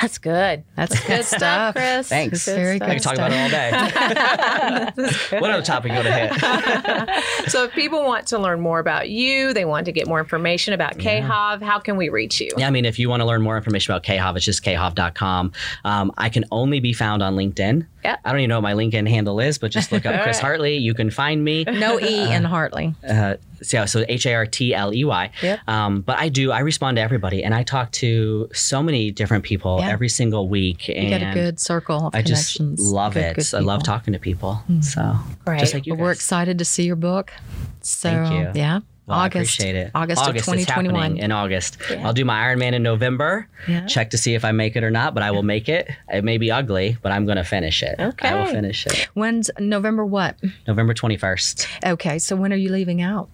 That's 0.00 0.18
good. 0.18 0.62
That's 0.76 0.94
good 1.00 1.06
Good 1.08 1.24
stuff, 1.24 1.38
stuff. 1.38 1.74
Chris. 1.74 2.08
Thanks. 2.08 2.46
Good 2.46 2.54
Very 2.54 2.76
stuff. 2.76 2.88
I 2.88 2.94
can 2.94 3.02
talk 3.02 3.14
about 3.14 3.32
it 3.32 3.42
all 3.42 3.48
day. 3.48 5.30
what 5.40 5.50
other 5.50 5.62
topic 5.62 5.90
you 5.90 5.96
want 5.96 6.06
to 6.06 6.12
hit? 6.12 7.24
So 7.48 7.64
if 7.64 7.72
people 7.72 8.04
want 8.04 8.26
to 8.28 8.38
learn 8.38 8.60
more 8.60 8.78
about 8.78 9.08
you, 9.08 9.54
they 9.54 9.64
want 9.64 9.86
to 9.86 9.92
get 9.92 10.06
more 10.06 10.20
information 10.20 10.74
about 10.74 10.98
KHOV, 10.98 11.62
how 11.62 11.78
can 11.78 11.96
we 11.96 12.10
reach 12.10 12.40
you? 12.40 12.50
Yeah, 12.58 12.66
I 12.66 12.70
mean, 12.70 12.84
if 12.84 12.98
you 12.98 13.08
want 13.08 13.20
to 13.20 13.26
learn 13.26 13.40
more 13.40 13.56
information 13.56 13.92
about 13.92 14.04
KHOV, 14.04 14.36
it's 14.36 14.44
just 14.44 14.62
khov.com. 14.62 15.52
Um, 15.84 16.12
I 16.18 16.28
can 16.28 16.44
only 16.52 16.78
be 16.80 16.92
found 16.92 17.22
on 17.22 17.34
LinkedIn. 17.34 17.86
Yeah. 18.04 18.16
I 18.24 18.30
don't 18.30 18.40
even 18.40 18.50
know 18.50 18.56
what 18.56 18.62
my 18.62 18.74
LinkedIn 18.74 19.08
handle 19.08 19.40
is, 19.40 19.56
but 19.58 19.70
just 19.70 19.90
look 19.92 20.04
up 20.04 20.22
Chris 20.22 20.36
right. 20.36 20.42
Hartley. 20.42 20.76
You 20.76 20.94
can 20.94 21.10
find 21.10 21.42
me. 21.42 21.64
No 21.64 21.98
E 21.98 22.32
in 22.32 22.44
Hartley. 22.44 22.94
Uh, 23.08 23.36
so, 23.62 23.86
so 23.86 24.04
H 24.08 24.26
A 24.26 24.34
R 24.34 24.46
T 24.46 24.74
L 24.74 24.92
E 24.94 25.04
Y. 25.04 25.30
Yep. 25.42 25.60
Um, 25.68 26.00
but 26.02 26.18
I 26.18 26.28
do, 26.28 26.52
I 26.52 26.60
respond 26.60 26.96
to 26.96 27.02
everybody 27.02 27.42
and 27.44 27.54
I 27.54 27.62
talk 27.62 27.92
to 27.92 28.48
so 28.52 28.82
many 28.82 29.10
different 29.10 29.44
people 29.44 29.78
Yeah. 29.80 29.90
every 29.90 30.08
single 30.08 30.48
week. 30.48 30.88
You 30.88 30.94
and 30.94 31.08
get 31.08 31.22
a 31.22 31.34
good 31.34 31.58
circle 31.60 32.08
of 32.08 32.14
I 32.14 32.22
just 32.22 32.60
love 32.60 33.14
Good, 33.14 33.24
it. 33.24 33.36
good 33.36 33.54
I 33.54 33.60
love 33.60 33.82
talking 33.82 34.12
to 34.12 34.18
people. 34.18 34.62
So, 34.80 35.16
Great. 35.44 35.60
just 35.60 35.74
like 35.74 35.86
you 35.86 35.94
Well, 35.94 36.04
we're 36.04 36.12
excited 36.12 36.58
to 36.58 36.64
see 36.64 36.84
your 36.84 36.96
book. 36.96 37.32
So, 37.80 38.08
Thank 38.10 38.32
you. 38.32 38.60
yeah. 38.60 38.80
Well, 39.08 39.18
August. 39.18 39.60
I 39.60 39.64
appreciate 39.64 39.74
it. 39.76 39.90
August, 39.94 40.22
of 40.28 40.36
it's 40.36 40.44
2021. 40.44 40.94
happening 41.00 41.22
in 41.22 41.32
August. 41.32 41.78
I'll 42.02 42.12
do 42.12 42.24
my 42.24 42.44
Ironman 42.44 42.74
in 42.74 42.82
November. 42.82 43.48
Yeah. 43.66 43.86
Check 43.86 44.10
to 44.10 44.18
see 44.18 44.34
if 44.34 44.44
I 44.44 44.52
make 44.52 44.76
it 44.76 44.84
or 44.84 44.90
not, 44.90 45.14
but 45.14 45.22
I 45.22 45.30
will 45.30 45.42
make 45.42 45.68
it. 45.68 45.90
It 46.08 46.24
may 46.24 46.36
be 46.38 46.50
ugly, 46.50 46.96
but 47.02 47.10
I'm 47.12 47.24
going 47.24 47.38
to 47.38 47.44
finish 47.44 47.82
it. 47.82 47.96
Okay. 47.98 48.28
I 48.28 48.34
will 48.34 48.46
finish 48.50 48.86
it. 48.86 49.08
When's 49.14 49.50
November 49.58 50.04
what? 50.04 50.36
November 50.66 50.92
21st, 50.94 51.92
Okay, 51.92 52.18
so 52.18 52.36
when 52.36 52.52
are 52.52 52.56
you 52.56 52.70
leaving 52.70 53.00
out? 53.00 53.28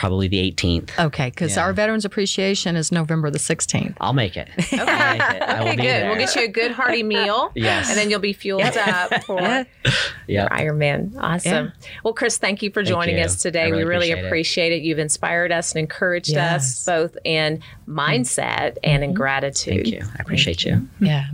Probably 0.00 0.28
the 0.28 0.38
18th. 0.50 0.98
Okay, 0.98 1.28
because 1.28 1.56
Yeah. 1.56 1.64
our 1.64 1.74
Veterans 1.74 2.06
Appreciation 2.06 2.74
is 2.74 2.90
November 2.90 3.28
the 3.28 3.38
16th. 3.38 3.96
I'll 4.00 4.14
make 4.14 4.34
it. 4.34 4.48
Okay. 4.58 5.18
Make 5.18 5.20
it. 5.20 5.42
I 5.42 5.60
will 5.60 5.66
Okay, 5.68 5.76
be 5.76 5.82
good. 5.82 5.84
there. 5.84 6.08
We'll 6.08 6.18
get 6.18 6.34
you 6.34 6.44
a 6.44 6.48
good 6.48 6.70
hearty 6.70 7.02
meal. 7.02 7.52
Yes. 7.60 7.90
And 7.90 7.98
then 7.98 8.08
you'll 8.08 8.18
be 8.18 8.32
fueled 8.32 8.62
up 8.62 9.24
for 9.24 9.40
Yep. 10.26 10.50
Ironman. 10.52 11.14
Awesome. 11.18 11.72
Well, 12.02 12.14
Chris, 12.14 12.38
thank 12.38 12.62
you 12.62 12.70
for 12.70 12.82
joining 12.82 13.18
you. 13.18 13.24
us 13.24 13.42
today. 13.42 13.70
Really 13.70 13.84
we 13.84 13.90
really 13.90 14.10
appreciate 14.12 14.24
it. 14.24 14.26
appreciate 14.26 14.72
it. 14.72 14.82
You've 14.82 14.98
inspired 14.98 15.52
us 15.52 15.72
and 15.72 15.80
encouraged 15.80 16.34
us 16.34 16.86
both 16.86 17.18
in 17.24 17.60
mindset 17.86 18.78
and 18.82 19.04
in 19.04 19.10
mm-hmm. 19.10 19.16
gratitude. 19.18 19.84
Thank 19.84 19.88
you. 19.88 20.00
I 20.02 20.22
appreciate 20.22 20.64
you. 20.64 20.88
Yeah. 21.00 21.26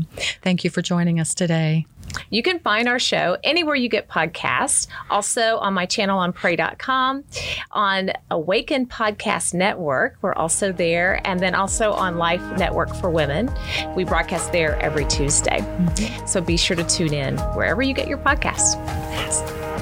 Thank 0.43 0.65
you 0.65 0.71
for 0.71 0.83
joining 0.83 1.21
us 1.21 1.35
today. 1.35 1.87
You 2.31 2.43
can 2.43 2.59
find 2.61 2.89
our 2.89 2.99
show 2.99 3.37
anywhere 3.45 3.75
you 3.75 3.89
get 3.89 4.09
podcasts. 4.09 4.87
Also 5.11 5.59
on 5.59 5.75
my 5.75 5.87
channel 5.87 6.19
on 6.19 6.33
pray.com, 6.33 7.25
on 7.73 8.11
Awaken 8.31 8.87
Podcast 8.87 9.55
Network. 9.55 10.17
We're 10.23 10.35
also 10.35 10.73
there. 10.73 11.21
And 11.25 11.41
then 11.41 11.55
also 11.55 11.93
on 11.93 12.19
Life 12.19 12.43
Network 12.59 12.95
for 12.95 13.11
Women. 13.11 13.51
We 13.95 14.05
broadcast 14.05 14.53
there 14.53 14.77
every 14.83 15.05
Tuesday. 15.07 15.61
Mm-hmm. 15.61 16.27
So 16.27 16.41
be 16.41 16.57
sure 16.57 16.77
to 16.77 16.85
tune 16.85 17.15
in 17.15 17.39
wherever 17.55 17.83
you 17.83 17.95
get 17.95 18.09
your 18.09 18.19
podcasts. 18.19 18.75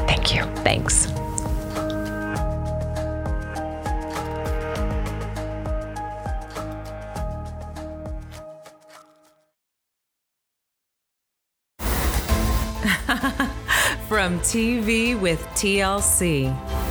Thank 0.06 0.34
you. 0.34 0.42
Thanks. 0.62 1.06
From 14.24 14.40
TV 14.40 15.20
with 15.20 15.46
TLC. 15.48 16.83